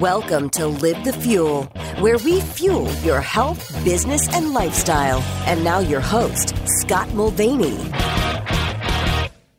Welcome 0.00 0.50
to 0.50 0.66
Live 0.66 1.02
the 1.02 1.12
Fuel, 1.14 1.64
where 1.98 2.18
we 2.18 2.40
fuel 2.40 2.92
your 2.96 3.20
health, 3.20 3.72
business, 3.84 4.28
and 4.34 4.52
lifestyle. 4.52 5.20
And 5.46 5.64
now, 5.64 5.78
your 5.78 6.00
host, 6.00 6.54
Scott 6.66 7.12
Mulvaney. 7.14 7.78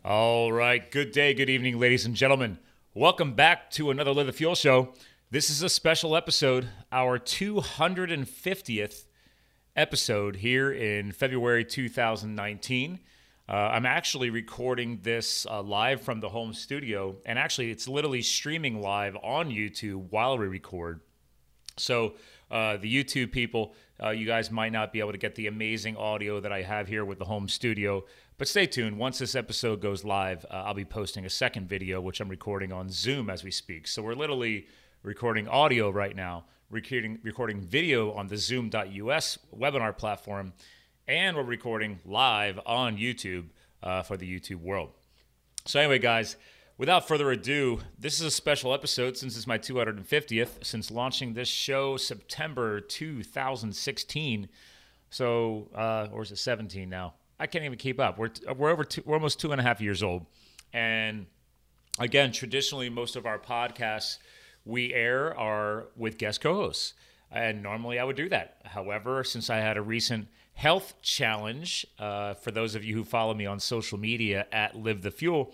All 0.05 0.51
right. 0.51 0.89
Good 0.91 1.11
day, 1.13 1.33
good 1.33 1.49
evening, 1.49 1.79
ladies 1.79 2.05
and 2.05 2.15
gentlemen. 2.15 2.59
Welcome 2.93 3.33
back 3.33 3.71
to 3.71 3.89
another 3.89 4.13
Live 4.13 4.27
the 4.27 4.33
Fuel 4.33 4.53
show. 4.53 4.93
This 5.31 5.49
is 5.49 5.63
a 5.63 5.69
special 5.69 6.15
episode, 6.15 6.67
our 6.91 7.17
250th 7.17 9.05
episode 9.75 10.35
here 10.35 10.71
in 10.71 11.11
February 11.11 11.65
2019. 11.65 12.99
Uh, 13.47 13.71
I'm 13.73 13.85
actually 13.85 14.29
recording 14.29 14.99
this 15.03 15.45
uh, 15.45 15.61
live 15.61 16.01
from 16.01 16.21
the 16.21 16.29
home 16.29 16.53
studio, 16.53 17.17
and 17.25 17.37
actually, 17.37 17.71
it's 17.71 17.89
literally 17.89 18.21
streaming 18.21 18.81
live 18.81 19.17
on 19.21 19.49
YouTube 19.49 20.07
while 20.11 20.37
we 20.37 20.47
record. 20.47 21.01
So, 21.75 22.13
uh, 22.49 22.77
the 22.77 23.03
YouTube 23.03 23.33
people, 23.33 23.73
uh, 24.01 24.11
you 24.11 24.25
guys 24.25 24.49
might 24.49 24.71
not 24.71 24.93
be 24.93 25.01
able 25.01 25.11
to 25.11 25.17
get 25.17 25.35
the 25.35 25.47
amazing 25.47 25.97
audio 25.97 26.39
that 26.39 26.53
I 26.53 26.61
have 26.61 26.87
here 26.87 27.03
with 27.03 27.19
the 27.19 27.25
home 27.25 27.49
studio, 27.49 28.05
but 28.37 28.47
stay 28.47 28.65
tuned. 28.65 28.97
Once 28.97 29.19
this 29.19 29.35
episode 29.35 29.81
goes 29.81 30.05
live, 30.05 30.45
uh, 30.45 30.63
I'll 30.65 30.73
be 30.73 30.85
posting 30.85 31.25
a 31.25 31.29
second 31.29 31.67
video, 31.67 31.99
which 31.99 32.21
I'm 32.21 32.29
recording 32.29 32.71
on 32.71 32.89
Zoom 32.89 33.29
as 33.29 33.43
we 33.43 33.51
speak. 33.51 33.87
So, 33.87 34.01
we're 34.03 34.13
literally 34.13 34.67
recording 35.01 35.49
audio 35.49 35.89
right 35.89 36.15
now, 36.15 36.45
recording, 36.69 37.19
recording 37.23 37.59
video 37.59 38.13
on 38.13 38.27
the 38.27 38.37
Zoom.us 38.37 39.37
webinar 39.53 39.97
platform 39.97 40.53
and 41.07 41.35
we're 41.35 41.43
recording 41.43 41.99
live 42.05 42.59
on 42.65 42.97
YouTube 42.97 43.47
uh, 43.81 44.01
for 44.03 44.15
the 44.15 44.39
YouTube 44.39 44.61
world. 44.61 44.91
So, 45.65 45.79
anyway, 45.79 45.99
guys, 45.99 46.37
without 46.77 47.07
further 47.07 47.31
ado, 47.31 47.79
this 47.97 48.15
is 48.15 48.21
a 48.21 48.31
special 48.31 48.73
episode 48.73 49.17
since 49.17 49.35
it's 49.35 49.47
my 49.47 49.57
250th 49.57 50.63
since 50.63 50.91
launching 50.91 51.33
this 51.33 51.49
show 51.49 51.97
September 51.97 52.79
2016. 52.79 54.47
So, 55.09 55.69
uh, 55.75 56.07
or 56.11 56.23
is 56.23 56.31
it 56.31 56.37
17 56.37 56.89
now? 56.89 57.15
I 57.39 57.47
can't 57.47 57.65
even 57.65 57.77
keep 57.77 57.99
up. 57.99 58.17
We're, 58.17 58.31
we're 58.55 58.71
over 58.71 58.83
two, 58.83 59.03
we're 59.05 59.15
almost 59.15 59.39
two 59.39 59.51
and 59.51 59.59
a 59.59 59.63
half 59.63 59.81
years 59.81 60.01
old, 60.01 60.25
and 60.71 61.25
again, 61.99 62.31
traditionally, 62.31 62.89
most 62.89 63.15
of 63.15 63.25
our 63.25 63.39
podcasts 63.39 64.19
we 64.65 64.93
air 64.93 65.37
are 65.37 65.87
with 65.97 66.17
guest 66.17 66.39
co-hosts, 66.39 66.93
and 67.29 67.61
normally 67.61 67.99
I 67.99 68.05
would 68.05 68.15
do 68.15 68.29
that. 68.29 68.61
However, 68.63 69.23
since 69.25 69.49
I 69.49 69.57
had 69.57 69.75
a 69.75 69.81
recent 69.81 70.27
health 70.53 70.93
challenge 71.01 71.85
uh, 71.99 72.33
for 72.35 72.51
those 72.51 72.75
of 72.75 72.83
you 72.83 72.95
who 72.95 73.03
follow 73.03 73.33
me 73.33 73.45
on 73.45 73.59
social 73.59 73.97
media 73.97 74.45
at 74.51 74.75
Live 74.75 75.01
the 75.01 75.11
Fuel 75.11 75.53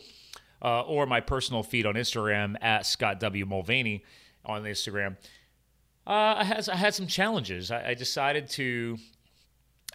uh, 0.61 0.81
or 0.81 1.05
my 1.05 1.21
personal 1.21 1.63
feed 1.63 1.85
on 1.85 1.95
Instagram 1.95 2.55
at 2.61 2.85
Scott 2.85 3.19
W. 3.19 3.45
Mulvaney 3.45 4.03
on 4.45 4.63
Instagram. 4.63 5.15
Uh, 6.05 6.35
I, 6.37 6.43
had, 6.43 6.69
I 6.69 6.75
had 6.75 6.93
some 6.93 7.07
challenges. 7.07 7.71
I, 7.71 7.89
I 7.89 7.93
decided 7.93 8.49
to 8.51 8.97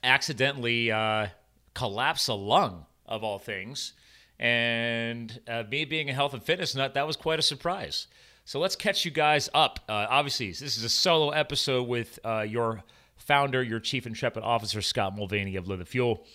accidentally 0.02 0.90
uh, 0.90 1.28
collapse 1.74 2.28
a 2.28 2.34
lung, 2.34 2.86
of 3.06 3.22
all 3.22 3.38
things. 3.38 3.92
And 4.38 5.40
uh, 5.46 5.64
me 5.70 5.84
being 5.84 6.08
a 6.08 6.12
health 6.14 6.34
and 6.34 6.42
fitness 6.42 6.74
nut, 6.74 6.94
that 6.94 7.06
was 7.06 7.16
quite 7.16 7.38
a 7.38 7.42
surprise. 7.42 8.06
So 8.46 8.58
let's 8.58 8.76
catch 8.76 9.04
you 9.04 9.10
guys 9.10 9.48
up. 9.54 9.80
Uh, 9.88 10.06
obviously, 10.08 10.48
this 10.48 10.76
is 10.76 10.84
a 10.84 10.88
solo 10.88 11.30
episode 11.30 11.88
with 11.88 12.18
your 12.24 12.82
founder, 13.26 13.62
your 13.62 13.80
chief 13.80 14.06
intrepid 14.06 14.42
officer, 14.42 14.80
Scott 14.82 15.16
Mulvaney 15.16 15.56
of 15.56 15.68
Live 15.68 15.78
the 15.78 15.84
Fuel. 15.84 16.26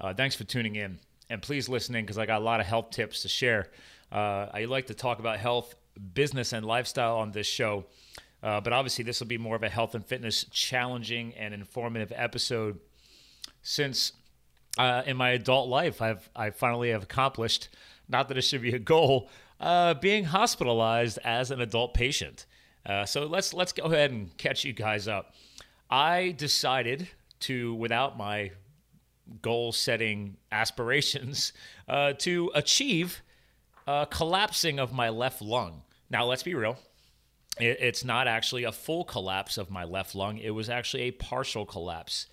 Uh, 0.00 0.14
thanks 0.14 0.34
for 0.34 0.44
tuning 0.44 0.76
in. 0.76 0.98
And 1.30 1.42
please 1.42 1.68
listen 1.68 1.94
in 1.94 2.04
because 2.04 2.18
I 2.18 2.26
got 2.26 2.40
a 2.40 2.44
lot 2.44 2.60
of 2.60 2.66
health 2.66 2.90
tips 2.90 3.22
to 3.22 3.28
share. 3.28 3.68
Uh, 4.10 4.46
I 4.52 4.64
like 4.64 4.86
to 4.86 4.94
talk 4.94 5.18
about 5.18 5.38
health, 5.38 5.74
business, 6.14 6.52
and 6.52 6.64
lifestyle 6.64 7.18
on 7.18 7.32
this 7.32 7.46
show. 7.46 7.84
Uh, 8.42 8.60
but 8.60 8.72
obviously, 8.72 9.04
this 9.04 9.20
will 9.20 9.26
be 9.26 9.36
more 9.36 9.56
of 9.56 9.62
a 9.62 9.68
health 9.68 9.94
and 9.94 10.04
fitness 10.04 10.44
challenging 10.44 11.34
and 11.34 11.52
informative 11.52 12.12
episode 12.14 12.78
since 13.62 14.12
uh, 14.78 15.02
in 15.06 15.16
my 15.16 15.30
adult 15.30 15.68
life, 15.68 16.00
I've 16.00 16.28
I 16.34 16.50
finally 16.50 16.90
have 16.90 17.02
accomplished, 17.02 17.68
not 18.08 18.28
that 18.28 18.38
it 18.38 18.42
should 18.42 18.62
be 18.62 18.74
a 18.74 18.78
goal, 18.78 19.28
uh, 19.60 19.94
being 19.94 20.24
hospitalized 20.24 21.18
as 21.24 21.50
an 21.50 21.60
adult 21.60 21.94
patient. 21.94 22.46
Uh, 22.86 23.04
so 23.04 23.26
let's 23.26 23.52
let's 23.52 23.72
go 23.72 23.84
ahead 23.84 24.12
and 24.12 24.34
catch 24.38 24.64
you 24.64 24.72
guys 24.72 25.08
up. 25.08 25.34
I 25.90 26.34
decided 26.36 27.08
to, 27.40 27.74
without 27.74 28.16
my 28.16 28.52
goal 29.42 29.72
setting 29.72 30.36
aspirations, 30.52 31.52
uh, 31.88 32.14
to 32.14 32.50
achieve 32.54 33.22
a 33.86 34.06
collapsing 34.10 34.78
of 34.78 34.92
my 34.92 35.08
left 35.08 35.40
lung. 35.40 35.82
Now, 36.10 36.24
let's 36.26 36.42
be 36.42 36.54
real. 36.54 36.78
it's 37.60 38.04
not 38.04 38.28
actually 38.28 38.64
a 38.64 38.72
full 38.72 39.02
collapse 39.02 39.58
of 39.58 39.68
my 39.70 39.84
left 39.84 40.14
lung. 40.14 40.38
It 40.38 40.50
was 40.50 40.70
actually 40.70 41.02
a 41.02 41.10
partial 41.10 41.66
collapse. 41.66 42.26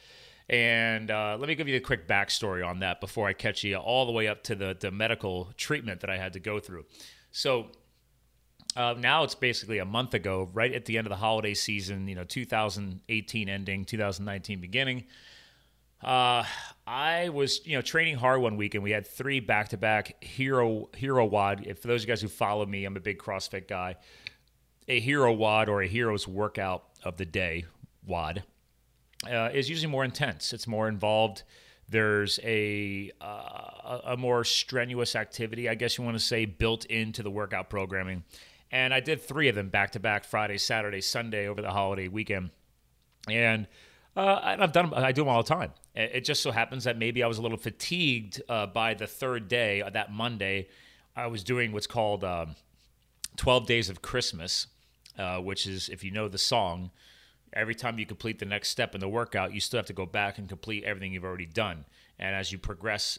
And 0.47 1.09
uh, 1.09 1.37
let 1.39 1.47
me 1.47 1.55
give 1.55 1.67
you 1.67 1.77
a 1.77 1.81
quick 1.81 2.07
backstory 2.07 2.65
on 2.65 2.79
that 2.79 3.01
before 3.01 3.27
I 3.27 3.33
catch 3.33 3.63
you 3.63 3.77
all 3.77 4.05
the 4.05 4.11
way 4.11 4.27
up 4.27 4.43
to 4.43 4.55
the, 4.55 4.77
the 4.79 4.91
medical 4.91 5.49
treatment 5.57 6.01
that 6.01 6.09
I 6.11 6.17
had 6.17 6.33
to 6.33 6.39
go 6.39 6.59
through. 6.59 6.85
So, 7.31 7.67
uh, 8.75 8.93
now 8.97 9.23
it's 9.23 9.35
basically 9.35 9.77
a 9.77 9.85
month 9.85 10.13
ago, 10.13 10.49
right 10.53 10.73
at 10.73 10.85
the 10.85 10.97
end 10.97 11.07
of 11.07 11.09
the 11.09 11.15
holiday 11.15 11.53
season, 11.53 12.07
you 12.07 12.15
know, 12.15 12.25
2018 12.25 13.49
ending, 13.49 13.85
2019 13.85 14.59
beginning. 14.59 15.05
Uh, 16.03 16.43
I 16.85 17.29
was, 17.29 17.65
you 17.65 17.75
know, 17.75 17.81
training 17.81 18.17
hard 18.17 18.41
one 18.41 18.57
week, 18.57 18.75
and 18.75 18.83
we 18.83 18.91
had 18.91 19.07
three 19.07 19.39
back-to-back 19.39 20.23
hero 20.23 20.89
hero 20.95 21.25
WOD. 21.25 21.65
If, 21.65 21.79
for 21.79 21.87
those 21.87 22.03
of 22.03 22.07
you 22.07 22.11
guys 22.11 22.21
who 22.21 22.27
follow 22.27 22.65
me, 22.65 22.85
I'm 22.85 22.97
a 22.97 22.99
big 22.99 23.17
CrossFit 23.17 23.67
guy. 23.67 23.95
A 24.87 24.99
hero 24.99 25.31
WOD 25.31 25.69
or 25.69 25.81
a 25.81 25.87
hero's 25.87 26.27
workout 26.27 26.83
of 27.03 27.17
the 27.17 27.25
day 27.25 27.65
WOD 28.05 28.43
uh, 29.27 29.49
is 29.53 29.69
usually 29.69 29.91
more 29.91 30.03
intense. 30.03 30.53
It's 30.53 30.67
more 30.67 30.87
involved. 30.89 31.43
There's 31.87 32.39
a 32.43 33.11
uh, 33.21 33.99
a 34.05 34.17
more 34.17 34.43
strenuous 34.43 35.15
activity, 35.15 35.69
I 35.69 35.75
guess 35.75 35.97
you 35.97 36.03
want 36.03 36.17
to 36.17 36.23
say, 36.23 36.45
built 36.45 36.85
into 36.85 37.23
the 37.23 37.31
workout 37.31 37.69
programming 37.69 38.23
and 38.71 38.93
I 38.93 38.99
did 38.99 39.21
three 39.21 39.47
of 39.47 39.55
them 39.55 39.69
back 39.69 39.91
to 39.91 39.99
back 39.99 40.23
Friday, 40.23 40.57
Saturday, 40.57 41.01
Sunday 41.01 41.47
over 41.47 41.61
the 41.61 41.71
holiday 41.71 42.07
weekend. 42.07 42.51
And 43.29 43.67
uh, 44.15 44.39
I've 44.59 44.71
done 44.71 44.93
I 44.93 45.11
do 45.11 45.21
them 45.21 45.29
all 45.29 45.43
the 45.43 45.49
time. 45.49 45.71
It 45.93 46.21
just 46.21 46.41
so 46.41 46.51
happens 46.51 46.83
that 46.83 46.97
maybe 46.97 47.23
I 47.23 47.27
was 47.27 47.37
a 47.37 47.41
little 47.41 47.57
fatigued 47.57 48.41
uh, 48.49 48.67
by 48.67 48.93
the 48.93 49.07
third 49.07 49.47
day, 49.47 49.81
uh, 49.81 49.89
that 49.91 50.11
Monday. 50.11 50.67
I 51.15 51.27
was 51.27 51.43
doing 51.43 51.71
what's 51.71 51.87
called 51.87 52.25
um, 52.25 52.55
12 53.37 53.65
Days 53.65 53.89
of 53.89 54.01
Christmas, 54.01 54.67
uh, 55.17 55.37
which 55.37 55.65
is, 55.65 55.87
if 55.87 56.03
you 56.03 56.11
know 56.11 56.27
the 56.27 56.37
song, 56.37 56.91
every 57.53 57.75
time 57.75 57.97
you 57.97 58.05
complete 58.05 58.39
the 58.39 58.45
next 58.45 58.69
step 58.69 58.93
in 58.93 58.99
the 58.99 59.07
workout, 59.07 59.53
you 59.53 59.61
still 59.61 59.77
have 59.77 59.85
to 59.85 59.93
go 59.93 60.05
back 60.05 60.37
and 60.37 60.49
complete 60.49 60.83
everything 60.83 61.13
you've 61.13 61.23
already 61.23 61.45
done. 61.45 61.85
And 62.19 62.35
as 62.35 62.51
you 62.51 62.57
progress 62.57 63.17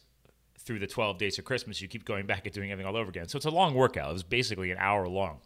through 0.59 0.79
the 0.79 0.87
12 0.87 1.19
days 1.19 1.39
of 1.39 1.45
Christmas, 1.45 1.81
you 1.81 1.89
keep 1.89 2.05
going 2.05 2.27
back 2.27 2.47
and 2.47 2.55
doing 2.55 2.71
everything 2.71 2.89
all 2.89 2.97
over 2.97 3.11
again. 3.11 3.29
So 3.29 3.37
it's 3.37 3.47
a 3.47 3.51
long 3.51 3.75
workout. 3.75 4.11
It 4.11 4.13
was 4.15 4.23
basically 4.23 4.71
an 4.71 4.79
hour 4.79 5.07
long. 5.09 5.41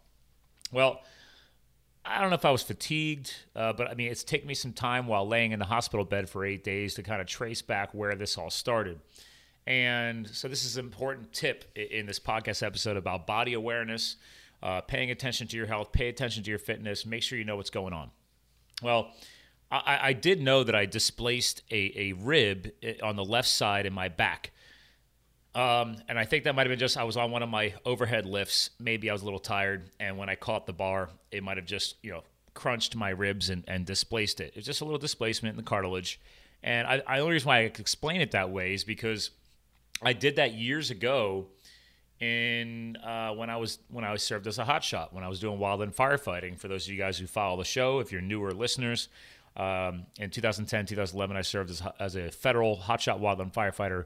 Well, 0.71 1.01
I 2.03 2.19
don't 2.19 2.29
know 2.29 2.35
if 2.35 2.45
I 2.45 2.51
was 2.51 2.63
fatigued, 2.63 3.33
uh, 3.55 3.73
but 3.73 3.89
I 3.89 3.93
mean, 3.93 4.11
it's 4.11 4.23
taken 4.23 4.47
me 4.47 4.55
some 4.55 4.73
time 4.73 5.07
while 5.07 5.27
laying 5.27 5.51
in 5.51 5.59
the 5.59 5.65
hospital 5.65 6.03
bed 6.05 6.29
for 6.29 6.43
eight 6.43 6.63
days 6.63 6.95
to 6.95 7.03
kind 7.03 7.21
of 7.21 7.27
trace 7.27 7.61
back 7.61 7.93
where 7.93 8.15
this 8.15 8.37
all 8.37 8.49
started. 8.49 8.99
And 9.67 10.27
so, 10.27 10.47
this 10.47 10.65
is 10.65 10.77
an 10.77 10.85
important 10.85 11.31
tip 11.33 11.65
in 11.75 12.07
this 12.07 12.19
podcast 12.19 12.63
episode 12.63 12.97
about 12.97 13.27
body 13.27 13.53
awareness, 13.53 14.15
uh, 14.63 14.81
paying 14.81 15.11
attention 15.11 15.47
to 15.49 15.57
your 15.57 15.67
health, 15.67 15.91
pay 15.91 16.07
attention 16.09 16.41
to 16.43 16.49
your 16.49 16.57
fitness, 16.57 17.05
make 17.05 17.21
sure 17.21 17.37
you 17.37 17.45
know 17.45 17.57
what's 17.57 17.69
going 17.69 17.93
on. 17.93 18.09
Well, 18.81 19.11
I, 19.71 19.99
I 20.01 20.13
did 20.13 20.41
know 20.41 20.63
that 20.63 20.75
I 20.75 20.85
displaced 20.85 21.61
a, 21.71 21.93
a 21.95 22.13
rib 22.13 22.71
eh, 22.81 22.95
on 23.03 23.15
the 23.15 23.23
left 23.23 23.47
side 23.47 23.85
in 23.85 23.93
my 23.93 24.09
back. 24.09 24.51
Um, 25.53 25.97
and 26.07 26.17
I 26.17 26.25
think 26.25 26.45
that 26.45 26.55
might 26.55 26.65
have 26.65 26.71
been 26.71 26.79
just 26.79 26.97
I 26.97 27.03
was 27.03 27.17
on 27.17 27.31
one 27.31 27.43
of 27.43 27.49
my 27.49 27.73
overhead 27.85 28.25
lifts. 28.25 28.69
Maybe 28.79 29.09
I 29.09 29.13
was 29.13 29.21
a 29.21 29.25
little 29.25 29.39
tired, 29.39 29.89
and 29.99 30.17
when 30.17 30.29
I 30.29 30.35
caught 30.35 30.65
the 30.65 30.73
bar, 30.73 31.09
it 31.31 31.43
might 31.43 31.57
have 31.57 31.65
just 31.65 31.95
you 32.01 32.11
know 32.11 32.23
crunched 32.53 32.95
my 32.95 33.09
ribs 33.09 33.49
and, 33.49 33.63
and 33.67 33.85
displaced 33.85 34.39
it. 34.39 34.53
It's 34.55 34.65
just 34.65 34.81
a 34.81 34.85
little 34.85 34.99
displacement 34.99 35.53
in 35.53 35.57
the 35.57 35.67
cartilage. 35.67 36.19
And 36.63 36.87
I, 36.87 37.01
I 37.07 37.19
only 37.19 37.33
reason 37.33 37.47
why 37.47 37.57
I 37.57 37.61
explain 37.61 38.21
it 38.21 38.31
that 38.31 38.51
way 38.51 38.73
is 38.73 38.83
because 38.83 39.31
I 40.01 40.13
did 40.13 40.35
that 40.35 40.53
years 40.53 40.91
ago 40.91 41.47
in 42.19 42.97
uh, 42.97 43.31
when 43.31 43.49
I 43.49 43.57
was 43.57 43.79
when 43.89 44.05
I 44.05 44.11
was 44.11 44.23
served 44.23 44.47
as 44.47 44.57
a 44.57 44.63
hot 44.63 44.83
shot 44.83 45.13
when 45.13 45.23
I 45.23 45.27
was 45.27 45.39
doing 45.39 45.59
wildland 45.59 45.95
firefighting. 45.95 46.57
For 46.57 46.69
those 46.69 46.85
of 46.85 46.93
you 46.93 46.97
guys 46.97 47.17
who 47.17 47.27
follow 47.27 47.57
the 47.57 47.65
show, 47.65 47.99
if 47.99 48.11
you're 48.11 48.21
newer 48.21 48.51
listeners, 48.51 49.09
um, 49.57 50.05
in 50.17 50.29
2010, 50.29 50.85
2011, 50.85 51.35
I 51.35 51.41
served 51.41 51.71
as, 51.71 51.83
as 51.99 52.15
a 52.15 52.31
federal 52.31 52.77
hotshot 52.77 53.19
wildland 53.19 53.53
firefighter 53.53 54.05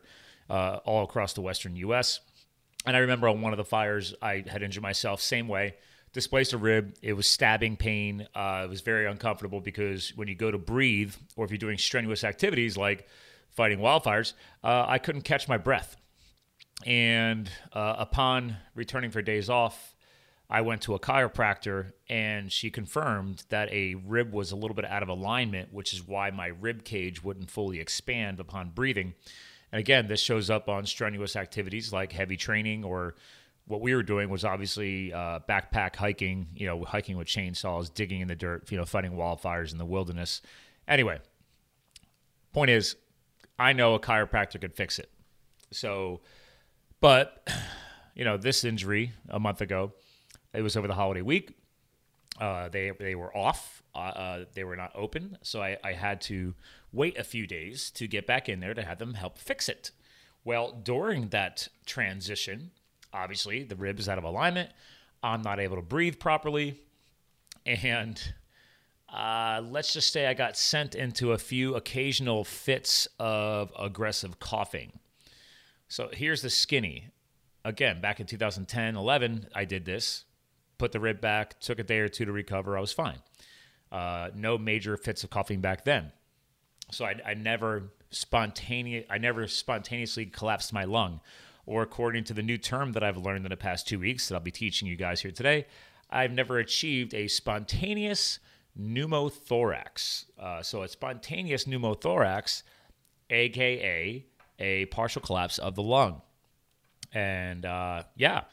uh, 0.49 0.79
all 0.85 1.03
across 1.03 1.33
the 1.33 1.41
western 1.41 1.75
U.S. 1.77 2.19
And 2.85 2.95
I 2.95 2.99
remember 2.99 3.27
on 3.27 3.41
one 3.41 3.53
of 3.53 3.57
the 3.57 3.65
fires, 3.65 4.13
I 4.21 4.43
had 4.47 4.61
injured 4.61 4.83
myself 4.83 5.21
same 5.21 5.47
way, 5.47 5.75
displaced 6.13 6.53
a 6.53 6.57
rib. 6.57 6.95
It 7.01 7.13
was 7.13 7.27
stabbing 7.27 7.77
pain. 7.77 8.27
Uh, 8.35 8.63
it 8.65 8.69
was 8.69 8.81
very 8.81 9.05
uncomfortable 9.07 9.59
because 9.59 10.13
when 10.15 10.27
you 10.27 10.35
go 10.35 10.51
to 10.51 10.57
breathe, 10.57 11.15
or 11.35 11.45
if 11.45 11.51
you're 11.51 11.57
doing 11.57 11.77
strenuous 11.77 12.23
activities 12.23 12.77
like 12.77 13.07
fighting 13.49 13.79
wildfires, 13.79 14.33
uh, 14.63 14.85
I 14.87 14.99
couldn't 14.99 15.21
catch 15.21 15.47
my 15.47 15.57
breath. 15.57 15.95
And 16.85 17.49
uh, 17.73 17.95
upon 17.97 18.57
returning 18.75 19.11
for 19.11 19.21
days 19.21 19.49
off, 19.49 19.95
I, 20.49 20.59
I 20.59 20.61
went 20.61 20.81
to 20.83 20.93
a 20.93 20.99
chiropractor 20.99 21.93
and 22.07 22.51
she 22.51 22.69
confirmed 22.69 23.43
that 23.49 23.71
a 23.71 23.95
rib 23.95 24.33
was 24.33 24.51
a 24.51 24.55
little 24.55 24.75
bit 24.75 24.85
out 24.85 25.03
of 25.03 25.09
alignment, 25.09 25.73
which 25.73 25.93
is 25.93 26.05
why 26.05 26.29
my 26.31 26.47
rib 26.47 26.83
cage 26.83 27.23
wouldn't 27.23 27.49
fully 27.49 27.79
expand 27.79 28.39
upon 28.39 28.69
breathing. 28.69 29.15
Again, 29.75 30.07
this 30.07 30.21
shows 30.21 30.49
up 30.49 30.69
on 30.69 30.85
strenuous 30.85 31.35
activities 31.35 31.91
like 31.91 32.13
heavy 32.13 32.37
training 32.37 32.85
or 32.85 33.15
what 33.67 33.81
we 33.81 33.93
were 33.93 34.03
doing 34.03 34.29
was 34.29 34.45
obviously 34.45 35.11
uh, 35.11 35.39
backpack 35.49 35.97
hiking, 35.97 36.47
you 36.55 36.65
know, 36.65 36.85
hiking 36.85 37.17
with 37.17 37.27
chainsaws, 37.27 37.93
digging 37.93 38.21
in 38.21 38.29
the 38.29 38.35
dirt, 38.35 38.71
you 38.71 38.77
know, 38.77 38.85
fighting 38.85 39.11
wildfires 39.11 39.73
in 39.73 39.77
the 39.77 39.85
wilderness. 39.85 40.41
Anyway, 40.87 41.19
point 42.53 42.69
is, 42.69 42.95
I 43.59 43.73
know 43.73 43.95
a 43.95 43.99
chiropractor 43.99 44.61
could 44.61 44.73
fix 44.73 44.97
it. 44.97 45.09
So, 45.71 46.21
but, 47.01 47.45
you 48.15 48.23
know, 48.23 48.37
this 48.37 48.63
injury 48.63 49.11
a 49.27 49.41
month 49.41 49.59
ago, 49.59 49.91
it 50.53 50.61
was 50.61 50.77
over 50.77 50.87
the 50.87 50.93
holiday 50.93 51.21
week. 51.21 51.53
Uh, 52.39 52.69
they 52.69 52.91
they 52.97 53.15
were 53.15 53.35
off. 53.35 53.81
Uh, 53.93 53.97
uh, 53.97 54.45
they 54.53 54.63
were 54.65 54.75
not 54.75 54.91
open, 54.93 55.37
so 55.41 55.61
I, 55.61 55.77
I 55.81 55.93
had 55.93 56.19
to 56.21 56.53
wait 56.95 57.17
a 57.17 57.23
few 57.23 57.45
days 57.45 57.89
to 57.91 58.07
get 58.07 58.25
back 58.25 58.49
in 58.49 58.59
there 58.59 58.73
to 58.73 58.81
have 58.81 58.99
them 58.99 59.15
help 59.15 59.37
fix 59.37 59.69
it. 59.69 59.91
Well, 60.43 60.71
during 60.71 61.29
that 61.29 61.67
transition, 61.85 62.71
obviously 63.13 63.63
the 63.63 63.75
rib 63.75 63.99
is 63.99 64.07
out 64.07 64.17
of 64.17 64.23
alignment. 64.23 64.69
I'm 65.21 65.41
not 65.41 65.59
able 65.59 65.75
to 65.75 65.81
breathe 65.81 66.19
properly, 66.19 66.79
and 67.65 68.21
uh, 69.11 69.61
let's 69.67 69.91
just 69.93 70.13
say 70.13 70.27
I 70.27 70.33
got 70.33 70.57
sent 70.57 70.93
into 70.95 71.31
a 71.31 71.37
few 71.37 71.75
occasional 71.75 72.43
fits 72.43 73.07
of 73.19 73.71
aggressive 73.77 74.39
coughing. 74.39 74.99
So 75.87 76.09
here's 76.11 76.41
the 76.41 76.49
skinny. 76.49 77.09
Again, 77.63 78.01
back 78.01 78.19
in 78.19 78.27
2010, 78.27 78.95
11, 78.95 79.47
I 79.55 79.65
did 79.65 79.85
this 79.85 80.25
put 80.77 80.91
the 80.91 80.99
rib 80.99 81.21
back, 81.21 81.59
took 81.59 81.79
a 81.79 81.83
day 81.83 81.99
or 81.99 82.09
two 82.09 82.25
to 82.25 82.31
recover. 82.31 82.77
I 82.77 82.81
was 82.81 82.91
fine. 82.91 83.19
Uh, 83.91 84.29
no 84.35 84.57
major 84.57 84.97
fits 84.97 85.23
of 85.23 85.29
coughing 85.29 85.61
back 85.61 85.85
then. 85.85 86.11
So 86.91 87.05
I, 87.05 87.15
I 87.25 87.33
never 87.33 87.91
spontaneous 88.11 89.05
I 89.09 89.17
never 89.17 89.47
spontaneously 89.47 90.25
collapsed 90.25 90.73
my 90.73 90.83
lung, 90.83 91.21
or 91.65 91.81
according 91.81 92.23
to 92.25 92.33
the 92.33 92.43
new 92.43 92.57
term 92.57 92.93
that 92.93 93.03
I've 93.03 93.17
learned 93.17 93.45
in 93.45 93.49
the 93.49 93.57
past 93.57 93.87
two 93.87 93.99
weeks 93.99 94.27
that 94.27 94.35
I'll 94.35 94.41
be 94.41 94.51
teaching 94.51 94.87
you 94.87 94.95
guys 94.95 95.21
here 95.21 95.31
today, 95.31 95.65
I've 96.09 96.31
never 96.31 96.59
achieved 96.59 97.13
a 97.13 97.27
spontaneous 97.27 98.39
pneumothorax. 98.79 100.25
Uh, 100.39 100.61
so 100.61 100.83
a 100.83 100.87
spontaneous 100.87 101.65
pneumothorax, 101.65 102.63
aka 103.29 104.25
a 104.59 104.85
partial 104.85 105.21
collapse 105.21 105.57
of 105.57 105.75
the 105.75 105.83
lung, 105.83 106.21
and 107.13 107.65
uh, 107.65 108.03
yeah, 108.15 108.43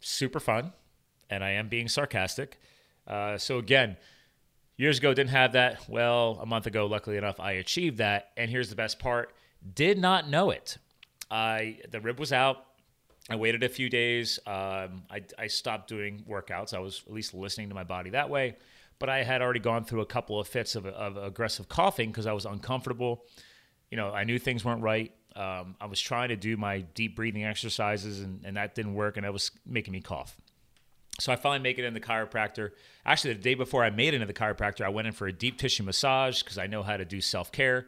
super 0.00 0.40
fun 0.40 0.72
and 1.30 1.42
I 1.44 1.50
am 1.50 1.68
being 1.68 1.88
sarcastic. 1.88 2.60
Uh, 3.06 3.36
so 3.38 3.58
again, 3.58 3.96
years 4.76 4.98
ago 4.98 5.14
didn't 5.14 5.30
have 5.30 5.52
that. 5.52 5.88
Well, 5.88 6.38
a 6.40 6.46
month 6.46 6.66
ago, 6.66 6.86
luckily 6.86 7.16
enough, 7.16 7.40
I 7.40 7.52
achieved 7.52 7.98
that. 7.98 8.30
And 8.36 8.50
here's 8.50 8.70
the 8.70 8.76
best 8.76 8.98
part: 8.98 9.34
did 9.74 9.98
not 9.98 10.28
know 10.28 10.50
it. 10.50 10.78
I 11.30 11.78
the 11.90 12.00
rib 12.00 12.18
was 12.18 12.32
out. 12.32 12.64
I 13.30 13.36
waited 13.36 13.62
a 13.62 13.68
few 13.68 13.88
days. 13.88 14.38
Um, 14.46 15.04
I, 15.10 15.22
I 15.38 15.46
stopped 15.46 15.88
doing 15.88 16.24
workouts. 16.28 16.74
I 16.74 16.78
was 16.78 17.02
at 17.06 17.12
least 17.12 17.32
listening 17.32 17.70
to 17.70 17.74
my 17.74 17.84
body 17.84 18.10
that 18.10 18.28
way. 18.28 18.56
But 18.98 19.08
I 19.08 19.22
had 19.22 19.40
already 19.40 19.60
gone 19.60 19.84
through 19.84 20.02
a 20.02 20.06
couple 20.06 20.38
of 20.38 20.46
fits 20.46 20.76
of, 20.76 20.86
of 20.86 21.16
aggressive 21.16 21.68
coughing 21.68 22.10
because 22.10 22.26
I 22.26 22.32
was 22.32 22.44
uncomfortable. 22.44 23.24
You 23.90 23.96
know, 23.96 24.10
I 24.10 24.24
knew 24.24 24.38
things 24.38 24.64
weren't 24.64 24.82
right. 24.82 25.12
Um, 25.34 25.74
I 25.80 25.86
was 25.86 26.00
trying 26.00 26.28
to 26.28 26.36
do 26.36 26.56
my 26.56 26.80
deep 26.80 27.16
breathing 27.16 27.44
exercises, 27.44 28.20
and, 28.20 28.44
and 28.44 28.56
that 28.56 28.74
didn't 28.74 28.94
work, 28.94 29.16
and 29.16 29.26
it 29.26 29.32
was 29.32 29.50
making 29.66 29.92
me 29.92 30.00
cough. 30.00 30.36
So 31.20 31.32
I 31.32 31.36
finally 31.36 31.60
make 31.60 31.78
it 31.78 31.84
in 31.84 31.94
the 31.94 32.00
chiropractor. 32.00 32.70
Actually, 33.06 33.34
the 33.34 33.40
day 33.40 33.54
before 33.54 33.84
I 33.84 33.90
made 33.90 34.14
it 34.14 34.20
into 34.20 34.26
the 34.26 34.34
chiropractor, 34.34 34.84
I 34.84 34.88
went 34.88 35.06
in 35.06 35.12
for 35.12 35.26
a 35.26 35.32
deep 35.32 35.58
tissue 35.58 35.84
massage 35.84 36.42
because 36.42 36.58
I 36.58 36.66
know 36.66 36.82
how 36.82 36.96
to 36.96 37.04
do 37.04 37.20
self 37.20 37.52
care. 37.52 37.86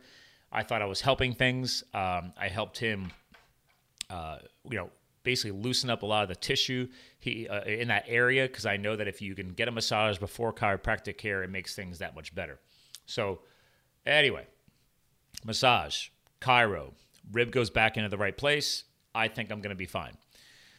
I 0.52 0.62
thought 0.62 0.80
I 0.80 0.86
was 0.86 1.00
helping 1.00 1.34
things. 1.34 1.82
Um, 1.92 2.32
I 2.38 2.48
helped 2.48 2.78
him, 2.78 3.10
uh, 4.08 4.38
you 4.70 4.76
know, 4.76 4.90
basically 5.24 5.58
loosen 5.58 5.90
up 5.90 6.02
a 6.04 6.06
lot 6.06 6.22
of 6.22 6.28
the 6.28 6.36
tissue 6.36 6.86
he 7.18 7.48
uh, 7.48 7.62
in 7.64 7.88
that 7.88 8.04
area 8.06 8.46
because 8.46 8.64
I 8.64 8.76
know 8.76 8.94
that 8.94 9.08
if 9.08 9.20
you 9.20 9.34
can 9.34 9.48
get 9.50 9.66
a 9.66 9.72
massage 9.72 10.18
before 10.18 10.52
chiropractic 10.52 11.18
care, 11.18 11.42
it 11.42 11.50
makes 11.50 11.74
things 11.74 11.98
that 11.98 12.14
much 12.14 12.32
better. 12.32 12.60
So, 13.06 13.40
anyway, 14.06 14.46
massage, 15.44 16.08
chiro, 16.40 16.92
rib 17.32 17.50
goes 17.50 17.70
back 17.70 17.96
into 17.96 18.08
the 18.08 18.16
right 18.16 18.36
place. 18.36 18.84
I 19.16 19.26
think 19.26 19.50
I'm 19.50 19.60
going 19.60 19.70
to 19.70 19.76
be 19.76 19.86
fine. 19.86 20.16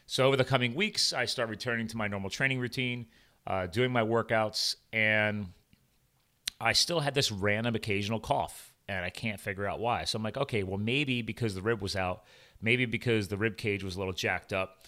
So 0.09 0.25
over 0.25 0.37
the 0.37 0.45
coming 0.45 0.73
weeks, 0.73 1.11
I 1.11 1.25
start 1.25 1.49
returning 1.49 1.85
to 1.89 1.97
my 1.97 2.07
normal 2.07 2.29
training 2.29 2.59
routine, 2.59 3.07
uh, 3.45 3.67
doing 3.67 3.91
my 3.91 4.01
workouts, 4.01 4.77
and 4.93 5.47
I 6.61 6.71
still 6.71 7.01
had 7.01 7.13
this 7.13 7.29
random 7.29 7.75
occasional 7.75 8.21
cough, 8.21 8.73
and 8.87 9.03
I 9.03 9.09
can't 9.09 9.37
figure 9.37 9.67
out 9.67 9.81
why. 9.81 10.05
So 10.05 10.15
I'm 10.15 10.23
like, 10.23 10.37
okay, 10.37 10.63
well 10.63 10.77
maybe 10.77 11.21
because 11.21 11.55
the 11.55 11.61
rib 11.61 11.81
was 11.81 11.97
out, 11.97 12.23
maybe 12.61 12.85
because 12.85 13.27
the 13.27 13.35
rib 13.35 13.57
cage 13.57 13.83
was 13.83 13.97
a 13.97 13.99
little 13.99 14.13
jacked 14.13 14.53
up. 14.53 14.85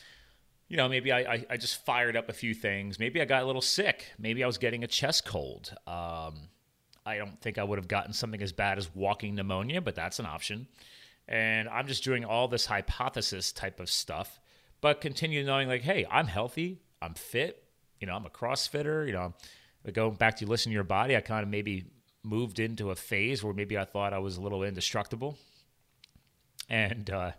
You 0.69 0.77
know, 0.77 0.87
maybe 0.87 1.11
I, 1.11 1.19
I, 1.19 1.45
I 1.49 1.57
just 1.57 1.83
fired 1.85 2.15
up 2.15 2.29
a 2.29 2.33
few 2.33 2.53
things. 2.53 2.97
Maybe 2.97 3.21
I 3.21 3.25
got 3.25 3.43
a 3.43 3.45
little 3.45 3.61
sick. 3.61 4.05
Maybe 4.17 4.41
I 4.41 4.47
was 4.47 4.57
getting 4.57 4.85
a 4.85 4.87
chest 4.87 5.25
cold. 5.25 5.73
Um, 5.85 6.47
I 7.05 7.17
don't 7.17 7.41
think 7.41 7.57
I 7.57 7.65
would 7.65 7.77
have 7.77 7.89
gotten 7.89 8.13
something 8.13 8.41
as 8.41 8.53
bad 8.53 8.77
as 8.77 8.95
walking 8.95 9.35
pneumonia, 9.35 9.81
but 9.81 9.95
that's 9.95 10.19
an 10.19 10.25
option. 10.25 10.67
And 11.27 11.67
I'm 11.67 11.87
just 11.87 12.05
doing 12.05 12.23
all 12.23 12.47
this 12.47 12.67
hypothesis 12.67 13.51
type 13.51 13.81
of 13.81 13.89
stuff 13.89 14.39
but 14.81 15.01
continue 15.01 15.43
knowing 15.43 15.67
like, 15.67 15.81
hey, 15.81 16.05
I'm 16.09 16.27
healthy, 16.27 16.81
I'm 17.01 17.13
fit, 17.13 17.63
you 17.99 18.07
know, 18.07 18.13
I'm 18.15 18.25
a 18.25 18.29
CrossFitter, 18.29 19.05
you 19.05 19.13
know, 19.13 19.33
going 19.91 20.15
back 20.15 20.37
to 20.37 20.45
listen 20.45 20.71
to 20.71 20.73
your 20.73 20.83
body, 20.83 21.15
I 21.15 21.21
kind 21.21 21.43
of 21.43 21.49
maybe 21.49 21.85
moved 22.23 22.59
into 22.59 22.91
a 22.91 22.95
phase 22.95 23.43
where 23.43 23.53
maybe 23.53 23.77
I 23.77 23.85
thought 23.85 24.13
I 24.13 24.19
was 24.19 24.37
a 24.37 24.41
little 24.41 24.63
indestructible. 24.63 25.37
And, 26.69 27.09
uh, 27.09 27.31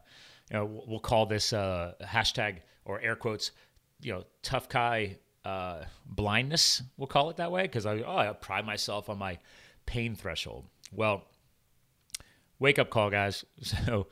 you 0.50 0.56
know, 0.56 0.82
we'll 0.86 1.00
call 1.00 1.26
this 1.26 1.52
uh, 1.52 1.94
hashtag 2.02 2.58
or 2.84 3.00
air 3.00 3.14
quotes, 3.14 3.52
you 4.00 4.12
know, 4.12 4.24
tough 4.42 4.68
guy 4.68 5.18
uh, 5.44 5.84
blindness. 6.06 6.82
We'll 6.96 7.06
call 7.06 7.30
it 7.30 7.36
that 7.36 7.52
way 7.52 7.62
because 7.62 7.86
I, 7.86 8.00
oh, 8.00 8.16
I 8.16 8.32
pride 8.32 8.66
myself 8.66 9.08
on 9.08 9.18
my 9.18 9.38
pain 9.86 10.14
threshold. 10.14 10.64
Well, 10.92 11.24
wake 12.58 12.78
up 12.78 12.90
call, 12.90 13.10
guys. 13.10 13.44
So 13.62 14.08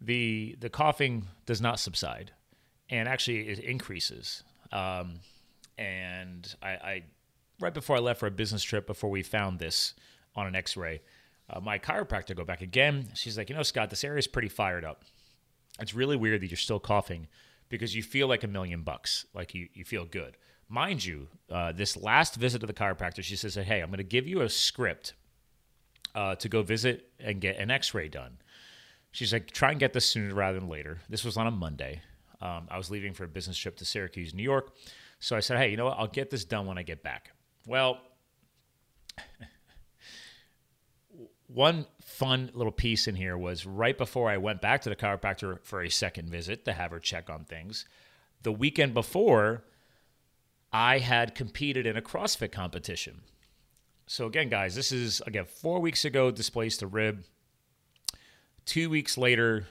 the 0.00 0.56
the 0.58 0.70
coughing 0.70 1.26
does 1.44 1.60
not 1.60 1.78
subside 1.78 2.32
and 2.90 3.08
actually 3.08 3.48
it 3.48 3.60
increases. 3.60 4.42
Um, 4.72 5.20
and 5.78 6.54
I, 6.62 6.68
I, 6.68 7.02
right 7.60 7.72
before 7.72 7.96
I 7.96 8.00
left 8.00 8.20
for 8.20 8.26
a 8.26 8.30
business 8.30 8.62
trip, 8.62 8.86
before 8.86 9.10
we 9.10 9.22
found 9.22 9.58
this 9.58 9.94
on 10.36 10.46
an 10.46 10.54
X-ray, 10.54 11.00
uh, 11.48 11.60
my 11.60 11.78
chiropractor 11.78 12.36
go 12.36 12.44
back 12.44 12.60
again. 12.60 13.08
She's 13.14 13.38
like, 13.38 13.48
you 13.48 13.56
know, 13.56 13.62
Scott, 13.62 13.90
this 13.90 14.04
area 14.04 14.18
is 14.18 14.26
pretty 14.26 14.48
fired 14.48 14.84
up. 14.84 15.04
It's 15.80 15.94
really 15.94 16.16
weird 16.16 16.42
that 16.42 16.50
you're 16.50 16.56
still 16.56 16.80
coughing 16.80 17.28
because 17.68 17.94
you 17.94 18.02
feel 18.02 18.28
like 18.28 18.44
a 18.44 18.48
million 18.48 18.82
bucks, 18.82 19.26
like 19.34 19.54
you, 19.54 19.68
you 19.72 19.84
feel 19.84 20.04
good. 20.04 20.36
Mind 20.68 21.04
you, 21.04 21.28
uh, 21.50 21.72
this 21.72 21.96
last 21.96 22.36
visit 22.36 22.60
to 22.60 22.66
the 22.66 22.72
chiropractor, 22.72 23.22
she 23.22 23.36
says, 23.36 23.54
hey, 23.54 23.80
I'm 23.80 23.88
going 23.88 23.98
to 23.98 24.04
give 24.04 24.28
you 24.28 24.42
a 24.42 24.48
script 24.48 25.14
uh, 26.14 26.34
to 26.36 26.48
go 26.48 26.62
visit 26.62 27.08
and 27.18 27.40
get 27.40 27.56
an 27.58 27.70
X-ray 27.70 28.08
done. 28.08 28.38
She's 29.10 29.32
like, 29.32 29.50
try 29.50 29.70
and 29.70 29.80
get 29.80 29.92
this 29.92 30.04
sooner 30.04 30.32
rather 30.34 30.60
than 30.60 30.68
later. 30.68 30.98
This 31.08 31.24
was 31.24 31.36
on 31.36 31.48
a 31.48 31.50
Monday. 31.50 32.02
Um, 32.40 32.68
I 32.70 32.78
was 32.78 32.90
leaving 32.90 33.12
for 33.12 33.24
a 33.24 33.28
business 33.28 33.56
trip 33.56 33.76
to 33.76 33.84
Syracuse, 33.84 34.34
New 34.34 34.42
York. 34.42 34.74
So 35.18 35.36
I 35.36 35.40
said, 35.40 35.58
hey, 35.58 35.70
you 35.70 35.76
know 35.76 35.86
what? 35.86 35.98
I'll 35.98 36.06
get 36.06 36.30
this 36.30 36.44
done 36.44 36.66
when 36.66 36.78
I 36.78 36.82
get 36.82 37.02
back. 37.02 37.32
Well, 37.66 38.00
one 41.46 41.86
fun 42.00 42.50
little 42.54 42.72
piece 42.72 43.06
in 43.06 43.14
here 43.16 43.36
was 43.36 43.66
right 43.66 43.96
before 43.96 44.30
I 44.30 44.38
went 44.38 44.62
back 44.62 44.82
to 44.82 44.88
the 44.88 44.96
chiropractor 44.96 45.58
for 45.62 45.82
a 45.82 45.90
second 45.90 46.30
visit 46.30 46.64
to 46.64 46.72
have 46.72 46.90
her 46.90 46.98
check 47.00 47.28
on 47.28 47.44
things. 47.44 47.84
The 48.42 48.52
weekend 48.52 48.94
before, 48.94 49.64
I 50.72 50.98
had 50.98 51.34
competed 51.34 51.86
in 51.86 51.96
a 51.96 52.02
CrossFit 52.02 52.52
competition. 52.52 53.22
So 54.06 54.26
again, 54.26 54.48
guys, 54.48 54.74
this 54.74 54.92
is 54.92 55.20
again 55.26 55.44
four 55.44 55.80
weeks 55.80 56.04
ago. 56.04 56.30
Displaced 56.30 56.82
a 56.82 56.86
rib. 56.86 57.24
Two 58.64 58.88
weeks 58.88 59.18
later, 59.18 59.66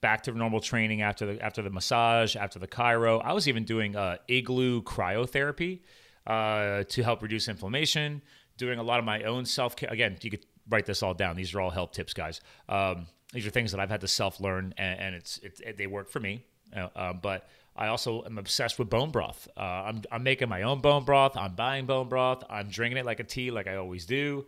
back 0.00 0.22
to 0.24 0.32
normal 0.32 0.60
training 0.60 1.02
after 1.02 1.26
the 1.26 1.42
after 1.42 1.62
the 1.62 1.70
massage, 1.70 2.36
after 2.36 2.58
the 2.58 2.68
chiro. 2.68 3.20
I 3.24 3.32
was 3.32 3.48
even 3.48 3.64
doing 3.64 3.96
uh, 3.96 4.16
igloo 4.28 4.82
cryotherapy 4.82 5.80
uh, 6.26 6.84
to 6.84 7.02
help 7.02 7.22
reduce 7.22 7.48
inflammation. 7.48 8.22
Doing 8.56 8.78
a 8.78 8.82
lot 8.82 9.00
of 9.00 9.04
my 9.04 9.24
own 9.24 9.44
self 9.44 9.74
care. 9.74 9.90
Again, 9.90 10.16
you 10.22 10.30
could 10.30 10.46
write 10.68 10.86
this 10.86 11.02
all 11.02 11.14
down. 11.14 11.36
These 11.36 11.54
are 11.54 11.60
all 11.60 11.70
health 11.70 11.92
tips, 11.92 12.14
guys. 12.14 12.40
Um, 12.68 13.06
these 13.32 13.46
are 13.46 13.50
things 13.50 13.72
that 13.72 13.80
I've 13.80 13.90
had 13.90 14.00
to 14.02 14.08
self 14.08 14.40
learn, 14.40 14.74
and, 14.78 15.00
and, 15.00 15.14
it's 15.16 15.38
it, 15.38 15.60
it, 15.64 15.76
they 15.76 15.88
work 15.88 16.08
for 16.08 16.20
me. 16.20 16.44
Uh, 16.74 16.88
um, 16.94 17.18
but 17.20 17.48
I 17.76 17.88
also 17.88 18.22
am 18.24 18.38
obsessed 18.38 18.78
with 18.78 18.88
bone 18.88 19.10
broth. 19.10 19.48
Uh, 19.56 19.60
I'm, 19.60 20.02
I'm 20.12 20.22
making 20.22 20.48
my 20.48 20.62
own 20.62 20.80
bone 20.80 21.04
broth. 21.04 21.36
I'm 21.36 21.56
buying 21.56 21.86
bone 21.86 22.08
broth. 22.08 22.44
I'm 22.48 22.68
drinking 22.68 22.98
it 22.98 23.06
like 23.06 23.18
a 23.18 23.24
tea, 23.24 23.50
like 23.50 23.66
I 23.66 23.76
always 23.76 24.06
do. 24.06 24.46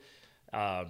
Um, 0.53 0.87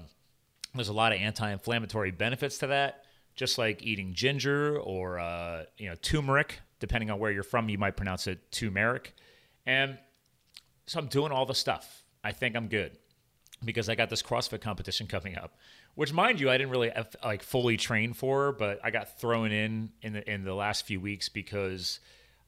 there's 0.75 0.90
a 0.90 0.92
lot 0.92 1.12
of 1.12 1.20
anti-inflammatory 1.20 2.10
benefits 2.10 2.58
to 2.58 2.66
that 2.68 3.05
just 3.36 3.58
like 3.58 3.82
eating 3.82 4.14
ginger 4.14 4.78
or 4.78 5.18
uh, 5.18 5.64
you 5.78 5.88
know 5.88 5.94
turmeric. 6.02 6.60
Depending 6.78 7.10
on 7.10 7.18
where 7.18 7.30
you're 7.30 7.42
from, 7.42 7.68
you 7.68 7.78
might 7.78 7.96
pronounce 7.96 8.26
it 8.26 8.50
turmeric. 8.50 9.14
And 9.64 9.96
so 10.86 10.98
I'm 10.98 11.06
doing 11.06 11.32
all 11.32 11.46
the 11.46 11.54
stuff. 11.54 12.04
I 12.22 12.32
think 12.32 12.54
I'm 12.54 12.68
good 12.68 12.98
because 13.64 13.88
I 13.88 13.94
got 13.94 14.10
this 14.10 14.22
CrossFit 14.22 14.60
competition 14.60 15.06
coming 15.06 15.38
up, 15.38 15.56
which, 15.94 16.12
mind 16.12 16.38
you, 16.38 16.50
I 16.50 16.58
didn't 16.58 16.70
really 16.70 16.92
like 17.24 17.42
fully 17.42 17.76
train 17.76 18.12
for, 18.12 18.52
but 18.52 18.78
I 18.84 18.90
got 18.90 19.18
thrown 19.18 19.52
in 19.52 19.90
in 20.02 20.12
the 20.12 20.30
in 20.30 20.44
the 20.44 20.54
last 20.54 20.86
few 20.86 21.00
weeks 21.00 21.28
because 21.28 22.00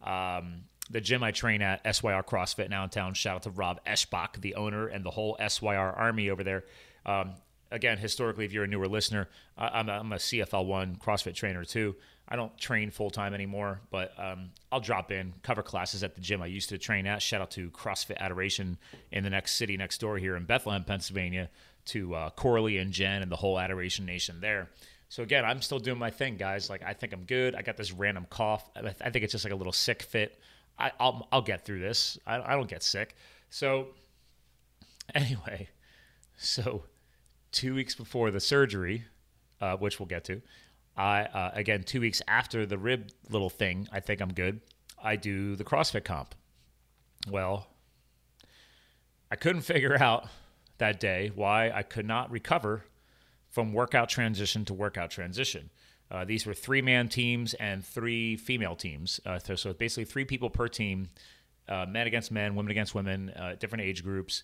um, 0.03 0.65
the 0.91 1.01
gym 1.01 1.23
I 1.23 1.33
train 1.33 1.63
at, 1.63 1.83
SYR 1.85 2.23
CrossFit 2.23 2.71
now 2.71 2.85
in 2.85 2.91
town. 2.91 3.15
Shout 3.15 3.37
out 3.37 3.43
to 3.45 3.51
Rob 3.51 3.81
Eschbach, 3.87 4.41
the 4.41 4.55
owner, 4.55 4.87
and 4.87 5.05
the 5.05 5.11
whole 5.11 5.37
SYR 5.47 5.93
army 5.93 6.31
over 6.31 6.45
there. 6.45 6.65
Um, 7.05 7.35
again, 7.71 7.99
historically, 7.99 8.45
if 8.45 8.53
you're 8.53 8.65
a 8.65 8.69
newer 8.69 8.89
listener, 8.89 9.29
I'm 9.57 9.89
a, 9.89 9.93
I'm 9.93 10.13
a 10.13 10.17
CFL 10.17 10.67
one 10.67 10.97
CrossFit 10.97 11.35
trainer 11.35 11.65
too. 11.65 11.97
I 12.29 12.37
don't 12.37 12.57
train 12.59 12.91
full 12.91 13.11
time 13.11 13.33
anymore, 13.33 13.81
but 13.91 14.13
um, 14.19 14.51
I'll 14.71 14.81
drop 14.81 15.11
in, 15.11 15.33
cover 15.43 15.63
classes 15.63 16.05
at 16.05 16.15
the 16.15 16.21
gym 16.21 16.43
I 16.43 16.47
used 16.47 16.69
to 16.69 16.79
train 16.79 17.07
at. 17.07 17.23
Shout 17.23 17.41
out 17.41 17.51
to 17.53 17.71
CrossFit 17.71 18.19
Adoration 18.19 18.77
in 19.11 19.25
the 19.25 19.31
next 19.31 19.55
city 19.55 19.77
next 19.79 19.99
door 19.99 20.19
here 20.19 20.37
in 20.37 20.45
Bethlehem, 20.45 20.85
Pennsylvania, 20.85 21.49
to 21.87 22.15
uh, 22.15 22.31
Corley 22.31 22.77
and 22.79 22.93
Jen 22.93 23.23
and 23.23 23.33
the 23.33 23.37
whole 23.37 23.59
Adoration 23.59 24.05
Nation 24.05 24.41
there. 24.41 24.69
So 25.09 25.23
again, 25.23 25.45
I'm 25.47 25.63
still 25.63 25.79
doing 25.79 25.99
my 25.99 26.11
thing, 26.11 26.37
guys. 26.37 26.69
Like 26.69 26.83
I 26.83 26.93
think 26.93 27.15
I'm 27.15 27.25
good. 27.25 27.55
I 27.55 27.63
got 27.63 27.79
this 27.79 27.93
random 27.93 28.27
cough. 28.29 28.69
I 28.77 29.11
think 29.11 29.25
it's 29.25 29.33
just 29.33 29.45
like 29.45 29.55
a 29.55 29.57
little 29.57 29.73
sick 29.73 30.03
fit. 30.03 30.39
I, 30.79 30.93
will 31.01 31.27
I'll 31.33 31.43
get 31.43 31.65
through 31.65 31.81
this. 31.81 32.19
I, 32.27 32.41
I 32.41 32.57
don't 32.57 32.69
get 32.69 32.83
sick. 32.83 33.17
So 33.49 33.89
anyway, 35.15 35.69
so 36.37 36.85
two 37.53 37.75
weeks 37.75 37.95
before 37.95 38.31
the 38.31 38.41
surgery, 38.41 39.05
uh, 39.61 39.77
which 39.77 39.99
we'll 39.99 40.07
get 40.07 40.25
to, 40.25 40.43
I 40.97 41.23
uh, 41.23 41.51
again 41.55 41.85
two 41.85 42.01
weeks 42.01 42.21
after 42.27 42.67
the 42.67 42.79
rib 42.79 43.11
little 43.31 43.51
thing, 43.51 43.89
I 43.93 44.01
think 44.01 44.21
I'm 44.21 44.33
good. 44.33 44.61
I 45.03 45.17
do 45.17 45.55
the 45.57 45.65
CrossFit 45.65 46.05
comp. 46.05 46.35
Well, 47.31 47.69
I 49.31 49.37
couldn't 49.37 49.63
figure 49.73 50.01
out 50.01 50.29
that 50.79 51.01
day 51.01 51.31
why 51.35 51.71
I 51.71 51.83
could 51.83 52.07
not 52.07 52.31
recover 52.31 52.85
from 53.51 53.73
workout 53.73 54.09
transition 54.09 54.65
to 54.67 54.75
workout 54.75 55.11
transition. 55.11 55.71
Uh, 56.11 56.25
these 56.25 56.47
were 56.47 56.55
three 56.55 56.83
man 56.83 57.09
teams 57.09 57.55
and 57.55 57.85
three 57.85 58.37
female 58.37 58.75
teams. 58.75 59.21
Uh, 59.27 59.39
so, 59.39 59.55
so 59.55 59.73
basically, 59.73 60.05
three 60.05 60.25
people 60.25 60.49
per 60.49 60.69
team 60.69 61.09
uh, 61.69 61.87
men 61.87 62.07
against 62.07 62.33
men, 62.33 62.55
women 62.55 62.71
against 62.71 62.95
women, 62.95 63.31
uh, 63.31 63.55
different 63.59 63.85
age 63.85 64.03
groups. 64.03 64.43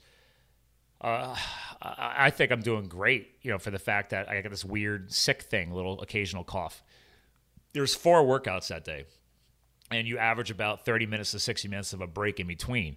Uh, 1.05 1.37
I 1.83 2.31
think 2.31 2.51
I'm 2.51 2.63
doing 2.63 2.89
great, 2.89 3.33
you 3.43 3.51
know, 3.51 3.59
for 3.59 3.71
the 3.71 3.79
fact 3.79 4.11
that 4.11 4.27
I 4.31 4.41
got 4.41 4.51
this 4.51 4.65
weird 4.65 5.13
sick 5.13 5.43
thing, 5.43 5.71
little 5.71 6.01
occasional 6.01 6.45
cough. 6.45 6.83
There's 7.75 7.95
four 7.95 8.23
workouts 8.23 8.69
that 8.69 8.85
day, 8.85 9.05
and 9.91 10.09
you 10.09 10.17
average 10.17 10.51
about 10.51 10.87
30 10.87 11.05
minutes 11.05 11.33
to 11.33 11.39
60 11.39 11.69
minutes 11.69 11.93
of 11.93 12.01
a 12.01 12.07
break 12.07 12.41
in 12.41 12.47
between. 12.47 12.97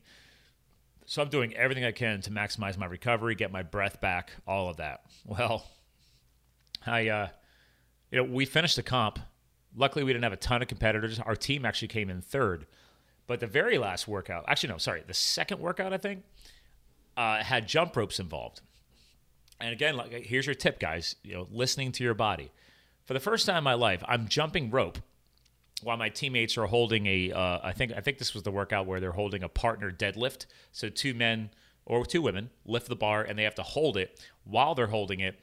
So 1.05 1.21
I'm 1.21 1.27
doing 1.27 1.53
everything 1.55 1.83
I 1.83 1.91
can 1.91 2.21
to 2.21 2.31
maximize 2.31 2.77
my 2.77 2.85
recovery, 2.85 3.35
get 3.35 3.51
my 3.51 3.63
breath 3.63 3.99
back, 3.99 4.31
all 4.47 4.69
of 4.69 4.77
that. 4.77 5.01
Well, 5.25 5.65
I, 6.85 7.09
uh, 7.09 7.27
you 8.09 8.19
know, 8.19 8.23
we 8.23 8.45
finished 8.45 8.77
the 8.77 8.83
comp. 8.83 9.19
Luckily, 9.75 10.05
we 10.05 10.13
didn't 10.13 10.23
have 10.23 10.33
a 10.33 10.37
ton 10.37 10.61
of 10.61 10.69
competitors. 10.69 11.19
Our 11.19 11.35
team 11.35 11.65
actually 11.65 11.89
came 11.89 12.09
in 12.09 12.21
third. 12.21 12.67
But 13.25 13.41
the 13.41 13.47
very 13.47 13.77
last 13.77 14.07
workout, 14.07 14.45
actually, 14.47 14.69
no, 14.69 14.77
sorry, 14.77 15.03
the 15.05 15.13
second 15.13 15.59
workout, 15.59 15.91
I 15.91 15.97
think, 15.97 16.23
uh, 17.17 17.43
had 17.43 17.67
jump 17.67 17.97
ropes 17.97 18.19
involved. 18.19 18.61
And 19.59 19.73
again, 19.73 19.97
like, 19.97 20.11
here's 20.11 20.45
your 20.45 20.55
tip, 20.55 20.79
guys. 20.79 21.15
You 21.23 21.33
know, 21.33 21.47
listening 21.51 21.91
to 21.93 22.03
your 22.03 22.13
body. 22.13 22.51
For 23.05 23.13
the 23.13 23.19
first 23.19 23.45
time 23.45 23.57
in 23.57 23.63
my 23.63 23.73
life, 23.73 24.03
I'm 24.07 24.27
jumping 24.27 24.69
rope 24.69 24.99
while 25.81 25.97
my 25.97 26.09
teammates 26.09 26.57
are 26.57 26.67
holding 26.67 27.07
a. 27.07 27.31
Uh, 27.31 27.59
I 27.63 27.71
think 27.71 27.91
I 27.95 28.01
think 28.01 28.19
this 28.19 28.33
was 28.33 28.43
the 28.43 28.51
workout 28.51 28.85
where 28.85 28.99
they're 28.99 29.11
holding 29.11 29.43
a 29.43 29.49
partner 29.49 29.91
deadlift. 29.91 30.45
So 30.71 30.89
two 30.89 31.13
men 31.13 31.49
or 31.85 32.05
two 32.05 32.21
women 32.21 32.51
lift 32.65 32.87
the 32.87 32.95
bar 32.95 33.23
and 33.23 33.39
they 33.39 33.43
have 33.43 33.55
to 33.55 33.63
hold 33.63 33.97
it. 33.97 34.21
While 34.43 34.75
they're 34.75 34.87
holding 34.87 35.19
it, 35.19 35.39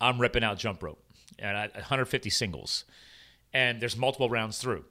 I'm 0.00 0.20
ripping 0.20 0.44
out 0.44 0.58
jump 0.58 0.82
rope 0.82 1.02
and 1.38 1.56
150 1.72 2.28
singles, 2.30 2.84
and 3.54 3.80
there's 3.80 3.96
multiple 3.96 4.28
rounds 4.28 4.58
through. 4.58 4.84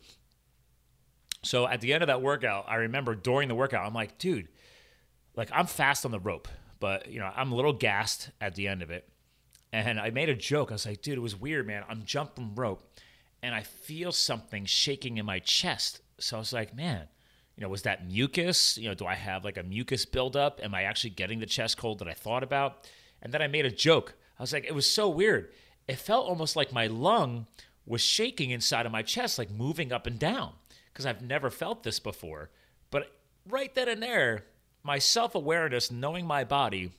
So 1.43 1.67
at 1.67 1.81
the 1.81 1.93
end 1.93 2.03
of 2.03 2.08
that 2.08 2.22
workout, 2.22 2.65
I 2.67 2.75
remember 2.75 3.15
during 3.15 3.48
the 3.48 3.55
workout, 3.55 3.86
I'm 3.86 3.93
like, 3.93 4.17
dude, 4.17 4.48
like 5.35 5.50
I'm 5.53 5.67
fast 5.67 6.05
on 6.05 6.11
the 6.11 6.19
rope, 6.19 6.47
but 6.79 7.09
you 7.11 7.19
know, 7.19 7.31
I'm 7.35 7.51
a 7.51 7.55
little 7.55 7.73
gassed 7.73 8.29
at 8.39 8.55
the 8.55 8.67
end 8.67 8.81
of 8.81 8.91
it. 8.91 9.07
And 9.73 10.00
I 10.00 10.09
made 10.09 10.27
a 10.27 10.35
joke. 10.35 10.69
I 10.71 10.75
was 10.75 10.85
like, 10.85 11.01
dude, 11.01 11.17
it 11.17 11.21
was 11.21 11.39
weird, 11.39 11.65
man. 11.65 11.83
I'm 11.88 12.03
jumping 12.03 12.55
rope 12.55 12.83
and 13.41 13.55
I 13.55 13.63
feel 13.63 14.11
something 14.11 14.65
shaking 14.65 15.17
in 15.17 15.25
my 15.25 15.39
chest. 15.39 16.01
So 16.19 16.35
I 16.35 16.39
was 16.39 16.51
like, 16.53 16.75
man, 16.75 17.07
you 17.55 17.63
know, 17.63 17.69
was 17.69 17.83
that 17.83 18.07
mucus? 18.07 18.77
You 18.77 18.89
know, 18.89 18.93
do 18.93 19.05
I 19.05 19.15
have 19.15 19.43
like 19.45 19.57
a 19.57 19.63
mucus 19.63 20.05
buildup? 20.05 20.59
Am 20.61 20.75
I 20.75 20.83
actually 20.83 21.11
getting 21.11 21.39
the 21.39 21.45
chest 21.45 21.77
cold 21.77 22.00
that 22.00 22.07
I 22.07 22.13
thought 22.13 22.43
about? 22.43 22.88
And 23.21 23.33
then 23.33 23.41
I 23.41 23.47
made 23.47 23.65
a 23.65 23.71
joke. 23.71 24.15
I 24.38 24.43
was 24.43 24.53
like, 24.53 24.65
it 24.65 24.75
was 24.75 24.89
so 24.89 25.09
weird. 25.09 25.51
It 25.88 25.97
felt 25.97 26.27
almost 26.27 26.55
like 26.55 26.73
my 26.73 26.88
lung 26.88 27.47
was 27.85 28.01
shaking 28.01 28.51
inside 28.51 28.85
of 28.85 28.91
my 28.91 29.01
chest, 29.01 29.38
like 29.38 29.50
moving 29.50 29.91
up 29.91 30.05
and 30.05 30.19
down, 30.19 30.53
because 30.91 31.05
I've 31.05 31.21
never 31.21 31.50
felt 31.50 31.83
this 31.83 32.00
before. 32.00 32.51
But 32.89 33.11
right 33.47 33.73
then 33.73 33.89
and 33.89 34.03
there, 34.03 34.45
my 34.83 35.00
self 35.00 35.35
awareness, 35.35 35.91
knowing 35.91 36.25
my 36.25 36.43
body, 36.43 36.91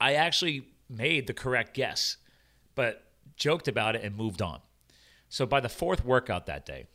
I 0.00 0.14
actually 0.14 0.68
made 0.88 1.26
the 1.26 1.34
correct 1.34 1.74
guess, 1.74 2.16
but 2.74 3.04
joked 3.36 3.68
about 3.68 3.96
it 3.96 4.02
and 4.02 4.16
moved 4.16 4.42
on. 4.42 4.60
So 5.28 5.46
by 5.46 5.60
the 5.60 5.68
fourth 5.68 6.04
workout 6.04 6.46
that 6.46 6.66
day, 6.66 6.86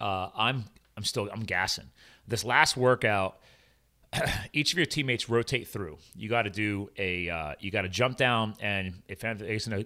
uh, 0.00 0.28
I'm 0.36 0.64
I'm 0.96 1.04
still 1.04 1.28
I'm 1.32 1.42
gassing. 1.42 1.90
This 2.26 2.44
last 2.44 2.76
workout, 2.76 3.38
each 4.52 4.72
of 4.72 4.78
your 4.78 4.86
teammates 4.86 5.28
rotate 5.28 5.68
through. 5.68 5.98
You 6.14 6.28
got 6.28 6.42
to 6.42 6.50
do 6.50 6.90
a 6.96 7.28
uh, 7.28 7.54
you 7.58 7.70
got 7.70 7.82
to 7.82 7.88
jump 7.88 8.16
down, 8.16 8.54
and 8.60 9.02
if 9.08 9.22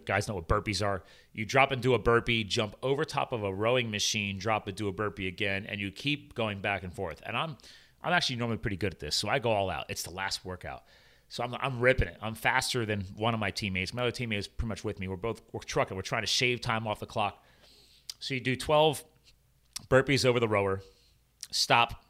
guys 0.05 0.29
know 0.29 0.35
what 0.35 0.49
burpees 0.49 0.85
are, 0.85 1.03
you 1.33 1.45
drop 1.45 1.73
into 1.73 1.95
a 1.95 1.99
burpee, 1.99 2.45
jump 2.45 2.77
over 2.83 3.05
top 3.05 3.33
of 3.33 3.43
a 3.43 3.53
rowing 3.53 3.91
machine, 3.91 4.39
drop 4.39 4.67
and 4.67 4.77
do 4.77 4.89
a 4.89 4.93
burpee 4.93 5.29
again, 5.29 5.67
and 5.69 5.81
you 5.81 5.91
keep 5.91 6.35
going 6.35 6.61
back 6.61 6.83
and 6.83 6.93
forth. 6.93 7.23
And 7.25 7.37
I'm 7.37 7.57
I'm 8.03 8.13
actually 8.13 8.37
normally 8.37 8.59
pretty 8.59 8.77
good 8.77 8.93
at 8.93 9.01
this, 9.01 9.17
so 9.17 9.29
I 9.29 9.39
go 9.39 9.51
all 9.51 9.71
out. 9.71 9.87
It's 9.89 10.03
the 10.03 10.11
last 10.11 10.45
workout. 10.45 10.85
So 11.29 11.45
I'm, 11.45 11.55
I'm 11.61 11.81
ripping 11.81 12.09
it. 12.09 12.17
I'm 12.23 12.35
faster 12.35 12.87
than 12.87 13.03
one 13.17 13.35
of 13.35 13.41
my 13.41 13.51
teammates. 13.51 13.93
My 13.93 14.03
other 14.03 14.13
teammate 14.13 14.39
is 14.39 14.49
pretty 14.49 14.69
much 14.69 14.85
with 14.85 14.99
me. 14.99 15.09
We're 15.09 15.17
both 15.17 15.43
we're 15.53 15.61
trucking. 15.61 15.97
We're 15.97 16.03
trying 16.03 16.23
to 16.23 16.29
shave 16.29 16.61
time 16.61 16.87
off 16.87 17.01
the 17.01 17.07
clock. 17.07 17.45
So 18.19 18.35
you 18.35 18.41
do 18.41 18.57
12 18.57 19.05
burpees 19.89 20.25
over 20.25 20.41
the 20.41 20.49
rower, 20.49 20.81
stop, 21.51 22.05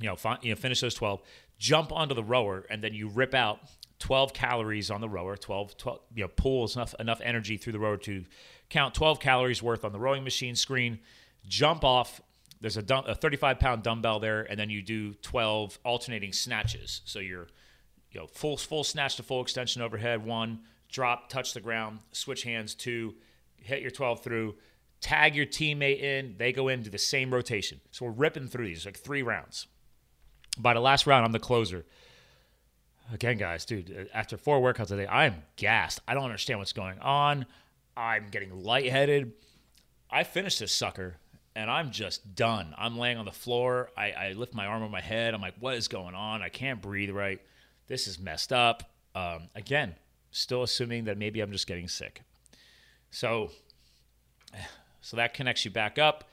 you 0.00 0.08
know, 0.08 0.16
you 0.42 0.50
know, 0.50 0.56
finish 0.56 0.80
those 0.80 0.94
12, 0.94 1.22
jump 1.58 1.92
onto 1.92 2.14
the 2.14 2.24
rower, 2.24 2.66
and 2.70 2.82
then 2.82 2.92
you 2.92 3.08
rip 3.08 3.34
out 3.34 3.60
12 3.98 4.32
calories 4.32 4.90
on 4.90 5.00
the 5.00 5.08
rower. 5.08 5.36
12, 5.36 5.76
12 5.76 6.00
you 6.14 6.24
know, 6.24 6.28
pulls 6.28 6.76
enough 6.76 6.94
enough 6.98 7.20
energy 7.22 7.56
through 7.56 7.72
the 7.72 7.78
rower 7.78 7.96
to 7.98 8.24
count 8.68 8.94
12 8.94 9.20
calories 9.20 9.62
worth 9.62 9.84
on 9.84 9.92
the 9.92 9.98
rowing 9.98 10.24
machine 10.24 10.54
screen. 10.54 10.98
Jump 11.46 11.84
off, 11.84 12.20
there's 12.60 12.76
a, 12.76 12.84
a 13.06 13.14
35 13.14 13.58
pound 13.58 13.82
dumbbell 13.82 14.20
there, 14.20 14.42
and 14.42 14.58
then 14.58 14.70
you 14.70 14.82
do 14.82 15.14
12 15.14 15.78
alternating 15.84 16.32
snatches. 16.32 17.02
So 17.04 17.18
you're, 17.18 17.48
you 18.10 18.20
know, 18.20 18.26
full 18.26 18.56
full 18.56 18.84
snatch 18.84 19.16
to 19.16 19.22
full 19.22 19.42
extension 19.42 19.82
overhead. 19.82 20.24
One, 20.24 20.60
drop, 20.90 21.28
touch 21.28 21.52
the 21.52 21.60
ground, 21.60 22.00
switch 22.12 22.44
hands. 22.44 22.74
Two, 22.74 23.14
hit 23.56 23.82
your 23.82 23.90
12 23.90 24.22
through. 24.22 24.54
Tag 25.00 25.36
your 25.36 25.46
teammate 25.46 26.00
in. 26.00 26.36
They 26.38 26.52
go 26.52 26.68
into 26.68 26.88
the 26.88 26.98
same 26.98 27.32
rotation. 27.32 27.80
So 27.90 28.06
we're 28.06 28.12
ripping 28.12 28.48
through 28.48 28.66
these 28.66 28.86
like 28.86 28.98
three 28.98 29.22
rounds. 29.22 29.66
By 30.58 30.72
the 30.72 30.80
last 30.80 31.06
round, 31.06 31.26
I'm 31.26 31.32
the 31.32 31.38
closer. 31.38 31.84
Again, 33.12 33.36
guys, 33.36 33.64
dude, 33.64 34.08
after 34.12 34.36
four 34.36 34.60
workouts 34.60 34.90
a 34.90 34.96
day, 34.96 35.06
I 35.06 35.26
am 35.26 35.42
gassed. 35.56 36.00
I 36.08 36.14
don't 36.14 36.24
understand 36.24 36.58
what's 36.58 36.72
going 36.72 36.98
on. 36.98 37.46
I'm 37.96 38.28
getting 38.30 38.64
lightheaded. 38.64 39.32
I 40.10 40.24
finished 40.24 40.58
this 40.58 40.72
sucker 40.72 41.18
and 41.56 41.70
I'm 41.70 41.90
just 41.90 42.34
done. 42.34 42.74
I'm 42.76 42.98
laying 42.98 43.16
on 43.16 43.24
the 43.24 43.32
floor. 43.32 43.90
I, 43.96 44.12
I, 44.12 44.32
lift 44.32 44.54
my 44.54 44.66
arm 44.66 44.82
on 44.82 44.90
my 44.90 45.00
head. 45.00 45.32
I'm 45.32 45.40
like, 45.40 45.54
what 45.58 45.74
is 45.74 45.88
going 45.88 46.14
on? 46.14 46.42
I 46.42 46.50
can't 46.50 46.82
breathe 46.82 47.10
right. 47.10 47.40
This 47.88 48.06
is 48.06 48.18
messed 48.18 48.52
up. 48.52 48.82
Um, 49.14 49.48
again, 49.54 49.94
still 50.30 50.62
assuming 50.62 51.04
that 51.06 51.16
maybe 51.16 51.40
I'm 51.40 51.50
just 51.50 51.66
getting 51.66 51.88
sick. 51.88 52.20
So, 53.10 53.50
so 55.00 55.16
that 55.16 55.32
connects 55.32 55.64
you 55.64 55.70
back 55.70 55.98
up 55.98 56.24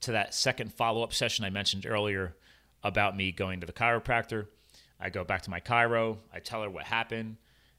to 0.00 0.12
that 0.12 0.32
second 0.32 0.72
follow 0.72 1.02
up 1.02 1.12
session 1.12 1.44
I 1.44 1.50
mentioned 1.50 1.84
earlier 1.84 2.34
about 2.82 3.14
me 3.14 3.32
going 3.32 3.60
to 3.60 3.66
the 3.66 3.72
chiropractor. 3.72 4.46
I 4.98 5.10
go 5.10 5.24
back 5.24 5.42
to 5.42 5.50
my 5.50 5.60
chiro. 5.60 6.16
I 6.32 6.38
tell 6.38 6.62
her 6.62 6.70
what 6.70 6.84
happened. 6.84 7.36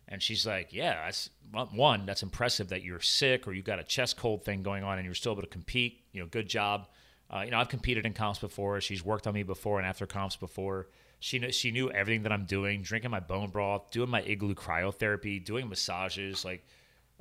And 0.07 0.21
she's 0.21 0.45
like, 0.45 0.71
Yeah, 0.71 1.03
that's 1.03 1.31
one, 1.51 2.05
that's 2.05 2.21
impressive 2.21 2.69
that 2.69 2.83
you're 2.83 2.99
sick 2.99 3.47
or 3.47 3.53
you've 3.53 3.65
got 3.65 3.79
a 3.79 3.83
chest 3.83 4.17
cold 4.17 4.45
thing 4.45 4.61
going 4.61 4.83
on 4.83 4.99
and 4.99 5.05
you're 5.05 5.15
still 5.15 5.31
able 5.31 5.41
to 5.41 5.47
compete. 5.47 6.04
You 6.15 6.21
know, 6.21 6.27
good 6.27 6.47
job. 6.47 6.87
Uh, 7.29 7.41
you 7.45 7.51
know, 7.51 7.59
I've 7.59 7.69
competed 7.69 8.05
in 8.05 8.13
comps 8.13 8.39
before. 8.39 8.81
She's 8.81 9.03
worked 9.03 9.27
on 9.27 9.33
me 9.33 9.43
before 9.43 9.79
and 9.79 9.87
after 9.87 10.05
comps 10.05 10.35
before. 10.35 10.87
She 11.19 11.39
knew, 11.39 11.51
she 11.51 11.71
knew 11.71 11.91
everything 11.91 12.23
that 12.23 12.31
I'm 12.31 12.45
doing, 12.45 12.81
drinking 12.81 13.11
my 13.11 13.19
bone 13.19 13.49
broth, 13.49 13.91
doing 13.91 14.09
my 14.09 14.21
igloo 14.21 14.55
cryotherapy, 14.55 15.43
doing 15.43 15.67
massages. 15.69 16.45
Like, 16.45 16.65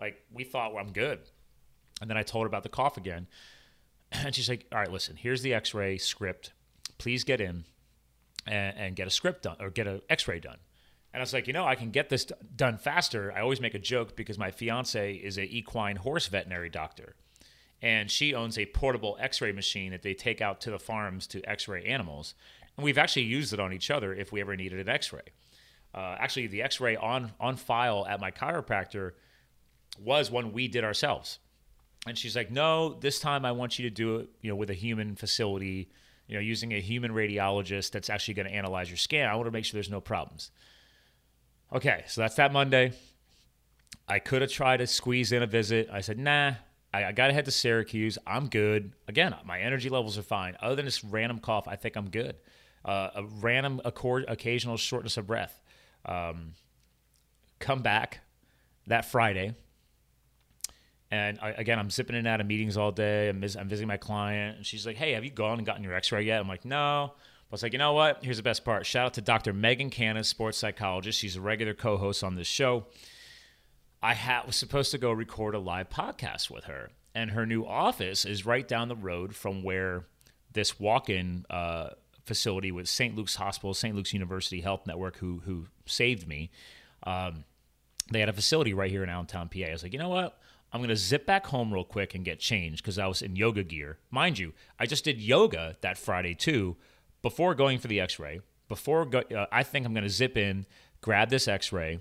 like 0.00 0.22
we 0.32 0.44
thought 0.44 0.74
well, 0.74 0.84
I'm 0.84 0.92
good. 0.92 1.20
And 2.00 2.10
then 2.10 2.16
I 2.16 2.22
told 2.22 2.44
her 2.44 2.48
about 2.48 2.62
the 2.62 2.68
cough 2.68 2.96
again. 2.96 3.26
And 4.12 4.34
she's 4.34 4.48
like, 4.48 4.66
All 4.70 4.78
right, 4.78 4.92
listen, 4.92 5.16
here's 5.16 5.42
the 5.42 5.54
x 5.54 5.74
ray 5.74 5.98
script. 5.98 6.52
Please 6.98 7.24
get 7.24 7.40
in. 7.40 7.64
and, 8.46 8.76
and 8.76 8.96
get 8.96 9.06
a 9.06 9.10
script 9.10 9.42
done 9.42 9.56
or 9.60 9.70
get 9.70 9.86
an 9.86 10.02
X-ray 10.08 10.40
done. 10.40 10.58
And 11.12 11.20
I 11.20 11.22
was 11.22 11.32
like, 11.32 11.46
you 11.46 11.52
know, 11.52 11.64
I 11.64 11.76
can 11.76 11.90
get 11.90 12.08
this 12.08 12.26
done 12.56 12.76
faster. 12.76 13.32
I 13.34 13.40
always 13.40 13.60
make 13.60 13.74
a 13.74 13.78
joke 13.78 14.16
because 14.16 14.38
my 14.38 14.50
fiance 14.50 15.14
is 15.14 15.38
a 15.38 15.44
equine 15.44 15.96
horse 15.96 16.26
veterinary 16.26 16.68
doctor, 16.68 17.14
and 17.82 18.10
she 18.10 18.34
owns 18.34 18.58
a 18.58 18.66
portable 18.66 19.16
X-ray 19.20 19.52
machine 19.52 19.92
that 19.92 20.02
they 20.02 20.14
take 20.14 20.40
out 20.40 20.60
to 20.62 20.70
the 20.70 20.78
farms 20.78 21.26
to 21.28 21.42
X-ray 21.42 21.84
animals. 21.84 22.34
And 22.76 22.84
we've 22.84 22.98
actually 22.98 23.24
used 23.24 23.52
it 23.52 23.60
on 23.60 23.72
each 23.72 23.90
other 23.90 24.14
if 24.14 24.32
we 24.32 24.40
ever 24.40 24.56
needed 24.56 24.80
an 24.80 24.88
X-ray. 24.88 25.22
Uh, 25.94 26.16
actually, 26.18 26.48
the 26.48 26.62
X-ray 26.62 26.96
on 26.96 27.32
on 27.38 27.56
file 27.56 28.06
at 28.08 28.20
my 28.20 28.30
chiropractor 28.30 29.12
was 30.02 30.30
one 30.30 30.52
we 30.52 30.66
did 30.66 30.82
ourselves. 30.82 31.38
And 32.06 32.18
she's 32.18 32.36
like, 32.36 32.50
no, 32.50 32.94
this 32.94 33.20
time 33.20 33.44
I 33.44 33.52
want 33.52 33.78
you 33.78 33.88
to 33.88 33.94
do 33.94 34.16
it, 34.16 34.28
you 34.40 34.50
know, 34.50 34.56
with 34.56 34.70
a 34.70 34.74
human 34.74 35.14
facility, 35.14 35.88
you 36.26 36.34
know, 36.34 36.40
using 36.40 36.72
a 36.72 36.80
human 36.80 37.12
radiologist 37.12 37.92
that's 37.92 38.10
actually 38.10 38.34
going 38.34 38.48
to 38.48 38.52
analyze 38.52 38.90
your 38.90 38.96
scan. 38.96 39.28
I 39.28 39.34
want 39.36 39.46
to 39.46 39.50
make 39.50 39.64
sure 39.64 39.74
there's 39.74 39.90
no 39.90 40.00
problems. 40.00 40.50
Okay, 41.72 42.04
so 42.06 42.20
that's 42.20 42.34
that 42.36 42.52
Monday. 42.52 42.92
I 44.06 44.18
could 44.18 44.42
have 44.42 44.50
tried 44.50 44.78
to 44.78 44.86
squeeze 44.86 45.32
in 45.32 45.42
a 45.42 45.46
visit. 45.46 45.88
I 45.90 46.02
said, 46.02 46.18
nah, 46.18 46.54
I, 46.94 47.08
I 47.08 47.12
got 47.12 47.26
to 47.26 47.32
head 47.32 47.44
to 47.46 47.50
Syracuse. 47.50 48.18
I'm 48.24 48.48
good. 48.48 48.92
Again, 49.08 49.34
my 49.44 49.58
energy 49.58 49.88
levels 49.88 50.16
are 50.16 50.22
fine. 50.22 50.56
Other 50.60 50.76
than 50.76 50.84
this 50.84 51.02
random 51.02 51.40
cough, 51.40 51.66
I 51.66 51.74
think 51.74 51.96
I'm 51.96 52.08
good. 52.08 52.36
Uh, 52.84 53.10
a 53.16 53.24
random 53.24 53.80
accord, 53.84 54.26
occasional 54.28 54.76
shortness 54.76 55.16
of 55.16 55.26
breath. 55.26 55.60
Um, 56.06 56.52
come 57.58 57.82
back 57.82 58.20
that 58.86 59.06
Friday. 59.06 59.56
And 61.10 61.38
I, 61.40 61.50
again, 61.50 61.78
I'm 61.78 61.90
zipping 61.90 62.14
in 62.14 62.20
and 62.20 62.28
out 62.28 62.40
of 62.40 62.46
meetings 62.46 62.76
all 62.76 62.92
day. 62.92 63.28
I'm, 63.28 63.42
I'm 63.42 63.68
visiting 63.68 63.88
my 63.88 63.96
client. 63.96 64.58
And 64.58 64.66
she's 64.66 64.86
like, 64.86 64.96
hey, 64.96 65.12
have 65.12 65.24
you 65.24 65.30
gone 65.30 65.58
and 65.58 65.66
gotten 65.66 65.82
your 65.82 65.94
x 65.94 66.12
ray 66.12 66.22
yet? 66.22 66.40
I'm 66.40 66.48
like, 66.48 66.64
no. 66.64 67.12
I 67.14 67.50
was 67.50 67.62
like, 67.62 67.72
you 67.72 67.78
know 67.78 67.92
what? 67.92 68.22
Here's 68.22 68.36
the 68.36 68.42
best 68.42 68.64
part. 68.64 68.86
Shout 68.86 69.06
out 69.06 69.14
to 69.14 69.20
Dr. 69.20 69.52
Megan 69.52 69.90
Cannon, 69.90 70.24
sports 70.24 70.58
psychologist. 70.58 71.18
She's 71.18 71.36
a 71.36 71.40
regular 71.40 71.74
co-host 71.74 72.22
on 72.22 72.36
this 72.36 72.46
show. 72.46 72.86
I 74.04 74.14
ha- 74.14 74.44
was 74.46 74.56
supposed 74.56 74.90
to 74.90 74.98
go 74.98 75.10
record 75.10 75.54
a 75.54 75.58
live 75.58 75.90
podcast 75.90 76.50
with 76.50 76.64
her, 76.64 76.90
and 77.14 77.30
her 77.30 77.46
new 77.46 77.64
office 77.64 78.24
is 78.24 78.46
right 78.46 78.66
down 78.66 78.88
the 78.88 78.96
road 78.96 79.34
from 79.34 79.62
where 79.62 80.04
this 80.52 80.78
walk-in 80.78 81.46
uh, 81.50 81.90
facility 82.24 82.70
with 82.70 82.88
St. 82.88 83.16
Luke's 83.16 83.36
Hospital, 83.36 83.74
St. 83.74 83.96
Luke's 83.96 84.12
University 84.12 84.60
Health 84.60 84.86
Network, 84.86 85.16
who 85.16 85.42
who 85.46 85.66
saved 85.86 86.28
me. 86.28 86.50
Um, 87.04 87.44
they 88.12 88.20
had 88.20 88.28
a 88.28 88.34
facility 88.34 88.74
right 88.74 88.90
here 88.90 89.02
in 89.02 89.08
Allentown, 89.08 89.48
PA. 89.48 89.64
I 89.68 89.72
was 89.72 89.82
like, 89.82 89.92
you 89.92 89.98
know 89.98 90.10
what? 90.10 90.38
I'm 90.72 90.80
to 90.88 90.96
zip 90.96 91.24
back 91.24 91.46
home 91.46 91.72
real 91.72 91.84
quick 91.84 92.14
and 92.14 92.24
get 92.24 92.38
changed 92.40 92.82
because 92.82 92.98
I 92.98 93.06
was 93.06 93.22
in 93.22 93.36
yoga 93.36 93.62
gear. 93.62 93.98
Mind 94.10 94.38
you, 94.38 94.52
I 94.78 94.86
just 94.86 95.04
did 95.04 95.20
yoga 95.20 95.76
that 95.80 95.96
Friday 95.96 96.34
too 96.34 96.76
before 97.24 97.54
going 97.54 97.78
for 97.78 97.88
the 97.88 97.98
x-ray 98.00 98.38
before 98.68 99.06
go, 99.06 99.20
uh, 99.34 99.46
i 99.50 99.62
think 99.62 99.86
i'm 99.86 99.94
to 99.94 100.10
zip 100.10 100.36
in 100.36 100.66
grab 101.00 101.30
this 101.30 101.48
x-ray 101.48 101.98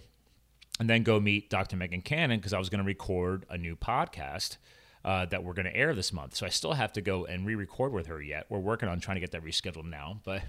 and 0.80 0.90
then 0.90 1.04
go 1.04 1.20
meet 1.20 1.50
dr 1.50 1.76
megan 1.76 2.02
cannon 2.02 2.40
because 2.40 2.54
i 2.54 2.60
was 2.60 2.70
going 2.70 2.80
to 2.80 2.86
record 2.86 3.46
a 3.50 3.58
new 3.58 3.76
podcast 3.76 4.58
uh, 5.06 5.26
that 5.26 5.44
we're 5.44 5.54
going 5.54 5.66
to 5.66 5.76
air 5.76 5.94
this 5.94 6.14
month. 6.14 6.36
So 6.36 6.46
i 6.46 6.50
still 6.50 6.74
have 6.74 6.94
to 6.94 7.02
go 7.02 7.26
and 7.26 7.46
re-record 7.46 7.92
with 7.92 8.08
her 8.08 8.22
yet. 8.22 8.46
We're 8.50 8.60
working 8.60 8.88
on 8.88 9.00
trying 9.00 9.16
to 9.16 9.22
get 9.22 9.32
that 9.32 9.44
rescheduled 9.44 9.86
now 9.86 10.20
but 10.24 10.42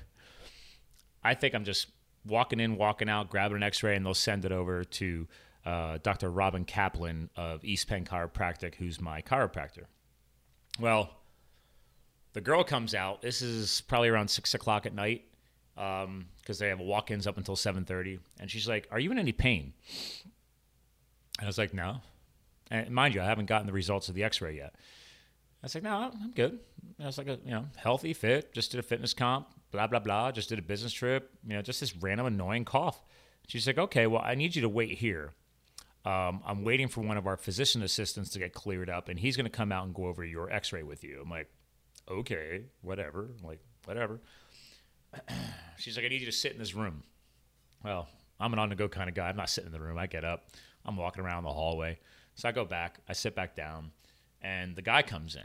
i 1.23 1.35
think 1.35 1.55
i'm 1.55 1.65
just 1.65 1.89
walking 2.27 2.61
in 2.61 2.77
walking 2.77 3.09
out 3.09 3.31
grabbing 3.31 3.57
an 3.57 3.63
x-ray 3.63 3.97
and 3.97 4.05
they'll 4.05 4.15
send 4.15 4.45
it 4.45 4.53
over 4.53 4.85
to 4.85 5.27
uh, 5.67 5.99
dr 6.03 6.29
robin 6.31 6.65
kaplan 6.65 7.31
of 7.37 7.65
east 7.65 7.89
penn 7.89 8.05
chiropractic 8.05 8.77
who's 8.77 9.01
my 9.01 9.23
chiropractor. 9.23 9.85
Well 10.79 11.11
the 12.35 12.41
girl 12.41 12.65
comes 12.65 12.95
out. 12.95 13.23
This 13.23 13.43
is 13.43 13.81
probably 13.83 14.09
around 14.09 14.29
six 14.29 14.55
o'clock 14.55 14.87
at 14.87 14.95
night 14.95 15.25
because 15.75 16.05
um, 16.05 16.27
they 16.59 16.69
have 16.69 16.81
walk-ins 16.81 17.27
up 17.27 17.37
until 17.37 17.57
seven 17.57 17.85
thirty. 17.85 18.21
And 18.41 18.51
she's 18.51 18.69
like, 18.69 18.89
"Are 18.91 19.01
you 19.01 19.11
in 19.13 19.19
any 19.19 19.33
pain?" 19.33 19.73
And 21.39 21.45
I 21.45 21.47
was 21.47 21.59
like, 21.59 21.75
"No." 21.75 22.01
And 22.71 22.91
mind 22.91 23.15
you, 23.15 23.21
I 23.21 23.27
haven't 23.27 23.47
gotten 23.47 23.67
the 23.67 23.73
results 23.73 24.09
of 24.09 24.15
the 24.15 24.25
X-ray 24.25 24.57
yet. 24.57 24.75
I 24.77 25.65
was 25.65 25.75
like, 25.75 25.85
"No, 25.85 26.13
I'm 26.21 26.33
good." 26.33 26.59
I 27.01 27.07
was 27.07 27.19
like, 27.19 27.27
a, 27.27 27.39
you 27.45 27.51
know, 27.51 27.67
healthy, 27.77 28.13
fit. 28.13 28.53
Just 28.53 28.71
did 28.71 28.79
a 28.79 28.83
fitness 28.83 29.15
comp. 29.15 29.49
Blah 29.73 29.89
blah 29.89 29.99
blah. 29.99 30.31
Just 30.33 30.49
did 30.49 30.59
a 30.59 30.63
business 30.63 30.93
trip. 30.93 31.31
You 31.47 31.55
know, 31.55 31.63
just 31.63 31.81
this 31.81 31.97
random 31.97 32.27
annoying 32.27 32.65
cough. 32.65 33.03
She's 33.49 33.67
like, 33.67 33.79
"Okay, 33.79 34.07
well, 34.07 34.23
I 34.25 34.35
need 34.35 34.55
you 34.55 34.63
to 34.63 34.69
wait 34.69 34.99
here." 34.99 35.33
Um, 36.05 36.43
I'm 36.45 36.65
waiting 36.65 36.89
for 36.89 37.01
one 37.01 37.17
of 37.17 37.27
our 37.27 37.39
physician 37.39 37.83
assistants 37.83 38.31
to 38.31 38.39
get 38.39 38.53
cleared 38.53 38.91
up, 38.91 39.09
and 39.09 39.19
he's 39.19 39.37
going 39.37 39.47
to 39.47 39.51
come 39.51 39.73
out 39.73 39.87
and 39.87 39.95
go 39.95 40.05
over 40.05 40.23
your 40.23 40.51
X-ray 40.51 40.83
with 40.83 41.03
you. 41.03 41.21
I'm 41.23 41.31
like, 41.31 41.49
okay, 42.11 42.65
whatever. 42.83 43.31
I'm 43.39 43.47
like, 43.47 43.61
whatever. 43.87 44.21
She's 45.85 45.97
like, 45.97 46.07
I 46.07 46.09
need 46.09 46.21
you 46.21 46.27
to 46.27 46.33
sit 46.33 46.53
in 46.53 46.59
this 46.59 46.75
room. 46.75 47.03
Well, 47.85 48.09
I'm 48.41 48.53
an 48.55 48.59
on 48.59 48.71
the 48.71 48.75
go 48.75 48.89
kind 48.89 49.09
of 49.09 49.15
guy. 49.15 49.29
I'm 49.29 49.37
not 49.37 49.51
sitting 49.51 49.67
in 49.67 49.73
the 49.73 49.85
room. 49.85 49.99
I 49.99 50.07
get 50.07 50.25
up, 50.25 50.47
I'm 50.87 50.97
walking 50.97 51.23
around 51.23 51.45
the 51.45 51.53
hallway. 51.53 51.99
So 52.35 52.49
I 52.49 52.53
go 52.53 52.65
back, 52.65 53.01
I 53.09 53.13
sit 53.13 53.35
back 53.35 53.55
down, 53.55 53.91
and 54.41 54.75
the 54.75 54.83
guy 54.83 55.03
comes 55.03 55.37
in. 55.37 55.43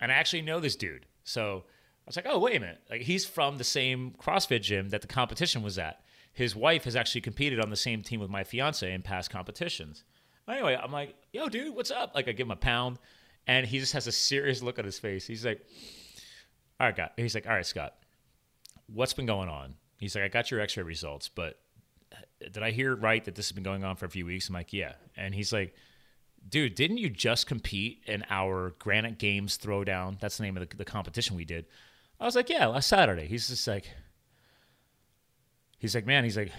And 0.00 0.10
I 0.10 0.16
actually 0.16 0.42
know 0.42 0.58
this 0.58 0.74
dude. 0.74 1.06
So 1.22 1.64
I 1.66 2.02
was 2.06 2.16
like, 2.16 2.26
oh, 2.28 2.38
wait 2.40 2.56
a 2.56 2.60
minute. 2.60 2.80
Like, 2.90 3.02
he's 3.02 3.24
from 3.24 3.58
the 3.58 3.64
same 3.64 4.14
CrossFit 4.20 4.62
gym 4.62 4.88
that 4.88 5.02
the 5.02 5.06
competition 5.06 5.62
was 5.62 5.78
at. 5.78 6.00
His 6.32 6.56
wife 6.56 6.84
has 6.84 6.96
actually 6.96 7.20
competed 7.20 7.60
on 7.60 7.70
the 7.70 7.76
same 7.76 8.02
team 8.02 8.20
with 8.20 8.30
my 8.30 8.42
fiance 8.42 8.92
in 8.92 9.02
past 9.02 9.30
competitions. 9.30 10.04
Anyway, 10.48 10.76
I'm 10.80 10.90
like, 10.90 11.14
yo, 11.32 11.48
dude, 11.48 11.74
what's 11.76 11.90
up? 11.90 12.12
Like, 12.14 12.28
I 12.28 12.32
give 12.32 12.46
him 12.46 12.52
a 12.52 12.56
pound 12.56 12.98
and 13.46 13.66
he 13.66 13.78
just 13.78 13.92
has 13.92 14.06
a 14.06 14.12
serious 14.12 14.62
look 14.62 14.78
on 14.78 14.84
his 14.84 14.98
face. 14.98 15.26
He's 15.26 15.44
like, 15.44 15.64
"All 16.78 16.86
right, 16.86 16.96
God." 16.96 17.10
He's 17.16 17.34
like, 17.34 17.46
"All 17.46 17.54
right, 17.54 17.66
Scott, 17.66 17.94
what's 18.92 19.12
been 19.12 19.26
going 19.26 19.48
on?" 19.48 19.74
He's 19.98 20.14
like, 20.14 20.24
"I 20.24 20.28
got 20.28 20.50
your 20.50 20.60
X-ray 20.60 20.82
results, 20.82 21.28
but 21.28 21.58
uh, 22.12 22.16
did 22.50 22.62
I 22.62 22.70
hear 22.70 22.94
right 22.94 23.24
that 23.24 23.34
this 23.34 23.48
has 23.48 23.52
been 23.52 23.64
going 23.64 23.84
on 23.84 23.96
for 23.96 24.06
a 24.06 24.10
few 24.10 24.26
weeks?" 24.26 24.48
I'm 24.48 24.54
like, 24.54 24.72
"Yeah," 24.72 24.94
and 25.16 25.34
he's 25.34 25.52
like. 25.52 25.74
Dude, 26.48 26.74
didn't 26.74 26.96
you 26.96 27.10
just 27.10 27.46
compete 27.46 28.02
in 28.06 28.24
our 28.30 28.74
Granite 28.78 29.18
Games 29.18 29.58
Throwdown? 29.58 30.18
That's 30.20 30.38
the 30.38 30.44
name 30.44 30.56
of 30.56 30.66
the, 30.66 30.74
the 30.74 30.86
competition 30.86 31.36
we 31.36 31.44
did. 31.44 31.66
I 32.18 32.24
was 32.24 32.34
like, 32.34 32.48
yeah, 32.48 32.64
last 32.64 32.88
Saturday. 32.88 33.26
He's 33.26 33.48
just 33.48 33.68
like, 33.68 33.90
he's 35.78 35.94
like, 35.94 36.06
man, 36.06 36.24
he's 36.24 36.38
like, 36.38 36.50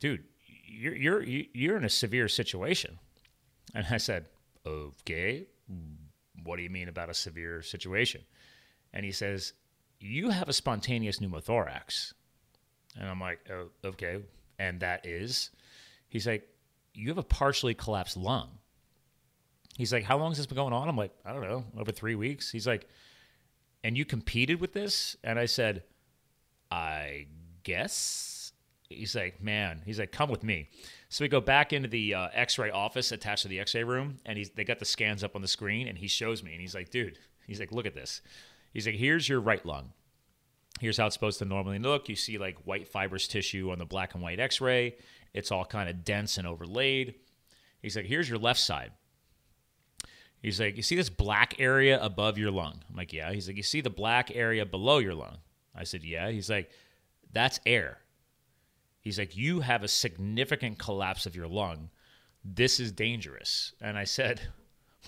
dude, 0.00 0.24
you're 0.64 0.94
you're 0.94 1.22
you're 1.22 1.76
in 1.76 1.84
a 1.84 1.90
severe 1.90 2.28
situation. 2.28 2.98
And 3.74 3.86
I 3.90 3.98
said, 3.98 4.24
okay, 4.64 5.48
what 6.42 6.56
do 6.56 6.62
you 6.62 6.70
mean 6.70 6.88
about 6.88 7.10
a 7.10 7.14
severe 7.14 7.60
situation? 7.60 8.22
And 8.94 9.04
he 9.04 9.12
says, 9.12 9.52
You 9.98 10.30
have 10.30 10.48
a 10.48 10.52
spontaneous 10.52 11.18
pneumothorax. 11.18 12.12
And 12.98 13.08
I'm 13.08 13.20
like, 13.20 13.40
oh, 13.50 13.68
Okay. 13.84 14.18
And 14.58 14.80
that 14.80 15.06
is? 15.06 15.50
He's 16.08 16.26
like, 16.26 16.48
You 16.94 17.08
have 17.08 17.18
a 17.18 17.22
partially 17.22 17.74
collapsed 17.74 18.16
lung. 18.16 18.50
He's 19.76 19.92
like, 19.92 20.04
How 20.04 20.18
long 20.18 20.30
has 20.30 20.38
this 20.38 20.46
been 20.46 20.56
going 20.56 20.72
on? 20.72 20.88
I'm 20.88 20.96
like, 20.96 21.12
I 21.24 21.32
don't 21.32 21.42
know, 21.42 21.64
over 21.78 21.92
three 21.92 22.14
weeks. 22.14 22.50
He's 22.50 22.66
like, 22.66 22.88
And 23.84 23.96
you 23.96 24.04
competed 24.04 24.60
with 24.60 24.72
this? 24.72 25.16
And 25.22 25.38
I 25.38 25.46
said, 25.46 25.82
I 26.70 27.26
guess. 27.62 28.52
He's 28.88 29.14
like, 29.14 29.42
Man, 29.42 29.82
he's 29.84 29.98
like, 29.98 30.12
Come 30.12 30.30
with 30.30 30.42
me. 30.42 30.68
So 31.08 31.24
we 31.24 31.28
go 31.28 31.40
back 31.40 31.72
into 31.72 31.88
the 31.88 32.14
uh, 32.14 32.28
X-ray 32.32 32.70
office 32.70 33.12
attached 33.12 33.42
to 33.42 33.48
the 33.48 33.60
X-ray 33.60 33.84
room, 33.84 34.16
and 34.24 34.36
he's 34.38 34.50
they 34.50 34.64
got 34.64 34.78
the 34.78 34.84
scans 34.84 35.22
up 35.22 35.36
on 35.36 35.42
the 35.42 35.48
screen, 35.48 35.86
and 35.88 35.98
he 35.98 36.08
shows 36.08 36.42
me, 36.42 36.52
and 36.52 36.60
he's 36.60 36.74
like, 36.74 36.90
"Dude," 36.90 37.18
he's 37.46 37.60
like, 37.60 37.72
"Look 37.72 37.86
at 37.86 37.94
this." 37.94 38.22
He's 38.76 38.84
like, 38.84 38.96
"Here's 38.96 39.26
your 39.26 39.40
right 39.40 39.64
lung. 39.64 39.94
Here's 40.80 40.98
how 40.98 41.06
it's 41.06 41.14
supposed 41.14 41.38
to 41.38 41.46
normally 41.46 41.78
look. 41.78 42.10
You 42.10 42.14
see 42.14 42.36
like 42.36 42.58
white 42.66 42.86
fibrous 42.86 43.26
tissue 43.26 43.70
on 43.70 43.78
the 43.78 43.86
black 43.86 44.12
and 44.12 44.22
white 44.22 44.38
X-ray. 44.38 44.96
It's 45.32 45.50
all 45.50 45.64
kind 45.64 45.88
of 45.88 46.04
dense 46.04 46.36
and 46.36 46.46
overlaid." 46.46 47.14
He's 47.80 47.96
like, 47.96 48.04
"Here's 48.04 48.28
your 48.28 48.38
left 48.38 48.60
side." 48.60 48.92
He's 50.42 50.60
like, 50.60 50.76
"You 50.76 50.82
see 50.82 50.94
this 50.94 51.08
black 51.08 51.58
area 51.58 51.98
above 52.02 52.36
your 52.36 52.50
lung?" 52.50 52.82
I'm 52.90 52.96
like, 52.96 53.14
"Yeah." 53.14 53.32
He's 53.32 53.48
like, 53.48 53.56
"You 53.56 53.62
see 53.62 53.80
the 53.80 53.88
black 53.88 54.30
area 54.34 54.66
below 54.66 54.98
your 54.98 55.14
lung?" 55.14 55.38
I 55.74 55.84
said, 55.84 56.04
"Yeah." 56.04 56.30
He's 56.30 56.50
like, 56.50 56.70
"That's 57.32 57.58
air." 57.64 58.00
He's 59.00 59.18
like, 59.18 59.36
You 59.36 59.60
have 59.60 59.84
a 59.84 59.88
significant 59.88 60.78
collapse 60.78 61.24
of 61.24 61.34
your 61.34 61.46
lung. 61.46 61.90
This 62.44 62.78
is 62.80 62.90
dangerous. 62.90 63.72
And 63.80 63.96
I 63.96 64.02
said, 64.02 64.40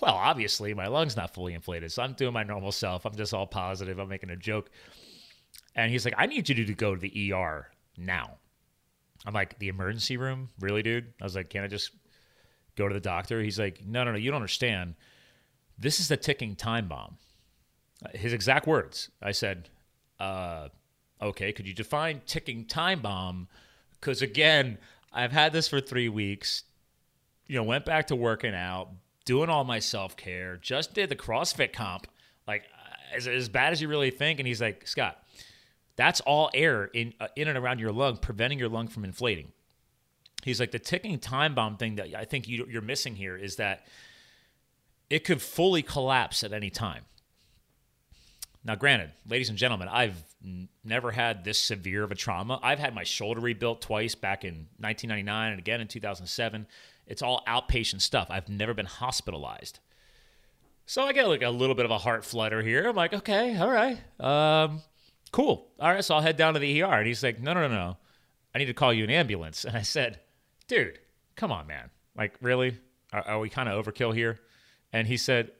Well, 0.01 0.15
obviously, 0.15 0.73
my 0.73 0.87
lung's 0.87 1.17
not 1.17 1.33
fully 1.33 1.53
inflated. 1.53 1.91
So 1.91 2.01
I'm 2.03 2.13
doing 2.13 2.33
my 2.33 2.43
normal 2.43 2.71
self. 2.71 3.05
I'm 3.05 3.15
just 3.15 3.33
all 3.33 3.47
positive. 3.47 3.99
I'm 3.99 4.09
making 4.09 4.29
a 4.29 4.35
joke. 4.35 4.69
And 5.75 5.91
he's 5.91 6.05
like, 6.05 6.15
I 6.17 6.25
need 6.25 6.49
you 6.49 6.65
to 6.65 6.73
go 6.73 6.95
to 6.95 7.01
the 7.01 7.33
ER 7.33 7.67
now. 7.97 8.37
I'm 9.25 9.33
like, 9.33 9.59
The 9.59 9.67
emergency 9.67 10.17
room? 10.17 10.49
Really, 10.59 10.81
dude? 10.81 11.13
I 11.19 11.23
was 11.23 11.35
like, 11.35 11.49
Can 11.49 11.63
I 11.63 11.67
just 11.67 11.91
go 12.75 12.87
to 12.87 12.93
the 12.93 12.99
doctor? 12.99 13.41
He's 13.41 13.59
like, 13.59 13.81
No, 13.85 14.03
no, 14.03 14.11
no. 14.11 14.17
You 14.17 14.31
don't 14.31 14.37
understand. 14.37 14.95
This 15.77 15.99
is 15.99 16.07
the 16.07 16.17
ticking 16.17 16.55
time 16.55 16.87
bomb. 16.87 17.17
His 18.13 18.33
exact 18.33 18.67
words. 18.67 19.09
I 19.21 19.31
said, 19.31 19.69
uh, 20.19 20.69
Okay, 21.21 21.51
could 21.51 21.67
you 21.67 21.73
define 21.73 22.21
ticking 22.25 22.65
time 22.65 23.01
bomb? 23.01 23.49
Because 23.99 24.21
again, 24.21 24.77
I've 25.11 25.33
had 25.33 25.51
this 25.51 25.67
for 25.67 25.81
three 25.81 26.07
weeks. 26.07 26.63
You 27.47 27.55
know, 27.55 27.63
went 27.63 27.83
back 27.83 28.07
to 28.07 28.15
working 28.15 28.53
out, 28.53 28.89
doing 29.29 29.47
all 29.47 29.63
my 29.63 29.77
self 29.77 30.17
care, 30.17 30.57
just 30.57 30.95
did 30.95 31.07
the 31.07 31.15
CrossFit 31.15 31.71
comp. 31.71 32.07
Like, 32.47 32.63
as, 33.15 33.27
as 33.27 33.47
bad 33.47 33.73
as 33.73 33.79
you 33.79 33.87
really 33.87 34.09
think. 34.09 34.39
And 34.39 34.47
he's 34.47 34.59
like, 34.59 34.87
Scott, 34.87 35.23
That's 35.97 36.19
all 36.21 36.49
air 36.51 36.85
in 36.85 37.13
uh, 37.19 37.27
in 37.35 37.47
and 37.47 37.55
around 37.55 37.79
your 37.79 37.91
lung, 37.91 38.17
preventing 38.17 38.57
your 38.57 38.69
lung 38.69 38.87
from 38.87 39.05
inflating. 39.05 39.51
He's 40.43 40.59
like 40.59 40.71
the 40.71 40.79
ticking 40.79 41.19
time 41.19 41.53
bomb 41.53 41.77
thing 41.77 41.95
that 41.97 42.15
I 42.15 42.25
think 42.25 42.47
you, 42.47 42.65
you're 42.67 42.81
missing 42.81 43.15
here 43.15 43.37
is 43.37 43.57
that 43.57 43.85
it 45.11 45.23
could 45.25 45.43
fully 45.43 45.83
collapse 45.83 46.43
at 46.43 46.51
any 46.51 46.71
time. 46.71 47.03
Now, 48.63 48.75
granted, 48.75 49.11
ladies 49.27 49.49
and 49.49 49.59
gentlemen, 49.59 49.89
I've 49.89 50.23
n- 50.43 50.69
never 50.83 51.11
had 51.11 51.43
this 51.43 51.59
severe 51.59 52.03
of 52.03 52.11
a 52.11 52.15
trauma. 52.15 52.59
I've 52.63 52.79
had 52.79 52.95
my 52.95 53.03
shoulder 53.03 53.41
rebuilt 53.41 53.81
twice 53.81 54.15
back 54.15 54.43
in 54.43 54.69
1999 54.79 55.51
and 55.51 55.59
again 55.59 55.81
in 55.81 55.87
2007. 55.87 56.65
It's 57.09 57.21
all 57.21 57.43
outpatient 57.47 58.01
stuff. 58.01 58.27
I've 58.29 58.47
never 58.47 58.73
been 58.73 58.85
hospitalized. 58.85 59.79
So 60.85 61.03
I 61.03 61.11
get 61.11 61.27
like 61.27 61.41
a 61.41 61.49
little 61.49 61.75
bit 61.75 61.85
of 61.85 61.91
a 61.91 61.97
heart 61.97 62.23
flutter 62.23 62.61
here. 62.61 62.87
I'm 62.87 62.95
like, 62.95 63.13
okay, 63.13 63.57
all 63.57 63.69
right, 63.69 63.99
um, 64.19 64.81
cool. 65.31 65.67
All 65.79 65.91
right, 65.91 66.03
so 66.03 66.15
I'll 66.15 66.21
head 66.21 66.37
down 66.37 66.53
to 66.53 66.59
the 66.59 66.81
ER. 66.81 66.93
And 66.93 67.07
he's 67.07 67.23
like, 67.23 67.41
no, 67.41 67.53
no, 67.53 67.67
no, 67.67 67.75
no. 67.75 67.97
I 68.55 68.59
need 68.59 68.65
to 68.65 68.73
call 68.73 68.93
you 68.93 69.03
an 69.03 69.09
ambulance. 69.09 69.65
And 69.65 69.75
I 69.75 69.81
said, 69.81 70.19
dude, 70.67 70.99
come 71.35 71.51
on, 71.51 71.67
man. 71.67 71.89
Like, 72.15 72.35
really? 72.41 72.77
Are, 73.13 73.21
are 73.21 73.39
we 73.39 73.49
kind 73.49 73.69
of 73.69 73.83
overkill 73.83 74.15
here? 74.15 74.39
And 74.93 75.07
he 75.07 75.17
said, 75.17 75.51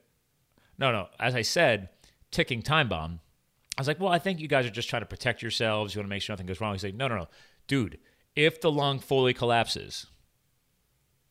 no, 0.78 0.90
no. 0.90 1.08
As 1.18 1.34
I 1.34 1.42
said, 1.42 1.90
ticking 2.30 2.62
time 2.62 2.88
bomb. 2.88 3.20
I 3.76 3.80
was 3.80 3.88
like, 3.88 4.00
well, 4.00 4.12
I 4.12 4.18
think 4.18 4.40
you 4.40 4.48
guys 4.48 4.66
are 4.66 4.70
just 4.70 4.88
trying 4.88 5.02
to 5.02 5.06
protect 5.06 5.42
yourselves. 5.42 5.94
You 5.94 6.00
want 6.00 6.08
to 6.08 6.10
make 6.10 6.22
sure 6.22 6.32
nothing 6.32 6.46
goes 6.46 6.60
wrong. 6.60 6.74
He's 6.74 6.84
like, 6.84 6.94
no, 6.94 7.08
no, 7.08 7.16
no, 7.16 7.28
dude. 7.66 7.98
If 8.36 8.60
the 8.60 8.70
lung 8.70 8.98
fully 8.98 9.32
collapses, 9.32 10.06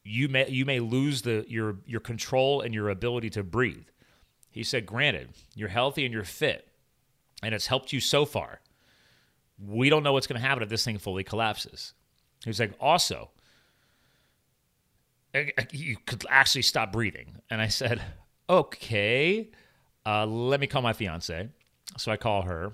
you 0.10 0.28
may 0.28 0.50
you 0.50 0.66
may 0.66 0.80
lose 0.80 1.22
the 1.22 1.46
your 1.48 1.78
your 1.86 2.00
control 2.00 2.62
and 2.62 2.74
your 2.74 2.90
ability 2.90 3.30
to 3.32 3.44
breathe. 3.44 3.88
He 4.50 4.64
said, 4.64 4.86
granted, 4.86 5.30
you're 5.56 5.70
healthy 5.70 6.04
and 6.06 6.14
you're 6.14 6.24
fit, 6.24 6.68
and 7.44 7.54
it's 7.54 7.68
helped 7.68 7.94
you 7.94 8.00
so 8.00 8.26
far. 8.26 8.62
We 9.64 9.90
don't 9.90 10.02
know 10.02 10.14
what's 10.14 10.26
going 10.26 10.42
to 10.42 10.48
happen 10.48 10.64
if 10.64 10.70
this 10.70 10.84
thing 10.84 10.98
fully 10.98 11.24
collapses. 11.24 11.94
He 12.44 12.50
was 12.50 12.60
like, 12.60 12.74
also, 12.80 13.30
you 15.72 15.98
could 16.06 16.26
actually 16.30 16.64
stop 16.64 16.92
breathing. 16.92 17.36
And 17.50 17.62
I 17.62 17.68
said, 17.68 18.02
okay. 18.50 19.50
Uh, 20.06 20.26
let 20.26 20.60
me 20.60 20.66
call 20.66 20.82
my 20.82 20.94
fiance. 20.94 21.50
So 21.98 22.12
I 22.12 22.18
call 22.18 22.44
her, 22.44 22.72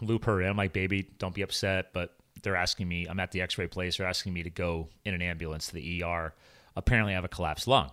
loop 0.00 0.24
her 0.24 0.42
in. 0.42 0.48
I'm 0.48 0.56
like, 0.56 0.72
baby, 0.72 1.08
don't 1.18 1.34
be 1.34 1.42
upset, 1.42 1.92
but 1.92 2.16
they're 2.42 2.56
asking 2.56 2.88
me, 2.88 3.06
I'm 3.08 3.20
at 3.20 3.32
the 3.32 3.40
x 3.40 3.58
ray 3.58 3.66
place, 3.66 3.96
they're 3.96 4.06
asking 4.06 4.32
me 4.32 4.42
to 4.42 4.50
go 4.50 4.88
in 5.04 5.14
an 5.14 5.22
ambulance 5.22 5.68
to 5.68 5.74
the 5.74 6.02
ER. 6.02 6.34
Apparently, 6.76 7.12
I 7.12 7.16
have 7.16 7.24
a 7.24 7.28
collapsed 7.28 7.66
lung. 7.66 7.90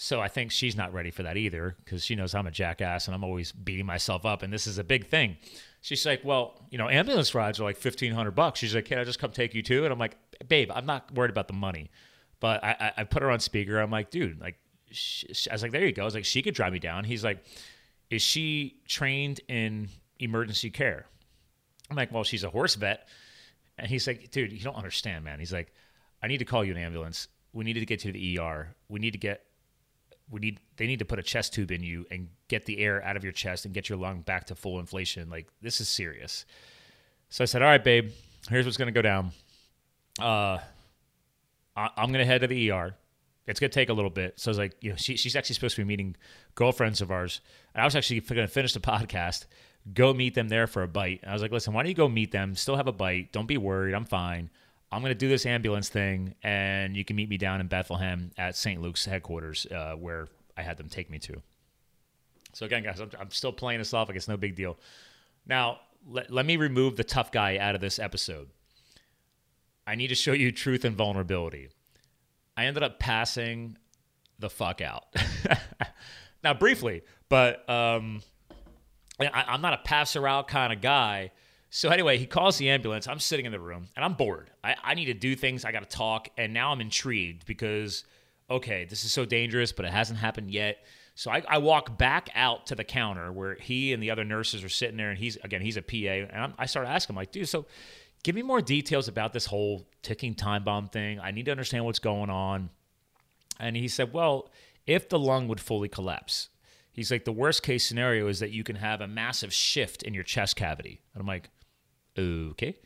So 0.00 0.20
I 0.20 0.28
think 0.28 0.52
she's 0.52 0.76
not 0.76 0.92
ready 0.92 1.10
for 1.10 1.24
that 1.24 1.36
either 1.36 1.76
because 1.84 2.04
she 2.04 2.14
knows 2.14 2.32
I'm 2.32 2.46
a 2.46 2.52
jackass 2.52 3.08
and 3.08 3.14
I'm 3.16 3.24
always 3.24 3.50
beating 3.50 3.84
myself 3.84 4.24
up. 4.24 4.42
And 4.42 4.52
this 4.52 4.68
is 4.68 4.78
a 4.78 4.84
big 4.84 5.08
thing. 5.08 5.36
She's 5.80 6.06
like, 6.06 6.24
well, 6.24 6.64
you 6.70 6.78
know, 6.78 6.88
ambulance 6.88 7.34
rides 7.34 7.58
are 7.58 7.64
like 7.64 7.76
1500 7.76 8.30
bucks. 8.30 8.60
She's 8.60 8.76
like, 8.76 8.84
can 8.84 8.98
I 8.98 9.04
just 9.04 9.18
come 9.18 9.32
take 9.32 9.54
you 9.54 9.62
too? 9.62 9.82
And 9.82 9.92
I'm 9.92 9.98
like, 9.98 10.16
babe, 10.46 10.70
I'm 10.72 10.86
not 10.86 11.12
worried 11.14 11.30
about 11.30 11.48
the 11.48 11.54
money. 11.54 11.90
But 12.38 12.62
I, 12.62 12.92
I, 12.96 13.04
put 13.04 13.22
her 13.22 13.30
on 13.32 13.40
speaker. 13.40 13.80
I'm 13.80 13.90
like, 13.90 14.10
dude, 14.10 14.40
like, 14.40 14.54
she, 14.92 15.26
I 15.50 15.54
was 15.54 15.62
like, 15.62 15.72
there 15.72 15.84
you 15.84 15.92
go. 15.92 16.02
I 16.02 16.04
was 16.04 16.14
like, 16.14 16.24
she 16.24 16.42
could 16.42 16.54
drive 16.54 16.72
me 16.72 16.78
down. 16.78 17.02
He's 17.02 17.24
like, 17.24 17.44
is 18.08 18.22
she 18.22 18.80
trained 18.86 19.40
in 19.48 19.88
emergency 20.20 20.70
care? 20.70 21.06
I'm 21.90 21.96
like, 21.96 22.12
well, 22.12 22.22
she's 22.22 22.44
a 22.44 22.50
horse 22.50 22.76
vet. 22.76 23.08
And 23.78 23.88
he's 23.88 24.06
like, 24.06 24.30
dude, 24.30 24.52
you 24.52 24.60
don't 24.60 24.76
understand, 24.76 25.24
man. 25.24 25.38
He's 25.38 25.52
like, 25.52 25.72
I 26.22 26.26
need 26.26 26.38
to 26.38 26.44
call 26.44 26.64
you 26.64 26.72
an 26.72 26.78
ambulance. 26.78 27.28
We 27.52 27.64
need 27.64 27.74
to 27.74 27.86
get 27.86 28.00
to 28.00 28.12
the 28.12 28.38
ER. 28.38 28.74
We 28.88 29.00
need 29.00 29.12
to 29.12 29.18
get, 29.18 29.44
we 30.30 30.40
need, 30.40 30.60
they 30.76 30.86
need 30.86 30.98
to 30.98 31.04
put 31.04 31.18
a 31.18 31.22
chest 31.22 31.54
tube 31.54 31.70
in 31.70 31.82
you 31.82 32.06
and 32.10 32.28
get 32.48 32.66
the 32.66 32.78
air 32.78 33.02
out 33.04 33.16
of 33.16 33.24
your 33.24 33.32
chest 33.32 33.64
and 33.64 33.72
get 33.72 33.88
your 33.88 33.98
lung 33.98 34.22
back 34.22 34.46
to 34.46 34.54
full 34.54 34.78
inflation. 34.80 35.30
Like, 35.30 35.48
this 35.62 35.80
is 35.80 35.88
serious. 35.88 36.44
So 37.30 37.42
I 37.42 37.46
said, 37.46 37.62
all 37.62 37.68
right, 37.68 37.82
babe, 37.82 38.10
here's 38.50 38.64
what's 38.64 38.76
going 38.76 38.92
to 38.92 38.92
go 38.92 39.02
down. 39.02 39.30
Uh, 40.20 40.58
I, 41.76 41.90
I'm 41.96 42.12
going 42.12 42.20
to 42.20 42.26
head 42.26 42.40
to 42.40 42.46
the 42.46 42.70
ER 42.70 42.94
it's 43.48 43.58
gonna 43.58 43.70
take 43.70 43.88
a 43.88 43.94
little 43.94 44.10
bit. 44.10 44.38
So 44.38 44.50
I 44.50 44.52
was 44.52 44.58
like, 44.58 44.76
you 44.82 44.90
know, 44.90 44.96
she, 44.96 45.16
she's 45.16 45.34
actually 45.34 45.54
supposed 45.54 45.74
to 45.76 45.80
be 45.80 45.86
meeting 45.86 46.14
girlfriends 46.54 47.00
of 47.00 47.10
ours. 47.10 47.40
And 47.74 47.80
I 47.80 47.84
was 47.86 47.96
actually 47.96 48.20
gonna 48.20 48.46
finish 48.46 48.74
the 48.74 48.80
podcast, 48.80 49.46
go 49.94 50.12
meet 50.12 50.34
them 50.34 50.48
there 50.48 50.66
for 50.66 50.82
a 50.82 50.88
bite. 50.88 51.20
And 51.22 51.30
I 51.30 51.32
was 51.32 51.42
like, 51.42 51.52
listen, 51.52 51.72
why 51.72 51.82
don't 51.82 51.88
you 51.88 51.94
go 51.94 52.08
meet 52.08 52.32
them? 52.32 52.54
Still 52.54 52.76
have 52.76 52.88
a 52.88 52.92
bite. 52.92 53.32
Don't 53.32 53.46
be 53.46 53.56
worried. 53.56 53.94
I'm 53.94 54.04
fine. 54.04 54.50
I'm 54.90 55.02
gonna 55.02 55.14
do 55.14 55.28
this 55.28 55.44
ambulance 55.44 55.90
thing, 55.90 56.34
and 56.42 56.96
you 56.96 57.04
can 57.04 57.14
meet 57.14 57.28
me 57.28 57.36
down 57.36 57.60
in 57.60 57.66
Bethlehem 57.66 58.30
at 58.38 58.56
St. 58.56 58.80
Luke's 58.80 59.04
headquarters, 59.04 59.66
uh, 59.66 59.92
where 59.92 60.28
I 60.56 60.62
had 60.62 60.78
them 60.78 60.88
take 60.88 61.10
me 61.10 61.18
to. 61.20 61.42
So 62.54 62.64
again, 62.64 62.82
guys, 62.82 62.98
I'm, 62.98 63.10
I'm 63.20 63.30
still 63.30 63.52
playing 63.52 63.80
this 63.80 63.92
off 63.92 64.08
like 64.08 64.16
it's 64.16 64.28
no 64.28 64.38
big 64.38 64.56
deal. 64.56 64.78
Now, 65.46 65.80
let, 66.08 66.30
let 66.30 66.46
me 66.46 66.56
remove 66.56 66.96
the 66.96 67.04
tough 67.04 67.30
guy 67.30 67.58
out 67.58 67.74
of 67.74 67.80
this 67.80 67.98
episode. 67.98 68.48
I 69.86 69.94
need 69.94 70.08
to 70.08 70.14
show 70.14 70.32
you 70.32 70.52
truth 70.52 70.84
and 70.84 70.96
vulnerability. 70.96 71.68
I 72.56 72.64
ended 72.64 72.82
up 72.82 72.98
passing 72.98 73.76
the 74.38 74.50
fuck 74.50 74.80
out. 74.80 75.04
now, 76.44 76.54
briefly, 76.54 77.02
but 77.28 77.68
um, 77.68 78.22
I, 79.20 79.44
I'm 79.48 79.60
not 79.60 79.74
a 79.74 79.78
passer 79.78 80.26
out 80.26 80.48
kind 80.48 80.72
of 80.72 80.80
guy. 80.80 81.32
So 81.70 81.90
anyway, 81.90 82.18
he 82.18 82.26
calls 82.26 82.56
the 82.58 82.70
ambulance. 82.70 83.06
I'm 83.06 83.18
sitting 83.18 83.46
in 83.46 83.52
the 83.52 83.60
room 83.60 83.88
and 83.94 84.04
I'm 84.04 84.14
bored. 84.14 84.50
I, 84.64 84.76
I 84.82 84.94
need 84.94 85.06
to 85.06 85.14
do 85.14 85.36
things. 85.36 85.64
I 85.64 85.72
got 85.72 85.88
to 85.88 85.96
talk. 85.96 86.28
And 86.36 86.54
now 86.54 86.72
I'm 86.72 86.80
intrigued 86.80 87.44
because, 87.46 88.04
okay, 88.48 88.84
this 88.84 89.04
is 89.04 89.12
so 89.12 89.24
dangerous, 89.24 89.72
but 89.72 89.84
it 89.84 89.92
hasn't 89.92 90.18
happened 90.18 90.50
yet. 90.50 90.78
So 91.14 91.30
I, 91.30 91.42
I 91.48 91.58
walk 91.58 91.98
back 91.98 92.30
out 92.34 92.66
to 92.66 92.74
the 92.74 92.84
counter 92.84 93.32
where 93.32 93.56
he 93.56 93.92
and 93.92 94.02
the 94.02 94.10
other 94.10 94.24
nurses 94.24 94.62
are 94.64 94.68
sitting 94.68 94.96
there. 94.96 95.10
And 95.10 95.18
he's, 95.18 95.36
again, 95.36 95.60
he's 95.60 95.76
a 95.76 95.82
PA. 95.82 95.96
And 96.32 96.42
I'm, 96.42 96.54
I 96.58 96.66
start 96.66 96.86
asking 96.86 97.14
him, 97.14 97.18
like, 97.18 97.32
dude, 97.32 97.48
so 97.48 97.66
give 98.22 98.34
me 98.34 98.42
more 98.42 98.60
details 98.60 99.08
about 99.08 99.32
this 99.32 99.44
whole 99.44 99.86
ticking 100.02 100.34
time 100.34 100.64
bomb 100.64 100.86
thing. 100.86 101.20
I 101.20 101.32
need 101.32 101.46
to 101.46 101.50
understand 101.50 101.84
what's 101.84 101.98
going 101.98 102.30
on. 102.30 102.70
And 103.60 103.76
he 103.76 103.88
said, 103.88 104.12
well, 104.12 104.48
if 104.86 105.08
the 105.08 105.18
lung 105.18 105.48
would 105.48 105.60
fully 105.60 105.88
collapse, 105.88 106.48
he's 106.98 107.12
like, 107.12 107.24
the 107.24 107.32
worst 107.32 107.62
case 107.62 107.86
scenario 107.86 108.26
is 108.26 108.40
that 108.40 108.50
you 108.50 108.64
can 108.64 108.74
have 108.74 109.00
a 109.00 109.06
massive 109.06 109.52
shift 109.52 110.02
in 110.02 110.14
your 110.14 110.24
chest 110.24 110.56
cavity. 110.56 111.00
And 111.14 111.20
I'm 111.20 111.28
like, 111.28 111.48
okay, 112.18 112.76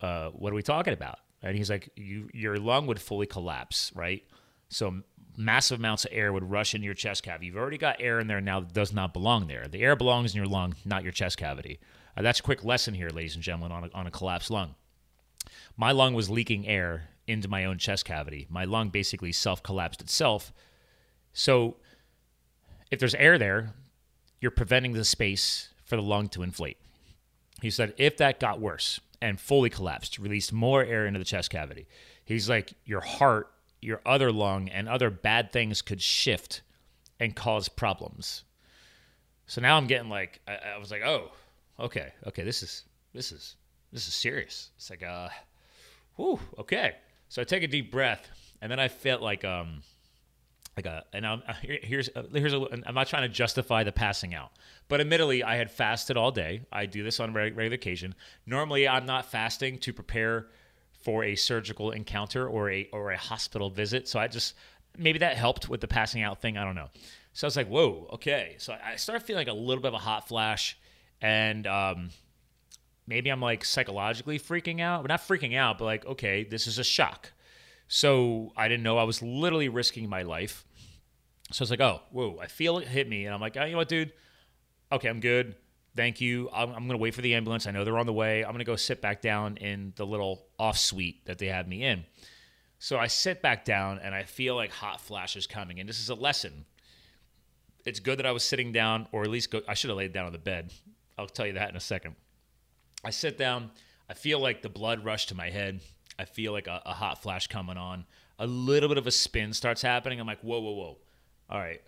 uh, 0.00 0.30
what 0.30 0.52
are 0.52 0.56
we 0.56 0.64
talking 0.64 0.92
about? 0.92 1.20
And 1.40 1.56
he's 1.56 1.70
like, 1.70 1.90
you, 1.94 2.28
your 2.34 2.56
lung 2.56 2.88
would 2.88 3.00
fully 3.00 3.26
collapse, 3.26 3.92
right? 3.94 4.24
So 4.68 5.02
massive 5.36 5.78
amounts 5.78 6.04
of 6.04 6.10
air 6.12 6.32
would 6.32 6.50
rush 6.50 6.74
into 6.74 6.86
your 6.86 6.94
chest 6.94 7.22
cavity. 7.22 7.46
You've 7.46 7.56
already 7.56 7.78
got 7.78 8.00
air 8.00 8.18
in 8.18 8.26
there 8.26 8.40
now 8.40 8.58
that 8.58 8.72
does 8.72 8.92
not 8.92 9.12
belong 9.12 9.46
there. 9.46 9.68
The 9.68 9.80
air 9.80 9.94
belongs 9.94 10.34
in 10.34 10.36
your 10.36 10.50
lung, 10.50 10.74
not 10.84 11.04
your 11.04 11.12
chest 11.12 11.38
cavity. 11.38 11.78
Uh, 12.16 12.22
that's 12.22 12.40
a 12.40 12.42
quick 12.42 12.64
lesson 12.64 12.94
here, 12.94 13.10
ladies 13.10 13.36
and 13.36 13.44
gentlemen, 13.44 13.70
on 13.70 13.84
a, 13.84 13.90
on 13.94 14.06
a 14.08 14.10
collapsed 14.10 14.50
lung. 14.50 14.74
My 15.76 15.92
lung 15.92 16.14
was 16.14 16.28
leaking 16.28 16.66
air 16.66 17.10
into 17.28 17.46
my 17.46 17.64
own 17.64 17.78
chest 17.78 18.04
cavity. 18.04 18.48
My 18.50 18.64
lung 18.64 18.88
basically 18.88 19.30
self 19.30 19.62
collapsed 19.62 20.00
itself. 20.00 20.52
So 21.32 21.76
if 22.90 22.98
there's 22.98 23.14
air 23.14 23.38
there, 23.38 23.74
you're 24.40 24.50
preventing 24.50 24.92
the 24.92 25.04
space 25.04 25.68
for 25.84 25.96
the 25.96 26.02
lung 26.02 26.28
to 26.30 26.42
inflate. 26.42 26.78
He 27.60 27.70
said, 27.70 27.94
if 27.98 28.16
that 28.16 28.40
got 28.40 28.60
worse 28.60 29.00
and 29.20 29.40
fully 29.40 29.70
collapsed, 29.70 30.18
released 30.18 30.52
more 30.52 30.82
air 30.82 31.06
into 31.06 31.18
the 31.18 31.24
chest 31.24 31.50
cavity, 31.50 31.86
he's 32.24 32.48
like, 32.48 32.72
your 32.84 33.00
heart, 33.00 33.50
your 33.82 34.00
other 34.06 34.32
lung, 34.32 34.68
and 34.68 34.88
other 34.88 35.10
bad 35.10 35.52
things 35.52 35.82
could 35.82 36.00
shift 36.00 36.62
and 37.18 37.36
cause 37.36 37.68
problems. 37.68 38.44
So 39.46 39.60
now 39.60 39.76
I'm 39.76 39.86
getting 39.86 40.08
like, 40.08 40.40
I, 40.48 40.58
I 40.74 40.78
was 40.78 40.90
like, 40.90 41.02
oh, 41.02 41.32
okay, 41.78 42.12
okay, 42.26 42.44
this 42.44 42.62
is 42.62 42.84
this 43.12 43.32
is 43.32 43.56
this 43.92 44.06
is 44.06 44.14
serious. 44.14 44.70
It's 44.76 44.90
like, 44.90 45.02
uh, 45.02 45.28
whew, 46.16 46.38
okay. 46.58 46.94
So 47.28 47.42
I 47.42 47.44
take 47.44 47.62
a 47.62 47.68
deep 47.68 47.90
breath, 47.90 48.28
and 48.62 48.70
then 48.70 48.78
I 48.78 48.88
felt 48.88 49.22
like 49.22 49.44
um, 49.44 49.82
like 50.84 50.92
a 50.92 51.04
and 51.12 51.26
I'm, 51.26 51.42
uh, 51.46 51.54
here's 51.62 52.08
uh, 52.14 52.24
here's 52.32 52.54
a, 52.54 52.66
I'm 52.86 52.94
not 52.94 53.06
trying 53.06 53.22
to 53.22 53.28
justify 53.28 53.84
the 53.84 53.92
passing 53.92 54.34
out, 54.34 54.52
but 54.88 55.00
admittedly 55.00 55.42
I 55.42 55.56
had 55.56 55.70
fasted 55.70 56.16
all 56.16 56.30
day. 56.30 56.62
I 56.72 56.86
do 56.86 57.02
this 57.02 57.20
on 57.20 57.32
regular 57.32 57.74
occasion. 57.74 58.14
Normally 58.46 58.88
I'm 58.88 59.06
not 59.06 59.26
fasting 59.26 59.78
to 59.80 59.92
prepare 59.92 60.48
for 61.02 61.24
a 61.24 61.34
surgical 61.34 61.90
encounter 61.90 62.48
or 62.48 62.70
a 62.70 62.88
or 62.92 63.12
a 63.12 63.18
hospital 63.18 63.70
visit. 63.70 64.08
So 64.08 64.18
I 64.18 64.28
just 64.28 64.54
maybe 64.96 65.18
that 65.20 65.36
helped 65.36 65.68
with 65.68 65.80
the 65.80 65.88
passing 65.88 66.22
out 66.22 66.40
thing. 66.40 66.56
I 66.56 66.64
don't 66.64 66.74
know. 66.74 66.88
So 67.32 67.46
I 67.46 67.48
was 67.48 67.56
like, 67.56 67.68
whoa, 67.68 68.08
okay. 68.14 68.56
So 68.58 68.74
I 68.84 68.96
started 68.96 69.24
feeling 69.24 69.46
like 69.46 69.54
a 69.54 69.58
little 69.58 69.82
bit 69.82 69.88
of 69.88 69.94
a 69.94 69.98
hot 69.98 70.26
flash 70.26 70.76
and 71.22 71.66
um, 71.66 72.10
maybe 73.06 73.30
I'm 73.30 73.40
like 73.40 73.64
psychologically 73.64 74.38
freaking 74.38 74.80
out, 74.80 75.02
but 75.02 75.08
not 75.08 75.20
freaking 75.20 75.56
out, 75.56 75.78
but 75.78 75.84
like, 75.84 76.06
okay, 76.06 76.44
this 76.44 76.66
is 76.66 76.78
a 76.78 76.84
shock. 76.84 77.32
So 77.88 78.52
I 78.56 78.68
didn't 78.68 78.84
know 78.84 78.98
I 78.98 79.04
was 79.04 79.20
literally 79.20 79.68
risking 79.68 80.08
my 80.08 80.22
life. 80.22 80.64
So 81.52 81.62
it's 81.62 81.70
like, 81.70 81.80
oh, 81.80 82.02
whoa, 82.10 82.38
I 82.40 82.46
feel 82.46 82.78
it 82.78 82.86
hit 82.86 83.08
me. 83.08 83.26
And 83.26 83.34
I'm 83.34 83.40
like, 83.40 83.56
oh, 83.56 83.64
you 83.64 83.72
know 83.72 83.78
what, 83.78 83.88
dude? 83.88 84.12
Okay, 84.92 85.08
I'm 85.08 85.20
good. 85.20 85.56
Thank 85.96 86.20
you. 86.20 86.48
I'm, 86.52 86.70
I'm 86.70 86.86
going 86.86 86.90
to 86.90 86.96
wait 86.98 87.14
for 87.14 87.22
the 87.22 87.34
ambulance. 87.34 87.66
I 87.66 87.72
know 87.72 87.84
they're 87.84 87.98
on 87.98 88.06
the 88.06 88.12
way. 88.12 88.44
I'm 88.44 88.52
going 88.52 88.58
to 88.58 88.64
go 88.64 88.76
sit 88.76 89.00
back 89.00 89.20
down 89.20 89.56
in 89.56 89.92
the 89.96 90.06
little 90.06 90.46
off 90.58 90.78
suite 90.78 91.26
that 91.26 91.38
they 91.38 91.46
had 91.46 91.68
me 91.68 91.82
in. 91.82 92.04
So 92.78 92.98
I 92.98 93.08
sit 93.08 93.42
back 93.42 93.64
down 93.64 93.98
and 93.98 94.14
I 94.14 94.22
feel 94.22 94.54
like 94.54 94.70
hot 94.70 95.00
flashes 95.00 95.46
coming. 95.46 95.80
And 95.80 95.88
this 95.88 96.00
is 96.00 96.08
a 96.08 96.14
lesson. 96.14 96.64
It's 97.84 98.00
good 98.00 98.18
that 98.18 98.26
I 98.26 98.32
was 98.32 98.44
sitting 98.44 98.72
down, 98.72 99.08
or 99.10 99.22
at 99.22 99.30
least 99.30 99.50
go, 99.50 99.62
I 99.66 99.74
should 99.74 99.90
have 99.90 99.96
laid 99.96 100.12
down 100.12 100.26
on 100.26 100.32
the 100.32 100.38
bed. 100.38 100.72
I'll 101.18 101.26
tell 101.26 101.46
you 101.46 101.54
that 101.54 101.70
in 101.70 101.76
a 101.76 101.80
second. 101.80 102.14
I 103.04 103.10
sit 103.10 103.36
down. 103.36 103.70
I 104.08 104.14
feel 104.14 104.38
like 104.38 104.62
the 104.62 104.68
blood 104.68 105.04
rush 105.04 105.26
to 105.26 105.34
my 105.34 105.50
head. 105.50 105.80
I 106.18 106.24
feel 106.24 106.52
like 106.52 106.66
a, 106.66 106.82
a 106.86 106.92
hot 106.92 107.22
flash 107.22 107.46
coming 107.46 107.76
on. 107.76 108.04
A 108.38 108.46
little 108.46 108.88
bit 108.88 108.98
of 108.98 109.06
a 109.06 109.10
spin 109.10 109.52
starts 109.52 109.82
happening. 109.82 110.20
I'm 110.20 110.26
like, 110.26 110.40
whoa, 110.40 110.60
whoa, 110.60 110.72
whoa. 110.72 110.98
All 111.50 111.58
right, 111.58 111.80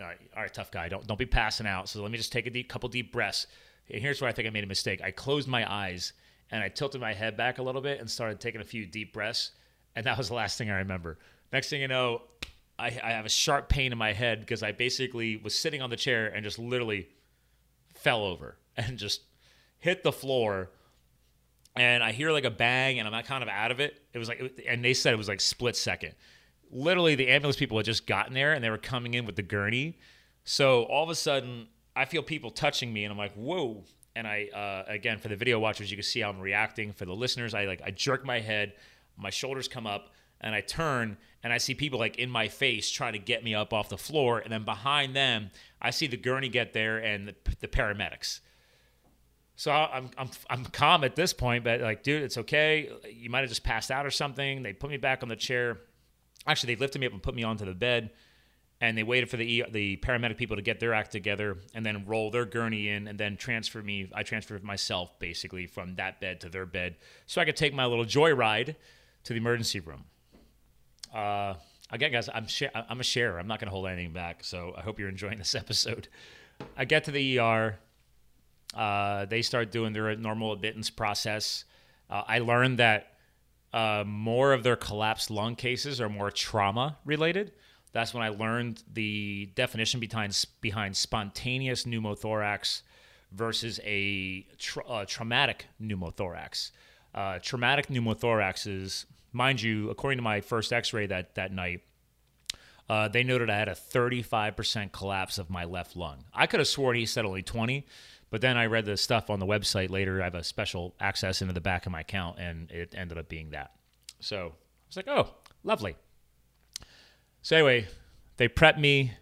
all 0.00 0.06
right, 0.06 0.18
all 0.36 0.42
right, 0.42 0.54
tough 0.54 0.70
guy. 0.70 0.88
Don't 0.88 1.06
don't 1.06 1.18
be 1.18 1.26
passing 1.26 1.66
out. 1.66 1.88
So 1.88 2.00
let 2.02 2.10
me 2.10 2.18
just 2.18 2.32
take 2.32 2.46
a 2.46 2.50
deep, 2.50 2.68
couple 2.68 2.88
deep 2.88 3.12
breaths. 3.12 3.46
And 3.90 4.00
here's 4.00 4.20
where 4.20 4.28
I 4.28 4.32
think 4.32 4.46
I 4.46 4.50
made 4.50 4.64
a 4.64 4.68
mistake. 4.68 5.00
I 5.02 5.10
closed 5.10 5.48
my 5.48 5.70
eyes 5.70 6.12
and 6.50 6.62
I 6.62 6.68
tilted 6.68 7.00
my 7.00 7.12
head 7.12 7.36
back 7.36 7.58
a 7.58 7.62
little 7.62 7.80
bit 7.80 8.00
and 8.00 8.10
started 8.10 8.40
taking 8.40 8.60
a 8.60 8.64
few 8.64 8.86
deep 8.86 9.12
breaths. 9.12 9.52
And 9.96 10.06
that 10.06 10.16
was 10.16 10.28
the 10.28 10.34
last 10.34 10.58
thing 10.58 10.70
I 10.70 10.78
remember. 10.78 11.18
Next 11.52 11.70
thing 11.70 11.80
you 11.80 11.88
know, 11.88 12.22
I, 12.78 12.86
I 12.86 13.10
have 13.10 13.26
a 13.26 13.30
sharp 13.30 13.68
pain 13.68 13.92
in 13.92 13.98
my 13.98 14.12
head 14.12 14.40
because 14.40 14.62
I 14.62 14.72
basically 14.72 15.36
was 15.36 15.54
sitting 15.54 15.82
on 15.82 15.90
the 15.90 15.96
chair 15.96 16.28
and 16.28 16.44
just 16.44 16.58
literally 16.58 17.08
fell 17.94 18.24
over 18.24 18.56
and 18.76 18.98
just 18.98 19.22
hit 19.78 20.02
the 20.02 20.12
floor. 20.12 20.70
And 21.76 22.02
I 22.02 22.12
hear 22.12 22.32
like 22.32 22.44
a 22.44 22.50
bang, 22.50 22.98
and 22.98 23.08
I'm 23.08 23.22
kind 23.22 23.42
of 23.42 23.48
out 23.48 23.70
of 23.70 23.78
it. 23.78 24.00
It 24.12 24.18
was 24.18 24.28
like, 24.28 24.64
and 24.66 24.84
they 24.84 24.94
said 24.94 25.12
it 25.12 25.16
was 25.16 25.28
like 25.28 25.40
split 25.40 25.76
second. 25.76 26.14
Literally, 26.70 27.14
the 27.14 27.28
ambulance 27.28 27.56
people 27.56 27.76
had 27.76 27.86
just 27.86 28.06
gotten 28.06 28.34
there 28.34 28.52
and 28.52 28.62
they 28.62 28.70
were 28.70 28.78
coming 28.78 29.14
in 29.14 29.24
with 29.24 29.36
the 29.36 29.42
gurney. 29.42 29.98
So 30.44 30.84
all 30.84 31.04
of 31.04 31.10
a 31.10 31.14
sudden, 31.14 31.68
I 31.94 32.04
feel 32.04 32.22
people 32.22 32.50
touching 32.50 32.92
me, 32.92 33.04
and 33.04 33.12
I'm 33.12 33.18
like, 33.18 33.34
whoa. 33.34 33.84
And 34.14 34.26
I, 34.26 34.48
uh, 34.54 34.90
again, 34.90 35.18
for 35.18 35.28
the 35.28 35.36
video 35.36 35.58
watchers, 35.58 35.90
you 35.90 35.96
can 35.96 36.04
see 36.04 36.20
how 36.20 36.30
I'm 36.30 36.40
reacting. 36.40 36.92
For 36.92 37.04
the 37.04 37.14
listeners, 37.14 37.54
I 37.54 37.64
like, 37.64 37.82
I 37.84 37.90
jerk 37.90 38.24
my 38.24 38.40
head, 38.40 38.72
my 39.16 39.30
shoulders 39.30 39.68
come 39.68 39.86
up, 39.86 40.10
and 40.40 40.54
I 40.54 40.60
turn 40.60 41.16
and 41.42 41.52
I 41.52 41.58
see 41.58 41.74
people 41.74 41.98
like 41.98 42.18
in 42.18 42.30
my 42.30 42.48
face 42.48 42.90
trying 42.90 43.12
to 43.12 43.18
get 43.18 43.44
me 43.44 43.54
up 43.54 43.72
off 43.72 43.88
the 43.88 43.98
floor. 43.98 44.38
And 44.40 44.52
then 44.52 44.64
behind 44.64 45.14
them, 45.14 45.50
I 45.80 45.90
see 45.90 46.06
the 46.06 46.16
gurney 46.16 46.48
get 46.48 46.72
there 46.72 46.98
and 46.98 47.28
the, 47.28 47.34
the 47.60 47.68
paramedics. 47.68 48.40
So 49.56 49.72
I'm, 49.72 50.10
I'm, 50.16 50.30
I'm 50.48 50.64
calm 50.66 51.02
at 51.02 51.16
this 51.16 51.32
point, 51.32 51.64
but 51.64 51.80
like, 51.80 52.02
dude, 52.02 52.22
it's 52.22 52.38
okay. 52.38 52.90
You 53.12 53.28
might 53.30 53.40
have 53.40 53.48
just 53.48 53.64
passed 53.64 53.90
out 53.90 54.06
or 54.06 54.10
something. 54.10 54.62
They 54.62 54.72
put 54.72 54.90
me 54.90 54.96
back 54.96 55.22
on 55.22 55.28
the 55.28 55.36
chair. 55.36 55.78
Actually, 56.46 56.74
they 56.74 56.80
lifted 56.80 57.00
me 57.00 57.06
up 57.06 57.12
and 57.12 57.22
put 57.22 57.34
me 57.34 57.42
onto 57.42 57.64
the 57.64 57.74
bed, 57.74 58.10
and 58.80 58.96
they 58.96 59.02
waited 59.02 59.28
for 59.28 59.36
the 59.36 59.64
the 59.70 59.96
paramedic 59.98 60.36
people 60.36 60.56
to 60.56 60.62
get 60.62 60.80
their 60.80 60.94
act 60.94 61.12
together 61.12 61.58
and 61.74 61.84
then 61.84 62.04
roll 62.06 62.30
their 62.30 62.44
gurney 62.44 62.88
in 62.88 63.08
and 63.08 63.18
then 63.18 63.36
transfer 63.36 63.82
me. 63.82 64.10
I 64.14 64.22
transferred 64.22 64.62
myself 64.64 65.18
basically 65.18 65.66
from 65.66 65.96
that 65.96 66.20
bed 66.20 66.40
to 66.42 66.48
their 66.48 66.66
bed 66.66 66.96
so 67.26 67.40
I 67.40 67.44
could 67.44 67.56
take 67.56 67.74
my 67.74 67.86
little 67.86 68.04
joyride 68.04 68.76
to 69.24 69.32
the 69.32 69.38
emergency 69.38 69.80
room. 69.80 70.04
Uh, 71.14 71.54
again, 71.90 72.12
guys, 72.12 72.28
I'm 72.32 72.46
sh- 72.46 72.64
I'm 72.74 73.00
a 73.00 73.04
sharer. 73.04 73.38
I'm 73.38 73.46
not 73.46 73.58
going 73.58 73.66
to 73.66 73.72
hold 73.72 73.86
anything 73.86 74.12
back. 74.12 74.44
So 74.44 74.74
I 74.76 74.82
hope 74.82 74.98
you're 74.98 75.08
enjoying 75.08 75.38
this 75.38 75.54
episode. 75.54 76.08
I 76.76 76.84
get 76.84 77.04
to 77.04 77.10
the 77.10 77.38
ER. 77.38 77.78
Uh, 78.74 79.24
they 79.26 79.42
start 79.42 79.70
doing 79.72 79.92
their 79.92 80.14
normal 80.16 80.52
admittance 80.52 80.90
process. 80.90 81.64
Uh, 82.10 82.22
I 82.26 82.38
learned 82.40 82.78
that 82.78 83.14
uh, 83.72 84.04
more 84.06 84.52
of 84.52 84.62
their 84.62 84.76
collapsed 84.76 85.30
lung 85.30 85.56
cases 85.56 86.00
are 86.00 86.08
more 86.08 86.30
trauma 86.30 86.98
related. 87.04 87.52
That's 87.92 88.14
when 88.14 88.22
I 88.22 88.28
learned 88.28 88.82
the 88.92 89.50
definition 89.54 90.00
behind 90.00 90.46
behind 90.60 90.96
spontaneous 90.96 91.84
pneumothorax 91.84 92.82
versus 93.32 93.80
a 93.84 94.46
tra- 94.58 95.06
traumatic 95.06 95.66
pneumothorax. 95.82 96.70
Uh, 97.14 97.38
traumatic 97.40 97.88
pneumothorax 97.88 98.66
is 98.66 99.06
Mind 99.32 99.60
you, 99.60 99.90
according 99.90 100.18
to 100.18 100.22
my 100.22 100.40
first 100.40 100.72
x 100.72 100.92
ray 100.92 101.06
that, 101.06 101.34
that 101.34 101.52
night, 101.52 101.82
uh, 102.88 103.08
they 103.08 103.22
noted 103.22 103.50
I 103.50 103.58
had 103.58 103.68
a 103.68 103.74
35% 103.74 104.90
collapse 104.92 105.38
of 105.38 105.50
my 105.50 105.64
left 105.64 105.96
lung. 105.96 106.24
I 106.32 106.46
could 106.46 106.60
have 106.60 106.68
sworn 106.68 106.96
he 106.96 107.04
said 107.04 107.26
only 107.26 107.42
20, 107.42 107.86
but 108.30 108.40
then 108.40 108.56
I 108.56 108.66
read 108.66 108.86
the 108.86 108.96
stuff 108.96 109.30
on 109.30 109.40
the 109.40 109.46
website 109.46 109.90
later. 109.90 110.20
I 110.20 110.24
have 110.24 110.34
a 110.34 110.44
special 110.44 110.94
access 111.00 111.42
into 111.42 111.54
the 111.54 111.60
back 111.60 111.86
of 111.86 111.92
my 111.92 112.00
account, 112.00 112.38
and 112.38 112.70
it 112.70 112.94
ended 112.96 113.18
up 113.18 113.28
being 113.28 113.50
that. 113.50 113.72
So 114.20 114.46
I 114.46 114.86
was 114.88 114.96
like, 114.96 115.08
oh, 115.08 115.34
lovely. 115.64 115.96
So 117.42 117.56
anyway, 117.56 117.86
they 118.36 118.48
prep 118.48 118.78
me. 118.78 119.12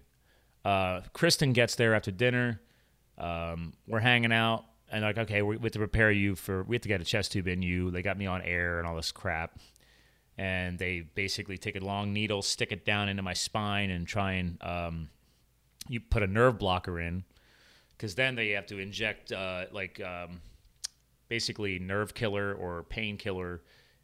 Uh, 0.64 1.03
Kristen 1.12 1.53
gets 1.53 1.77
there 1.77 1.95
after 1.95 2.11
dinner. 2.11 2.61
Um, 3.19 3.75
we're 3.87 4.01
hanging 4.01 4.33
out, 4.33 4.64
and 4.90 5.03
like, 5.03 5.19
okay, 5.19 5.42
we 5.42 5.57
have 5.57 5.73
to 5.73 5.79
prepare 5.79 6.11
you 6.11 6.35
for. 6.35 6.62
We 6.64 6.77
have 6.77 6.83
to 6.83 6.88
get 6.88 7.01
a 7.01 7.05
chest 7.05 7.33
tube 7.33 7.49
in 7.49 7.62
you. 7.62 7.90
They 7.90 8.03
got 8.03 8.19
me 8.19 8.27
on 8.27 8.42
air 8.42 8.79
and 8.79 8.87
all 8.87 8.97
this 8.97 9.12
crap 9.12 9.59
and 10.38 10.79
they 10.79 11.01
basically 11.01 11.57
take 11.57 11.77
a 11.77 11.85
long 11.85 12.12
needle, 12.12 12.42
stick 12.42 12.73
it 12.73 12.85
down 12.85 13.09
into 13.09 13.23
my 13.23 13.33
spine, 13.33 13.90
and 13.90 14.07
try 14.07 14.33
and 14.33 14.62
um, 14.62 15.09
you 15.88 16.01
put 16.01 16.23
a 16.23 16.27
nerve 16.27 16.59
blocker 16.59 17.01
in, 17.01 17.25
because 17.96 18.14
then 18.14 18.35
they 18.35 18.50
have 18.50 18.66
to 18.66 18.78
inject 18.78 19.32
uh, 19.32 19.64
like 19.72 20.00
um, 20.00 20.40
basically 21.28 21.78
nerve 21.78 22.14
killer 22.14 22.54
or 22.54 22.82
painkiller 22.85 23.62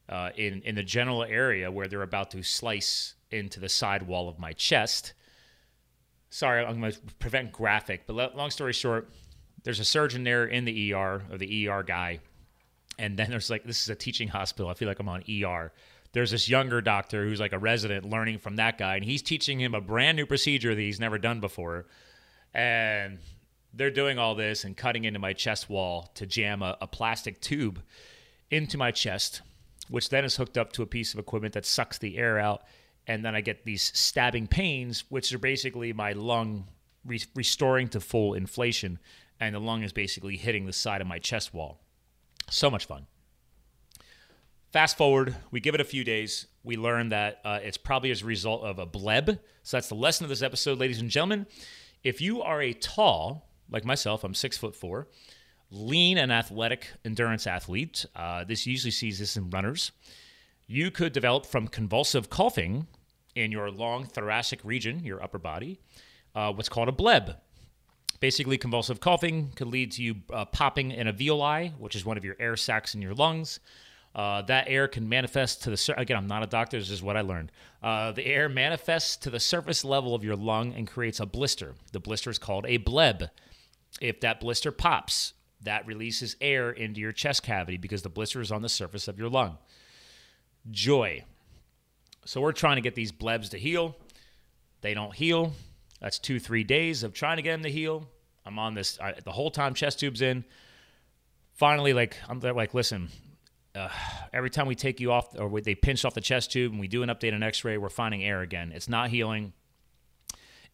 uh, 0.08 0.30
in 0.36 0.62
in 0.62 0.74
the 0.74 0.82
general 0.82 1.24
area 1.24 1.70
where 1.70 1.88
they're 1.88 2.02
about 2.02 2.30
to 2.30 2.42
slice 2.42 3.14
into 3.30 3.60
the 3.60 3.68
side 3.68 4.02
wall 4.02 4.28
of 4.28 4.38
my 4.38 4.52
chest. 4.52 5.14
Sorry, 6.30 6.64
I'm 6.64 6.80
going 6.80 6.92
to 6.92 7.00
prevent 7.18 7.52
graphic, 7.52 8.06
but 8.06 8.36
long 8.36 8.50
story 8.50 8.72
short, 8.72 9.10
there's 9.64 9.80
a 9.80 9.84
surgeon 9.84 10.24
there 10.24 10.46
in 10.46 10.64
the 10.64 10.94
ER 10.94 11.22
or 11.30 11.36
the 11.36 11.68
ER 11.68 11.82
guy, 11.82 12.20
and 12.98 13.18
then 13.18 13.30
there's 13.30 13.50
like 13.50 13.64
this 13.64 13.82
is 13.82 13.88
a 13.88 13.94
teaching 13.94 14.28
hospital. 14.28 14.70
I 14.70 14.74
feel 14.74 14.88
like 14.88 14.98
I'm 14.98 15.08
on 15.08 15.22
ER 15.28 15.72
there's 16.12 16.30
this 16.30 16.48
younger 16.48 16.80
doctor 16.80 17.24
who's 17.24 17.40
like 17.40 17.52
a 17.52 17.58
resident 17.58 18.08
learning 18.08 18.38
from 18.38 18.56
that 18.56 18.78
guy, 18.78 18.96
and 18.96 19.04
he's 19.04 19.22
teaching 19.22 19.58
him 19.58 19.74
a 19.74 19.80
brand 19.80 20.16
new 20.16 20.26
procedure 20.26 20.74
that 20.74 20.80
he's 20.80 21.00
never 21.00 21.18
done 21.18 21.40
before. 21.40 21.86
And 22.54 23.18
they're 23.74 23.90
doing 23.90 24.18
all 24.18 24.34
this 24.34 24.64
and 24.64 24.76
cutting 24.76 25.04
into 25.04 25.18
my 25.18 25.32
chest 25.32 25.70
wall 25.70 26.10
to 26.14 26.26
jam 26.26 26.62
a, 26.62 26.76
a 26.80 26.86
plastic 26.86 27.40
tube 27.40 27.82
into 28.50 28.76
my 28.76 28.90
chest, 28.90 29.42
which 29.88 30.10
then 30.10 30.24
is 30.24 30.36
hooked 30.36 30.58
up 30.58 30.72
to 30.72 30.82
a 30.82 30.86
piece 30.86 31.14
of 31.14 31.20
equipment 31.20 31.54
that 31.54 31.64
sucks 31.64 31.98
the 31.98 32.18
air 32.18 32.38
out. 32.38 32.62
And 33.06 33.24
then 33.24 33.34
I 33.34 33.40
get 33.40 33.64
these 33.64 33.90
stabbing 33.94 34.46
pains, 34.46 35.04
which 35.08 35.32
are 35.32 35.38
basically 35.38 35.92
my 35.92 36.12
lung 36.12 36.68
re- 37.04 37.24
restoring 37.34 37.88
to 37.88 38.00
full 38.00 38.34
inflation. 38.34 38.98
And 39.40 39.54
the 39.54 39.60
lung 39.60 39.82
is 39.82 39.92
basically 39.92 40.36
hitting 40.36 40.66
the 40.66 40.72
side 40.72 41.00
of 41.00 41.06
my 41.06 41.18
chest 41.18 41.52
wall. 41.52 41.80
So 42.50 42.70
much 42.70 42.86
fun. 42.86 43.06
Fast 44.72 44.96
forward, 44.96 45.34
we 45.50 45.60
give 45.60 45.74
it 45.74 45.80
a 45.80 45.84
few 45.84 46.04
days. 46.04 46.46
We 46.62 46.76
learn 46.76 47.08
that 47.10 47.40
uh, 47.44 47.58
it's 47.62 47.76
probably 47.76 48.10
as 48.10 48.22
a 48.22 48.26
result 48.26 48.62
of 48.62 48.78
a 48.78 48.86
bleb. 48.86 49.38
So 49.62 49.76
that's 49.76 49.88
the 49.88 49.94
lesson 49.94 50.24
of 50.24 50.30
this 50.30 50.42
episode, 50.42 50.78
ladies 50.78 51.00
and 51.00 51.10
gentlemen. 51.10 51.46
If 52.04 52.20
you 52.20 52.40
are 52.42 52.62
a 52.62 52.72
tall, 52.72 53.48
like 53.72 53.84
myself, 53.84 54.22
I'm 54.22 54.34
six 54.34 54.56
foot 54.56 54.76
four, 54.76 55.08
lean 55.70 56.18
and 56.18 56.30
athletic 56.30 56.88
endurance 57.04 57.46
athlete, 57.46 58.04
uh, 58.14 58.44
this 58.44 58.66
usually 58.66 58.90
sees 58.90 59.18
this 59.18 59.36
in 59.36 59.50
runners, 59.50 59.92
you 60.66 60.90
could 60.90 61.12
develop 61.12 61.46
from 61.46 61.66
convulsive 61.68 62.30
coughing 62.30 62.86
in 63.34 63.50
your 63.50 63.70
long 63.70 64.04
thoracic 64.04 64.60
region, 64.64 65.04
your 65.04 65.22
upper 65.22 65.38
body, 65.38 65.80
uh, 66.34 66.52
what's 66.52 66.68
called 66.68 66.88
a 66.88 66.92
bleb. 66.92 67.36
Basically, 68.20 68.56
convulsive 68.56 69.00
coughing 69.00 69.50
could 69.56 69.66
lead 69.66 69.90
to 69.92 70.02
you 70.02 70.16
uh, 70.32 70.44
popping 70.44 70.92
an 70.92 71.08
alveoli, 71.08 71.76
which 71.78 71.96
is 71.96 72.04
one 72.04 72.16
of 72.16 72.24
your 72.24 72.36
air 72.38 72.56
sacs 72.56 72.94
in 72.94 73.02
your 73.02 73.14
lungs. 73.14 73.58
Uh, 74.14 74.42
that 74.42 74.66
air 74.68 74.86
can 74.86 75.08
manifest 75.08 75.62
to 75.62 75.70
the 75.70 75.76
sur- 75.76 75.94
again. 75.96 76.16
I'm 76.16 76.26
not 76.26 76.42
a 76.42 76.46
doctor. 76.46 76.78
This 76.78 76.90
is 76.90 77.02
what 77.02 77.16
I 77.16 77.22
learned. 77.22 77.50
Uh, 77.82 78.12
the 78.12 78.26
air 78.26 78.48
manifests 78.48 79.16
to 79.16 79.30
the 79.30 79.40
surface 79.40 79.84
level 79.84 80.14
of 80.14 80.22
your 80.22 80.36
lung 80.36 80.74
and 80.74 80.86
creates 80.86 81.18
a 81.18 81.26
blister. 81.26 81.74
The 81.92 82.00
blister 82.00 82.30
is 82.30 82.38
called 82.38 82.66
a 82.66 82.76
bleb. 82.76 83.24
If 84.02 84.20
that 84.20 84.40
blister 84.40 84.72
pops, 84.72 85.32
that 85.62 85.86
releases 85.86 86.34
air 86.40 86.72
into 86.72 87.00
your 87.00 87.12
chest 87.12 87.44
cavity 87.44 87.76
because 87.76 88.02
the 88.02 88.08
blister 88.08 88.40
is 88.40 88.50
on 88.50 88.60
the 88.60 88.68
surface 88.68 89.06
of 89.06 89.16
your 89.16 89.28
lung. 89.28 89.58
Joy. 90.72 91.24
So 92.24 92.40
we're 92.40 92.50
trying 92.50 92.76
to 92.76 92.82
get 92.82 92.96
these 92.96 93.12
blebs 93.12 93.50
to 93.50 93.58
heal. 93.58 93.96
They 94.80 94.92
don't 94.92 95.14
heal. 95.14 95.52
That's 96.00 96.18
two, 96.18 96.40
three 96.40 96.64
days 96.64 97.04
of 97.04 97.14
trying 97.14 97.36
to 97.36 97.42
get 97.42 97.52
them 97.52 97.62
to 97.62 97.70
heal. 97.70 98.08
I'm 98.44 98.58
on 98.58 98.74
this 98.74 98.98
I, 99.00 99.14
the 99.24 99.30
whole 99.30 99.52
time, 99.52 99.72
chest 99.72 100.00
tubes 100.00 100.20
in. 100.20 100.44
Finally, 101.52 101.92
like 101.92 102.16
I'm 102.28 102.40
like, 102.40 102.74
listen, 102.74 103.08
uh, 103.76 103.88
every 104.32 104.50
time 104.50 104.66
we 104.66 104.74
take 104.74 104.98
you 104.98 105.12
off 105.12 105.38
or 105.38 105.60
they 105.60 105.76
pinch 105.76 106.04
off 106.04 106.14
the 106.14 106.20
chest 106.20 106.50
tube 106.50 106.72
and 106.72 106.80
we 106.80 106.88
do 106.88 107.04
an 107.04 107.08
update 107.08 107.32
on 107.32 107.42
x-ray 107.42 107.78
we're 107.78 107.88
finding 107.88 108.22
air 108.22 108.42
again 108.42 108.70
it's 108.74 108.88
not 108.88 109.08
healing 109.08 109.52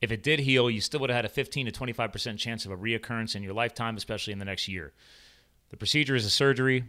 if 0.00 0.12
it 0.12 0.22
did 0.22 0.40
heal 0.40 0.70
you 0.70 0.80
still 0.80 1.00
would 1.00 1.10
have 1.10 1.16
had 1.16 1.24
a 1.24 1.28
15 1.28 1.66
to 1.66 1.72
25% 1.72 2.38
chance 2.38 2.64
of 2.64 2.72
a 2.72 2.76
reoccurrence 2.76 3.34
in 3.34 3.42
your 3.42 3.52
lifetime 3.52 3.96
especially 3.96 4.32
in 4.32 4.38
the 4.38 4.44
next 4.44 4.68
year 4.68 4.92
the 5.70 5.76
procedure 5.76 6.14
is 6.14 6.24
a 6.24 6.30
surgery 6.30 6.84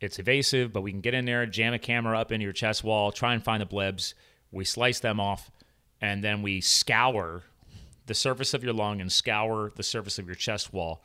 it's 0.00 0.18
evasive 0.18 0.72
but 0.72 0.82
we 0.82 0.90
can 0.90 1.00
get 1.00 1.14
in 1.14 1.24
there 1.24 1.46
jam 1.46 1.72
a 1.72 1.78
camera 1.78 2.18
up 2.18 2.32
into 2.32 2.44
your 2.44 2.52
chest 2.52 2.82
wall 2.84 3.12
try 3.12 3.34
and 3.34 3.44
find 3.44 3.60
the 3.60 3.66
blebs 3.66 4.14
we 4.50 4.64
slice 4.64 5.00
them 5.00 5.20
off 5.20 5.50
and 6.00 6.22
then 6.22 6.42
we 6.42 6.60
scour 6.60 7.44
the 8.06 8.14
surface 8.14 8.54
of 8.54 8.64
your 8.64 8.72
lung 8.72 9.00
and 9.00 9.12
scour 9.12 9.70
the 9.76 9.82
surface 9.82 10.18
of 10.18 10.26
your 10.26 10.34
chest 10.34 10.72
wall 10.72 11.04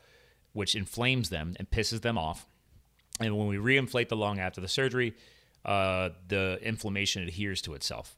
which 0.52 0.74
inflames 0.74 1.28
them 1.28 1.54
and 1.58 1.70
pisses 1.70 2.00
them 2.00 2.18
off 2.18 2.46
and 3.20 3.36
when 3.36 3.48
we 3.48 3.56
reinflate 3.56 4.08
the 4.08 4.16
lung 4.16 4.38
after 4.38 4.60
the 4.60 4.68
surgery, 4.68 5.14
uh, 5.64 6.10
the 6.28 6.58
inflammation 6.62 7.22
adheres 7.22 7.60
to 7.62 7.74
itself. 7.74 8.16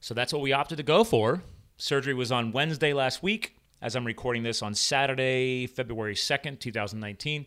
So 0.00 0.14
that's 0.14 0.32
what 0.32 0.42
we 0.42 0.52
opted 0.52 0.78
to 0.78 0.82
go 0.82 1.04
for. 1.04 1.42
Surgery 1.76 2.14
was 2.14 2.32
on 2.32 2.52
Wednesday 2.52 2.92
last 2.94 3.22
week. 3.22 3.56
As 3.82 3.94
I'm 3.94 4.06
recording 4.06 4.42
this 4.42 4.62
on 4.62 4.74
Saturday, 4.74 5.66
February 5.66 6.14
2nd, 6.14 6.58
2019. 6.58 7.46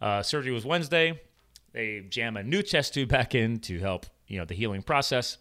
Uh, 0.00 0.22
surgery 0.22 0.52
was 0.52 0.66
Wednesday. 0.66 1.18
They 1.72 2.04
jam 2.08 2.36
a 2.36 2.42
new 2.42 2.62
chest 2.62 2.92
tube 2.92 3.08
back 3.08 3.34
in 3.34 3.58
to 3.60 3.78
help, 3.78 4.04
you 4.26 4.38
know, 4.38 4.44
the 4.44 4.54
healing 4.54 4.82
process. 4.82 5.38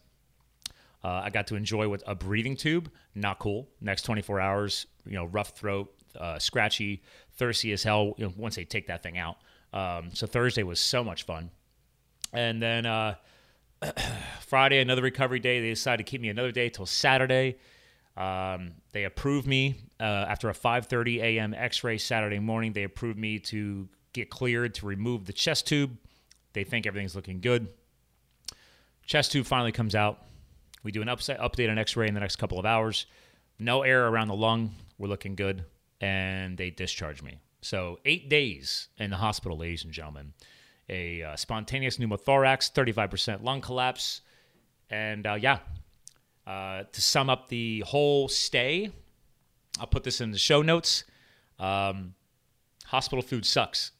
Uh, 1.03 1.21
I 1.23 1.29
got 1.29 1.47
to 1.47 1.55
enjoy 1.55 1.89
with 1.89 2.01
a 2.07 2.15
breathing 2.15 2.55
tube. 2.55 2.89
Not 3.13 3.39
cool. 3.39 3.67
Next 3.81 4.03
24 4.03 4.39
hours, 4.39 4.85
you 5.05 5.15
know, 5.15 5.25
rough 5.25 5.49
throat, 5.49 5.93
uh, 6.17 6.39
scratchy, 6.39 7.03
thirsty 7.33 7.73
as 7.73 7.83
hell. 7.83 8.13
You 8.17 8.27
know, 8.27 8.33
once 8.37 8.55
they 8.55 8.63
take 8.63 8.87
that 8.87 9.03
thing 9.03 9.17
out. 9.17 9.37
Um, 9.73 10.11
so 10.13 10.27
Thursday 10.27 10.63
was 10.63 10.79
so 10.79 11.03
much 11.03 11.23
fun. 11.23 11.51
And 12.31 12.61
then 12.61 12.85
uh, 12.85 13.15
Friday, 14.47 14.79
another 14.79 15.01
recovery 15.01 15.39
day. 15.39 15.59
They 15.59 15.69
decided 15.69 16.05
to 16.05 16.09
keep 16.09 16.21
me 16.21 16.29
another 16.29 16.53
day 16.53 16.69
till 16.69 16.85
Saturday. 16.85 17.57
Um, 18.19 18.73
they 18.91 19.05
approved 19.05 19.47
me 19.47 19.81
uh, 19.99 20.03
after 20.03 20.49
a 20.49 20.53
5:30 20.53 21.21
a.m. 21.21 21.53
X-ray 21.53 21.97
Saturday 21.97 22.39
morning. 22.39 22.73
They 22.73 22.83
approved 22.83 23.17
me 23.17 23.39
to 23.39 23.87
get 24.11 24.29
cleared 24.29 24.75
to 24.75 24.85
remove 24.85 25.25
the 25.25 25.33
chest 25.33 25.67
tube. 25.67 25.97
They 26.53 26.65
think 26.65 26.85
everything's 26.85 27.15
looking 27.15 27.39
good. 27.39 27.69
Chest 29.05 29.31
tube 29.31 29.45
finally 29.45 29.71
comes 29.71 29.95
out. 29.95 30.25
We 30.83 30.91
do 30.91 31.01
an 31.01 31.09
upside, 31.09 31.39
update 31.39 31.69
on 31.69 31.77
X-ray 31.77 32.07
in 32.07 32.13
the 32.13 32.19
next 32.19 32.35
couple 32.35 32.59
of 32.59 32.65
hours. 32.65 33.05
No 33.57 33.83
air 33.83 34.07
around 34.07 34.27
the 34.27 34.35
lung. 34.35 34.75
We're 34.97 35.07
looking 35.07 35.35
good, 35.35 35.63
and 36.01 36.57
they 36.57 36.69
discharge 36.71 37.21
me. 37.21 37.39
So 37.61 37.99
eight 38.05 38.29
days 38.29 38.89
in 38.97 39.09
the 39.09 39.17
hospital, 39.17 39.57
ladies 39.57 39.85
and 39.85 39.93
gentlemen. 39.93 40.33
A 40.89 41.23
uh, 41.23 41.35
spontaneous 41.35 41.97
pneumothorax, 41.97 42.71
35% 42.73 43.43
lung 43.43 43.61
collapse, 43.61 44.21
and 44.89 45.25
uh, 45.25 45.35
yeah. 45.35 45.59
Uh, 46.49 46.83
to 46.91 46.99
sum 46.99 47.29
up 47.29 47.47
the 47.49 47.81
whole 47.81 48.27
stay, 48.27 48.89
I'll 49.79 49.85
put 49.85 50.03
this 50.03 50.19
in 50.19 50.31
the 50.31 50.39
show 50.39 50.63
notes. 50.63 51.03
Um, 51.59 52.15
hospital 52.85 53.21
food 53.21 53.45
sucks. 53.45 53.91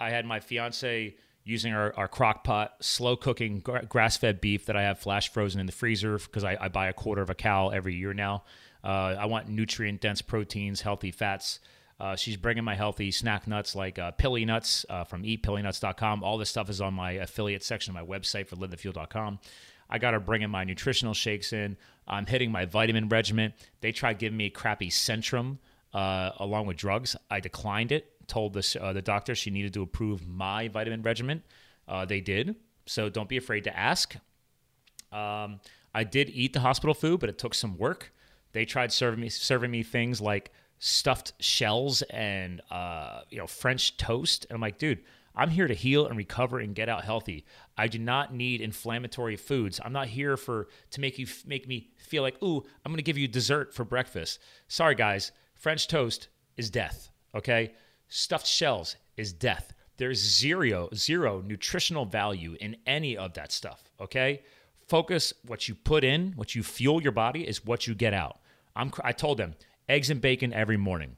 I 0.00 0.10
had 0.10 0.26
my 0.26 0.40
fiance 0.40 1.14
using 1.44 1.72
our, 1.72 1.94
our 1.96 2.08
crock 2.08 2.42
pot, 2.42 2.74
slow 2.80 3.14
cooking 3.14 3.60
grass 3.60 4.16
fed 4.16 4.40
beef 4.40 4.66
that 4.66 4.76
I 4.76 4.82
have 4.82 4.98
flash 4.98 5.32
frozen 5.32 5.60
in 5.60 5.66
the 5.66 5.72
freezer 5.72 6.18
because 6.18 6.42
I, 6.42 6.56
I, 6.60 6.68
buy 6.68 6.88
a 6.88 6.92
quarter 6.92 7.22
of 7.22 7.30
a 7.30 7.36
cow 7.36 7.68
every 7.68 7.94
year 7.94 8.12
now. 8.12 8.42
Uh, 8.82 9.14
I 9.16 9.26
want 9.26 9.48
nutrient 9.48 10.00
dense 10.00 10.20
proteins, 10.22 10.80
healthy 10.80 11.12
fats. 11.12 11.60
Uh, 12.00 12.16
she's 12.16 12.36
bringing 12.36 12.64
my 12.64 12.74
healthy 12.74 13.12
snack 13.12 13.46
nuts 13.46 13.76
like 13.76 13.96
uh, 13.96 14.10
Pili 14.18 14.44
Nuts 14.44 14.84
uh, 14.90 15.04
from 15.04 15.22
eatpillynuts.com. 15.22 16.24
All 16.24 16.36
this 16.36 16.50
stuff 16.50 16.68
is 16.68 16.80
on 16.80 16.94
my 16.94 17.12
affiliate 17.12 17.62
section 17.62 17.96
of 17.96 18.08
my 18.08 18.18
website 18.18 18.48
for 18.48 18.56
livethefuel.com. 18.56 19.38
I 19.88 19.98
got 19.98 20.12
to 20.12 20.20
bring 20.20 20.42
in 20.42 20.50
my 20.50 20.64
nutritional 20.64 21.14
shakes 21.14 21.52
in. 21.52 21.76
I'm 22.06 22.26
hitting 22.26 22.50
my 22.50 22.64
vitamin 22.64 23.08
regimen. 23.08 23.52
They 23.80 23.92
tried 23.92 24.18
giving 24.18 24.36
me 24.36 24.50
crappy 24.50 24.90
Centrum 24.90 25.58
uh, 25.92 26.32
along 26.38 26.66
with 26.66 26.76
drugs. 26.76 27.16
I 27.30 27.40
declined 27.40 27.92
it 27.92 28.12
told 28.26 28.54
this, 28.54 28.76
uh, 28.76 28.92
the 28.92 29.02
doctor 29.02 29.34
she 29.34 29.50
needed 29.50 29.72
to 29.74 29.82
approve 29.82 30.26
my 30.26 30.68
vitamin 30.68 31.02
regimen. 31.02 31.42
Uh, 31.88 32.04
they 32.04 32.20
did. 32.20 32.56
So 32.86 33.08
don't 33.08 33.28
be 33.28 33.36
afraid 33.36 33.64
to 33.64 33.76
ask. 33.76 34.16
Um, 35.12 35.60
I 35.94 36.04
did 36.04 36.30
eat 36.30 36.52
the 36.52 36.60
hospital 36.60 36.94
food, 36.94 37.20
but 37.20 37.28
it 37.28 37.38
took 37.38 37.54
some 37.54 37.76
work. 37.76 38.12
They 38.52 38.64
tried 38.64 38.92
serving 38.92 39.20
me 39.20 39.28
serving 39.28 39.70
me 39.70 39.82
things 39.82 40.20
like 40.20 40.52
stuffed 40.78 41.32
shells 41.40 42.02
and 42.02 42.60
uh, 42.70 43.20
you 43.30 43.38
know 43.38 43.46
French 43.46 43.96
toast, 43.96 44.46
and 44.48 44.56
I'm 44.56 44.60
like, 44.60 44.78
dude, 44.78 45.00
I'm 45.36 45.50
here 45.50 45.68
to 45.68 45.74
heal 45.74 46.06
and 46.06 46.16
recover 46.16 46.58
and 46.58 46.74
get 46.74 46.88
out 46.88 47.04
healthy. 47.04 47.44
I 47.76 47.88
do 47.88 47.98
not 47.98 48.34
need 48.34 48.60
inflammatory 48.60 49.36
foods. 49.36 49.80
I'm 49.84 49.92
not 49.92 50.08
here 50.08 50.36
for 50.36 50.68
to 50.92 51.00
make 51.00 51.18
you 51.18 51.26
make 51.44 51.68
me 51.68 51.90
feel 51.98 52.22
like, 52.22 52.42
ooh, 52.42 52.64
I'm 52.84 52.92
going 52.92 52.96
to 52.96 53.02
give 53.02 53.18
you 53.18 53.28
dessert 53.28 53.74
for 53.74 53.84
breakfast. 53.84 54.40
Sorry, 54.68 54.94
guys, 54.94 55.32
French 55.54 55.88
toast 55.88 56.28
is 56.56 56.70
death. 56.70 57.10
Okay, 57.34 57.74
stuffed 58.08 58.46
shells 58.46 58.96
is 59.16 59.32
death. 59.32 59.74
There's 59.98 60.18
zero, 60.18 60.88
zero 60.94 61.42
nutritional 61.44 62.04
value 62.04 62.56
in 62.60 62.76
any 62.86 63.16
of 63.16 63.34
that 63.34 63.52
stuff. 63.52 63.90
Okay. 64.00 64.42
Focus 64.88 65.32
what 65.44 65.68
you 65.68 65.74
put 65.74 66.04
in, 66.04 66.32
what 66.36 66.54
you 66.54 66.62
fuel 66.62 67.02
your 67.02 67.10
body 67.12 67.46
is 67.46 67.64
what 67.64 67.88
you 67.88 67.94
get 67.94 68.14
out. 68.14 68.38
I'm, 68.76 68.92
I 69.02 69.10
told 69.10 69.38
them 69.38 69.56
eggs 69.88 70.10
and 70.10 70.20
bacon 70.20 70.52
every 70.52 70.76
morning. 70.76 71.16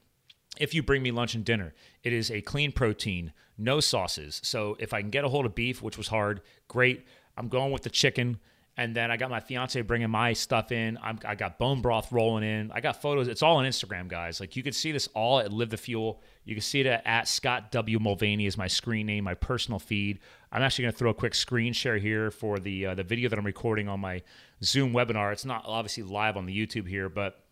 If 0.59 0.73
you 0.73 0.83
bring 0.83 1.01
me 1.01 1.11
lunch 1.11 1.33
and 1.33 1.45
dinner, 1.45 1.73
it 2.03 2.13
is 2.13 2.29
a 2.29 2.41
clean 2.41 2.71
protein, 2.71 3.33
no 3.57 3.79
sauces. 3.79 4.41
So 4.43 4.75
if 4.79 4.93
I 4.93 5.01
can 5.01 5.09
get 5.09 5.23
a 5.23 5.29
hold 5.29 5.45
of 5.45 5.55
beef, 5.55 5.81
which 5.81 5.97
was 5.97 6.09
hard, 6.09 6.41
great. 6.67 7.07
I'm 7.37 7.47
going 7.47 7.71
with 7.71 7.83
the 7.83 7.89
chicken. 7.89 8.39
And 8.77 8.95
then 8.95 9.11
I 9.11 9.17
got 9.17 9.29
my 9.29 9.41
fiance 9.41 9.81
bringing 9.81 10.09
my 10.09 10.31
stuff 10.31 10.71
in. 10.71 10.97
I'm, 11.03 11.19
i 11.25 11.35
got 11.35 11.59
bone 11.59 11.81
broth 11.81 12.13
rolling 12.13 12.45
in. 12.45 12.71
I 12.71 12.79
got 12.79 13.01
photos. 13.01 13.27
It's 13.27 13.43
all 13.43 13.57
on 13.57 13.65
Instagram, 13.65 14.07
guys. 14.07 14.39
Like 14.39 14.55
you 14.55 14.63
can 14.63 14.71
see 14.71 14.93
this 14.93 15.09
all 15.13 15.41
at 15.41 15.51
Live 15.51 15.69
the 15.69 15.75
Fuel. 15.75 16.21
You 16.45 16.55
can 16.55 16.61
see 16.61 16.79
it 16.79 16.87
at 16.87 17.27
Scott 17.27 17.71
W 17.71 17.99
Mulvaney 17.99 18.45
is 18.45 18.57
my 18.57 18.67
screen 18.67 19.07
name, 19.07 19.25
my 19.25 19.33
personal 19.33 19.79
feed. 19.79 20.19
I'm 20.53 20.61
actually 20.61 20.83
going 20.83 20.93
to 20.93 20.97
throw 20.97 21.09
a 21.09 21.13
quick 21.13 21.35
screen 21.35 21.73
share 21.73 21.97
here 21.97 22.31
for 22.31 22.57
the 22.57 22.85
uh, 22.85 22.95
the 22.95 23.03
video 23.03 23.27
that 23.27 23.37
I'm 23.37 23.45
recording 23.45 23.89
on 23.89 23.99
my 23.99 24.21
Zoom 24.63 24.93
webinar. 24.93 25.33
It's 25.33 25.43
not 25.43 25.63
obviously 25.65 26.03
live 26.03 26.37
on 26.37 26.45
the 26.45 26.57
YouTube 26.57 26.87
here, 26.87 27.09
but 27.09 27.43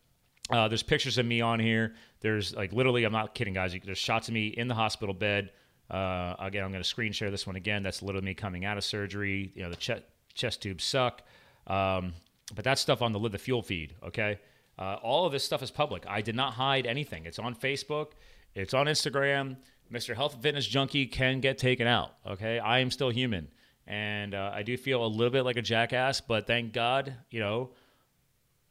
uh, 0.49 0.67
there's 0.67 0.83
pictures 0.83 1.17
of 1.17 1.25
me 1.25 1.41
on 1.41 1.60
here. 1.60 1.95
There's 2.21 2.55
like 2.55 2.73
literally, 2.73 3.03
I'm 3.03 3.12
not 3.12 3.36
kidding, 3.36 3.53
guys. 3.53 3.75
There's 3.83 3.97
shots 3.97 4.27
of 4.27 4.33
me 4.33 4.47
in 4.47 4.67
the 4.67 4.75
hospital 4.75 5.13
bed. 5.13 5.51
Uh, 5.89 6.36
again, 6.39 6.63
I'm 6.63 6.71
going 6.71 6.83
to 6.83 6.88
screen 6.88 7.12
share 7.12 7.31
this 7.31 7.47
one 7.47 7.55
again. 7.55 7.83
That's 7.83 8.01
literally 8.01 8.25
me 8.25 8.33
coming 8.33 8.65
out 8.65 8.77
of 8.77 8.83
surgery. 8.83 9.51
You 9.55 9.63
know, 9.63 9.69
the 9.69 9.75
chest 9.75 10.03
chest 10.33 10.62
tubes 10.62 10.83
suck. 10.83 11.23
Um, 11.65 12.13
but 12.55 12.63
that's 12.63 12.81
stuff 12.81 13.01
on 13.01 13.12
the 13.12 13.19
the 13.29 13.38
Fuel 13.38 13.62
feed, 13.62 13.95
okay? 14.03 14.39
Uh, 14.79 14.95
all 15.01 15.25
of 15.25 15.31
this 15.31 15.43
stuff 15.43 15.62
is 15.63 15.71
public. 15.71 16.05
I 16.07 16.21
did 16.21 16.36
not 16.36 16.53
hide 16.53 16.86
anything. 16.86 17.25
It's 17.25 17.39
on 17.39 17.55
Facebook, 17.55 18.12
it's 18.55 18.73
on 18.73 18.86
Instagram. 18.86 19.57
Mr. 19.91 20.15
Health 20.15 20.38
Fitness 20.41 20.67
Junkie 20.67 21.05
can 21.05 21.39
get 21.39 21.57
taken 21.57 21.88
out, 21.88 22.12
okay? 22.25 22.60
I 22.60 22.79
am 22.79 22.91
still 22.91 23.10
human. 23.10 23.47
And 23.86 24.33
uh, 24.33 24.51
I 24.53 24.63
do 24.63 24.75
feel 24.75 25.05
a 25.05 25.07
little 25.07 25.31
bit 25.31 25.43
like 25.43 25.55
a 25.55 25.62
jackass, 25.62 26.19
but 26.19 26.45
thank 26.45 26.73
God, 26.73 27.13
you 27.29 27.39
know, 27.39 27.71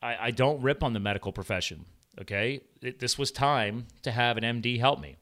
I, 0.07 0.27
I 0.27 0.31
don't 0.31 0.63
rip 0.63 0.85
on 0.85 0.93
the 0.93 1.01
medical 1.01 1.33
profession, 1.33 1.85
okay? 2.21 2.61
It, 2.81 3.01
this 3.01 3.19
was 3.19 3.33
time 3.33 3.87
to 4.03 4.13
have 4.13 4.37
an 4.37 4.45
MD 4.45 4.79
help 4.79 5.01
me. 5.01 5.17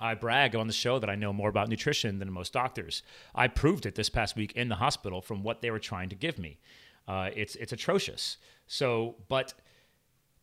I 0.00 0.14
brag 0.14 0.54
on 0.54 0.66
the 0.66 0.72
show 0.72 0.98
that 0.98 1.10
I 1.10 1.16
know 1.16 1.32
more 1.32 1.48
about 1.48 1.68
nutrition 1.68 2.18
than 2.18 2.30
most 2.30 2.52
doctors. 2.52 3.02
I 3.34 3.48
proved 3.48 3.84
it 3.84 3.94
this 3.94 4.08
past 4.08 4.36
week 4.36 4.52
in 4.52 4.68
the 4.68 4.76
hospital 4.76 5.20
from 5.20 5.42
what 5.42 5.60
they 5.60 5.70
were 5.70 5.78
trying 5.78 6.08
to 6.10 6.16
give 6.16 6.38
me. 6.38 6.58
Uh, 7.06 7.30
it's 7.34 7.56
it's 7.56 7.72
atrocious. 7.72 8.36
So, 8.66 9.16
but 9.28 9.54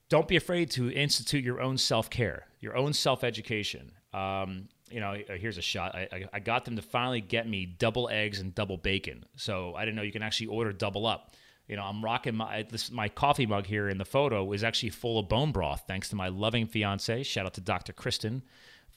don't 0.10 0.28
be 0.28 0.36
afraid 0.36 0.72
to 0.72 0.92
institute 0.92 1.44
your 1.44 1.62
own 1.62 1.78
self 1.78 2.10
care, 2.10 2.48
your 2.60 2.76
own 2.78 2.94
self 2.94 3.24
education. 3.24 3.92
Um, 4.14 4.70
you 4.92 5.00
know, 5.00 5.18
uh, 5.30 5.34
here's 5.34 5.58
a 5.58 5.62
shot. 5.62 5.96
I, 5.96 6.26
I, 6.34 6.40
got 6.40 6.66
them 6.66 6.76
to 6.76 6.82
finally 6.82 7.22
get 7.22 7.48
me 7.48 7.66
double 7.66 8.10
eggs 8.10 8.40
and 8.40 8.56
double 8.56 8.76
bacon. 8.76 9.24
So 9.36 9.76
I 9.76 9.86
didn't 9.86 9.98
know 9.98 10.02
you 10.02 10.12
can 10.12 10.24
actually 10.24 10.48
order 10.48 10.74
double 10.74 11.06
up. 11.06 11.36
You 11.70 11.76
know, 11.76 11.84
I'm 11.84 12.04
rocking 12.04 12.36
my 12.36 12.64
this 12.64 12.92
my 12.92 13.08
coffee 13.08 13.46
mug 13.46 13.68
here 13.68 13.88
in 13.90 14.00
the 14.00 14.06
photo 14.06 14.52
is 14.52 14.64
actually 14.64 14.90
full 14.90 15.20
of 15.20 15.30
bone 15.30 15.52
broth, 15.52 15.84
thanks 15.88 16.10
to 16.10 16.16
my 16.16 16.28
loving 16.28 16.66
fiance. 16.66 17.24
Shout 17.24 17.46
out 17.46 17.54
to 17.54 17.62
Dr. 17.62 17.94
Kristen. 17.94 18.42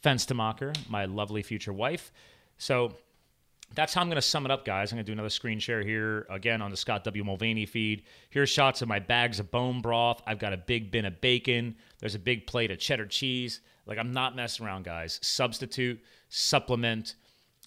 Fenstermacher, 0.03 0.75
my 0.89 1.05
lovely 1.05 1.43
future 1.43 1.73
wife. 1.73 2.11
So 2.59 2.97
that's 3.75 3.95
how 3.95 4.01
I'm 4.01 4.09
going 4.09 4.17
to 4.17 4.23
sum 4.23 4.45
it 4.45 4.51
up, 4.51 4.65
guys. 4.65 4.91
I'm 4.91 4.97
going 4.97 5.05
to 5.05 5.11
do 5.11 5.13
another 5.13 5.31
screen 5.31 5.59
share 5.59 5.83
here 5.83 6.27
again 6.29 6.61
on 6.61 6.71
the 6.71 6.77
Scott 6.77 7.05
W. 7.05 7.23
Mulvaney 7.25 7.67
feed. 7.67 8.03
Here's 8.31 8.49
shots 8.51 8.83
of 8.83 8.89
my 8.89 8.99
bags 8.99 9.39
of 9.39 9.51
bone 9.51 9.81
broth. 9.81 10.23
I've 10.27 10.39
got 10.39 10.53
a 10.53 10.57
big 10.57 10.91
bin 10.91 11.05
of 11.05 11.21
bacon. 11.21 11.77
There's 12.01 12.15
a 12.15 12.19
big 12.19 12.47
plate 12.47 12.71
of 12.71 12.79
cheddar 12.79 13.07
cheese. 13.07 13.61
Like, 13.87 13.99
I'm 13.99 14.13
not 14.13 14.35
messing 14.35 14.67
around, 14.67 14.85
guys. 14.85 15.19
Substitute, 15.23 16.01
supplement, 16.29 17.15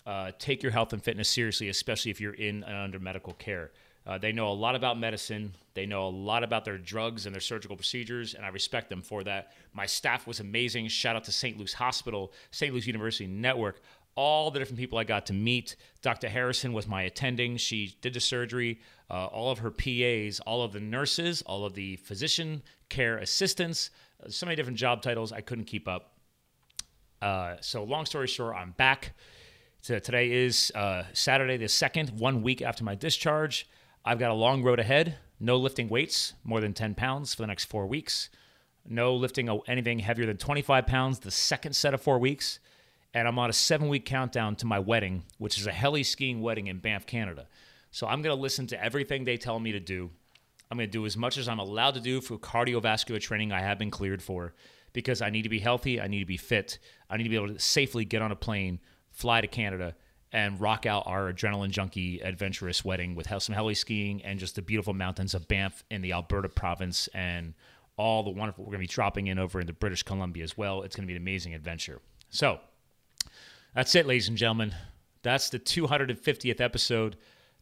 uh, 0.06 0.32
take 0.40 0.62
your 0.62 0.72
health 0.72 0.94
and 0.94 1.04
fitness 1.04 1.30
seriously, 1.30 1.70
especially 1.70 2.12
if 2.12 2.20
you're 2.20 2.34
in 2.34 2.64
and 2.64 2.76
under 2.76 3.00
medical 3.00 3.34
care. 3.34 3.72
Uh, 4.08 4.18
they 4.18 4.32
know 4.32 4.50
a 4.50 4.54
lot 4.54 4.76
about 4.76 5.00
medicine. 5.00 5.54
They 5.74 5.86
know 5.86 6.08
a 6.08 6.10
lot 6.10 6.44
about 6.44 6.64
their 6.64 6.78
drugs 6.78 7.26
and 7.26 7.34
their 7.34 7.42
surgical 7.42 7.76
procedures, 7.76 8.36
and 8.36 8.46
I 8.46 8.50
respect 8.50 8.90
them 8.90 9.02
for 9.02 9.24
that. 9.24 9.54
My 9.74 9.86
staff 9.86 10.28
was 10.28 10.40
amazing. 10.40 10.88
Shout 10.90 11.16
out 11.16 11.24
to 11.24 11.32
St. 11.32 11.58
Luke's 11.58 11.74
Hospital, 11.74 12.32
St. 12.52 12.74
Luke's 12.74 12.86
University 12.86 13.26
Network, 13.26 13.82
all 14.16 14.52
the 14.52 14.60
different 14.60 14.80
people 14.80 14.98
I 14.98 15.04
got 15.04 15.26
to 15.28 15.34
meet. 15.34 15.76
Dr. 16.02 16.30
Harrison 16.30 16.72
was 16.72 16.88
my 16.88 17.02
attending. 17.02 17.58
She 17.58 17.98
did 18.02 18.14
the 18.14 18.20
surgery. 18.20 18.80
Uh, 19.10 19.26
all 19.26 19.52
of 19.52 19.60
her 19.60 19.72
PAs, 19.72 20.40
all 20.40 20.64
of 20.64 20.72
the 20.72 20.80
nurses, 20.80 21.42
all 21.42 21.66
of 21.66 21.74
the 21.74 21.98
physician 21.98 22.64
care 22.90 23.18
assistants, 23.18 23.90
uh, 24.24 24.30
so 24.30 24.46
many 24.46 24.56
different 24.56 24.78
job 24.78 25.02
titles. 25.02 25.32
I 25.32 25.42
couldn't 25.42 25.66
keep 25.66 25.88
up. 25.88 26.14
Uh, 27.22 27.56
so, 27.60 27.84
long 27.84 28.06
story 28.06 28.28
short, 28.28 28.56
I'm 28.56 28.72
back. 28.72 29.14
So 29.82 30.00
today 30.00 30.32
is 30.32 30.72
uh, 30.74 31.04
Saturday 31.14 31.58
the 31.58 31.66
2nd, 31.66 32.14
one 32.14 32.42
week 32.42 32.62
after 32.62 32.84
my 32.84 32.96
discharge. 32.96 33.68
I've 34.08 34.20
got 34.20 34.30
a 34.30 34.36
long 34.36 34.62
road 34.62 34.80
ahead. 34.80 35.18
No 35.40 35.58
lifting 35.58 35.90
weights 35.90 36.34
more 36.44 36.62
than 36.62 36.74
10 36.74 36.94
pounds 36.94 37.34
for 37.34 37.42
the 37.42 37.48
next 37.48 37.66
four 37.66 37.88
weeks. 37.88 38.30
No 38.88 39.16
lifting 39.16 39.50
anything 39.68 40.00
heavier 40.00 40.28
than 40.28 40.38
25 40.38 40.86
pounds 40.86 41.20
the 41.20 41.32
second 41.32 41.74
set 41.74 41.96
of 41.96 42.02
four 42.02 42.20
weeks. 42.20 42.60
And 43.16 43.28
I'm 43.28 43.40
on 43.40 43.50
a 43.50 43.54
seven 43.54 43.90
week 43.90 44.06
countdown 44.06 44.56
to 44.58 44.68
my 44.68 44.78
wedding, 44.78 45.24
which 45.40 45.58
is 45.58 45.66
a 45.66 45.72
heli 45.72 46.04
skiing 46.04 46.42
wedding 46.42 46.68
in 46.68 46.78
Banff, 46.78 47.08
Canada. 47.08 47.48
So 47.90 48.06
I'm 48.06 48.22
going 48.22 48.36
to 48.36 48.42
listen 48.42 48.68
to 48.68 48.84
everything 48.84 49.26
they 49.26 49.38
tell 49.38 49.60
me 49.60 49.72
to 49.72 49.80
do. 49.80 50.12
I'm 50.70 50.78
going 50.78 50.88
to 50.88 50.92
do 50.92 51.06
as 51.06 51.18
much 51.18 51.38
as 51.38 51.48
I'm 51.48 51.60
allowed 51.60 51.96
to 51.96 52.00
do 52.00 52.22
for 52.22 52.38
cardiovascular 52.38 53.20
training 53.20 53.52
I 53.52 53.62
have 53.62 53.80
been 53.80 53.92
cleared 53.92 54.22
for 54.22 54.54
because 54.94 55.22
I 55.22 55.32
need 55.32 55.44
to 55.44 55.50
be 55.50 55.60
healthy. 55.60 56.00
I 56.00 56.08
need 56.08 56.20
to 56.20 56.26
be 56.26 56.38
fit. 56.38 56.78
I 57.10 57.18
need 57.18 57.24
to 57.24 57.30
be 57.30 57.36
able 57.38 57.54
to 57.54 57.60
safely 57.60 58.06
get 58.06 58.22
on 58.22 58.32
a 58.32 58.36
plane 58.36 58.80
fly 59.12 59.42
to 59.42 59.48
Canada, 59.48 59.96
and 60.32 60.60
rock 60.60 60.86
out 60.86 61.04
our 61.06 61.32
adrenaline 61.32 61.70
junkie 61.70 62.20
adventurous 62.20 62.84
wedding 62.84 63.16
with 63.16 63.28
some 63.42 63.56
heli 63.56 63.74
skiing 63.74 64.22
and 64.24 64.40
just 64.40 64.56
the 64.56 64.62
beautiful 64.62 64.94
mountains 64.94 65.34
of 65.34 65.48
Banff 65.48 65.84
in 65.90 66.02
the 66.02 66.12
Alberta 66.12 66.50
province 66.50 67.08
and 67.14 67.54
all 67.98 68.24
the 68.24 68.30
wonderful. 68.30 68.64
We're 68.64 68.72
going 68.72 68.80
to 68.80 68.90
be 68.90 68.94
dropping 68.94 69.28
in 69.28 69.40
over 69.40 69.60
into 69.62 69.74
British 69.74 70.04
Columbia 70.04 70.44
as 70.44 70.58
well. 70.58 70.82
It's 70.82 70.96
going 70.96 71.08
to 71.08 71.08
be 71.08 71.16
an 71.16 71.22
amazing 71.22 71.54
adventure. 71.54 72.02
So 72.30 72.60
that's 73.74 73.96
it, 73.96 74.06
ladies 74.06 74.28
and 74.28 74.38
gentlemen. 74.38 74.76
That's 75.24 75.50
the 75.50 75.60
250th 75.60 76.62
episode. 76.62 77.18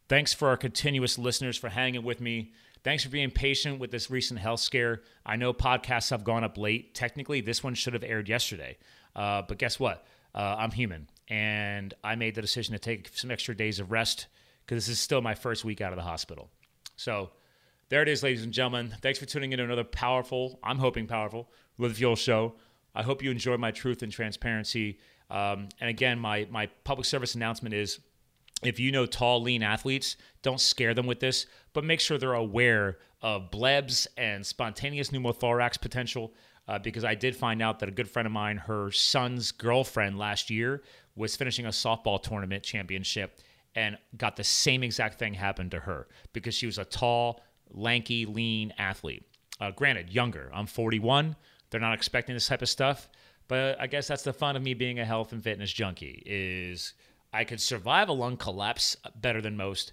Thanks 0.08 0.34
for 0.34 0.48
our 0.48 0.56
continuous 0.56 1.18
listeners 1.18 1.56
for 1.56 1.68
hanging 1.68 2.02
with 2.02 2.20
me. 2.20 2.52
Thanks 2.82 3.02
for 3.04 3.08
being 3.08 3.30
patient 3.30 3.78
with 3.78 3.90
this 3.90 4.10
recent 4.10 4.40
health 4.40 4.60
scare. 4.60 5.02
I 5.24 5.36
know 5.36 5.54
podcasts 5.54 6.10
have 6.10 6.24
gone 6.24 6.44
up 6.44 6.58
late. 6.58 6.94
Technically, 6.94 7.40
this 7.40 7.62
one 7.62 7.74
should 7.74 7.94
have 7.94 8.04
aired 8.04 8.28
yesterday. 8.28 8.76
Uh, 9.16 9.42
but 9.48 9.56
guess 9.56 9.80
what? 9.80 10.06
Uh, 10.34 10.56
I'm 10.58 10.72
human 10.72 11.08
and 11.28 11.94
I 12.02 12.14
made 12.14 12.34
the 12.34 12.42
decision 12.42 12.72
to 12.72 12.78
take 12.78 13.08
some 13.16 13.30
extra 13.30 13.56
days 13.56 13.80
of 13.80 13.90
rest 13.90 14.26
because 14.64 14.86
this 14.86 14.92
is 14.92 15.00
still 15.00 15.20
my 15.20 15.34
first 15.34 15.64
week 15.64 15.80
out 15.80 15.92
of 15.92 15.96
the 15.96 16.02
hospital. 16.02 16.50
So 16.96 17.30
there 17.88 18.02
it 18.02 18.08
is, 18.08 18.22
ladies 18.22 18.42
and 18.42 18.52
gentlemen. 18.52 18.94
Thanks 19.02 19.18
for 19.18 19.26
tuning 19.26 19.52
in 19.52 19.58
to 19.58 19.64
another 19.64 19.84
powerful, 19.84 20.58
I'm 20.62 20.78
hoping 20.78 21.06
powerful, 21.06 21.50
Live 21.78 21.96
Fuel 21.96 22.16
show. 22.16 22.54
I 22.94 23.02
hope 23.02 23.22
you 23.22 23.30
enjoy 23.30 23.56
my 23.56 23.70
truth 23.70 24.02
and 24.02 24.12
transparency. 24.12 24.98
Um, 25.30 25.68
and 25.80 25.90
again, 25.90 26.18
my 26.18 26.46
my 26.50 26.66
public 26.84 27.06
service 27.06 27.34
announcement 27.34 27.74
is 27.74 27.98
if 28.62 28.78
you 28.78 28.92
know 28.92 29.06
tall, 29.06 29.42
lean 29.42 29.62
athletes, 29.62 30.16
don't 30.42 30.60
scare 30.60 30.94
them 30.94 31.06
with 31.06 31.20
this, 31.20 31.46
but 31.72 31.84
make 31.84 32.00
sure 32.00 32.18
they're 32.18 32.34
aware 32.34 32.98
of 33.20 33.50
blebs 33.50 34.06
and 34.16 34.44
spontaneous 34.44 35.10
pneumothorax 35.10 35.80
potential. 35.80 36.32
Uh, 36.66 36.78
because 36.78 37.04
I 37.04 37.14
did 37.14 37.36
find 37.36 37.60
out 37.60 37.80
that 37.80 37.90
a 37.90 37.92
good 37.92 38.08
friend 38.08 38.24
of 38.24 38.32
mine, 38.32 38.56
her 38.56 38.90
son's 38.90 39.52
girlfriend 39.52 40.18
last 40.18 40.48
year, 40.48 40.82
was 41.16 41.36
finishing 41.36 41.66
a 41.66 41.70
softball 41.70 42.22
tournament 42.22 42.62
championship 42.62 43.38
and 43.74 43.98
got 44.16 44.36
the 44.36 44.44
same 44.44 44.82
exact 44.82 45.18
thing 45.18 45.34
happen 45.34 45.70
to 45.70 45.80
her 45.80 46.06
because 46.32 46.54
she 46.54 46.66
was 46.66 46.78
a 46.78 46.84
tall, 46.84 47.42
lanky, 47.70 48.26
lean 48.26 48.72
athlete. 48.78 49.24
Uh, 49.60 49.70
granted, 49.70 50.10
younger. 50.10 50.50
I'm 50.52 50.66
41. 50.66 51.36
They're 51.70 51.80
not 51.80 51.94
expecting 51.94 52.34
this 52.34 52.46
type 52.46 52.62
of 52.62 52.68
stuff, 52.68 53.08
but 53.48 53.80
I 53.80 53.86
guess 53.86 54.06
that's 54.06 54.22
the 54.22 54.32
fun 54.32 54.56
of 54.56 54.62
me 54.62 54.74
being 54.74 54.98
a 54.98 55.04
health 55.04 55.32
and 55.32 55.42
fitness 55.42 55.72
junkie. 55.72 56.22
Is 56.26 56.94
I 57.32 57.44
could 57.44 57.60
survive 57.60 58.08
a 58.08 58.12
lung 58.12 58.36
collapse 58.36 58.96
better 59.16 59.40
than 59.40 59.56
most, 59.56 59.92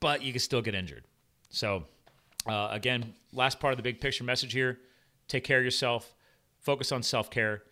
but 0.00 0.22
you 0.22 0.32
can 0.32 0.40
still 0.40 0.62
get 0.62 0.74
injured. 0.74 1.04
So, 1.50 1.84
uh, 2.48 2.68
again, 2.70 3.14
last 3.32 3.60
part 3.60 3.72
of 3.72 3.76
the 3.76 3.82
big 3.82 4.00
picture 4.00 4.24
message 4.24 4.52
here: 4.52 4.78
take 5.28 5.44
care 5.44 5.58
of 5.58 5.64
yourself, 5.64 6.14
focus 6.60 6.90
on 6.92 7.02
self 7.02 7.30
care. 7.30 7.62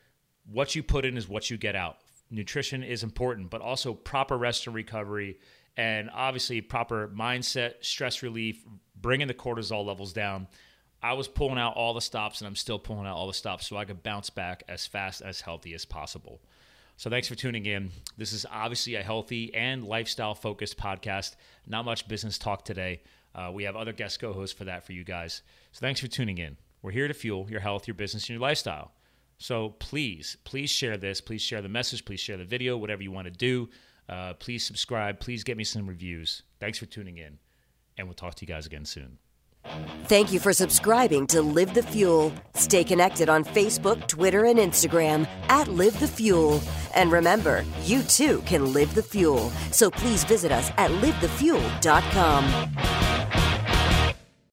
What 0.51 0.75
you 0.75 0.83
put 0.83 1.05
in 1.05 1.17
is 1.17 1.29
what 1.29 1.51
you 1.51 1.57
get 1.57 1.75
out 1.75 1.99
nutrition 2.35 2.83
is 2.83 3.03
important, 3.03 3.51
but 3.51 3.61
also 3.61 3.95
proper 3.95 4.37
rest 4.37 4.67
and 4.67 4.75
recovery, 4.75 5.39
and 5.77 6.11
obviously 6.13 6.61
proper 6.61 7.09
mindset, 7.09 7.75
stress 7.81 8.23
relief, 8.23 8.65
bringing 9.01 9.29
the 9.29 9.35
cortisol 9.35 9.85
levels 9.85 10.13
down. 10.13 10.47
I 11.03 11.13
was 11.13 11.29
pulling 11.29 11.59
out 11.59 11.77
all 11.77 11.93
the 11.93 12.01
stops, 12.01 12.41
and 12.41 12.49
I'm 12.49 12.57
still 12.57 12.79
pulling 12.79 13.07
out 13.07 13.17
all 13.17 13.27
the 13.27 13.35
stops 13.35 13.67
so 13.67 13.77
I 13.77 13.85
could 13.85 14.03
bounce 14.03 14.31
back 14.31 14.63
as 14.69 14.87
fast 14.87 15.21
as 15.21 15.43
healthy 15.43 15.75
as 15.75 15.85
possible. 15.85 16.41
So 16.97 17.11
thanks 17.11 17.29
for 17.29 17.35
tuning 17.35 17.67
in. 17.67 17.91
This 18.17 18.33
is 18.33 18.47
obviously 18.51 18.95
a 18.95 19.03
healthy 19.03 19.53
and 19.55 19.85
lifestyle 19.85 20.35
focused 20.35 20.79
podcast. 20.79 21.35
Not 21.67 21.85
much 21.85 22.09
business 22.09 22.39
talk 22.39 22.65
today. 22.65 23.03
Uh, 23.35 23.51
we 23.53 23.65
have 23.65 23.75
other 23.75 23.93
guest 23.93 24.21
co-hosts 24.21 24.57
for 24.57 24.65
that 24.65 24.87
for 24.87 24.93
you 24.93 25.05
guys. 25.05 25.43
So 25.73 25.81
thanks 25.81 26.01
for 26.01 26.07
tuning 26.07 26.39
in. 26.39 26.57
We're 26.83 26.93
here 26.93 27.09
to 27.09 27.15
fuel 27.15 27.49
your 27.51 27.61
health, 27.61 27.89
your 27.89 27.95
business, 27.95 28.25
and 28.25 28.31
your 28.31 28.41
lifestyle. 28.41 28.93
So 29.39 29.71
please, 29.71 30.37
please 30.45 30.71
share 30.71 30.97
this. 30.97 31.21
Please 31.21 31.43
share 31.43 31.63
the 31.63 31.69
message. 31.69 32.05
Please 32.05 32.21
share 32.21 32.37
the 32.37 32.45
video, 32.45 32.77
whatever 32.77 33.03
you 33.03 33.13
want 33.13 33.27
to 33.27 33.31
do. 33.31 33.69
Uh, 34.09 34.35
please 34.35 34.65
subscribe. 34.65 35.21
Please 35.21 35.45
get 35.45 35.57
me 35.57 35.65
some 35.65 35.87
reviews. 35.87 36.43
Thanks 36.61 36.79
for 36.79 36.87
tuning 36.87 37.19
in, 37.19 37.39
and 37.97 38.07
we'll 38.07 38.15
talk 38.15 38.35
to 38.37 38.43
you 38.43 38.47
guys 38.47 38.67
again 38.67 38.85
soon. 38.85 39.19
Thank 40.05 40.33
you 40.33 40.41
for 40.41 40.53
subscribing 40.53 41.27
to 41.29 41.41
Live 41.41 41.73
the 41.73 41.83
Fuel. 41.83 42.35
Stay 42.55 42.85
connected 42.85 43.31
on 43.31 43.45
Facebook, 43.45 44.07
Twitter, 44.07 44.45
and 44.45 44.59
Instagram 44.59 45.27
at 45.49 45.69
Live 45.69 45.99
the 46.01 46.09
Fuel. 46.09 46.61
And 46.95 47.11
remember, 47.11 47.65
you 47.83 48.03
too 48.03 48.43
can 48.43 48.75
live 48.75 48.95
the 48.95 49.03
fuel. 49.03 49.49
So 49.73 49.91
please 49.91 50.23
visit 50.25 50.53
us 50.53 50.71
at 50.77 50.91
livethefuel.com. 50.91 53.54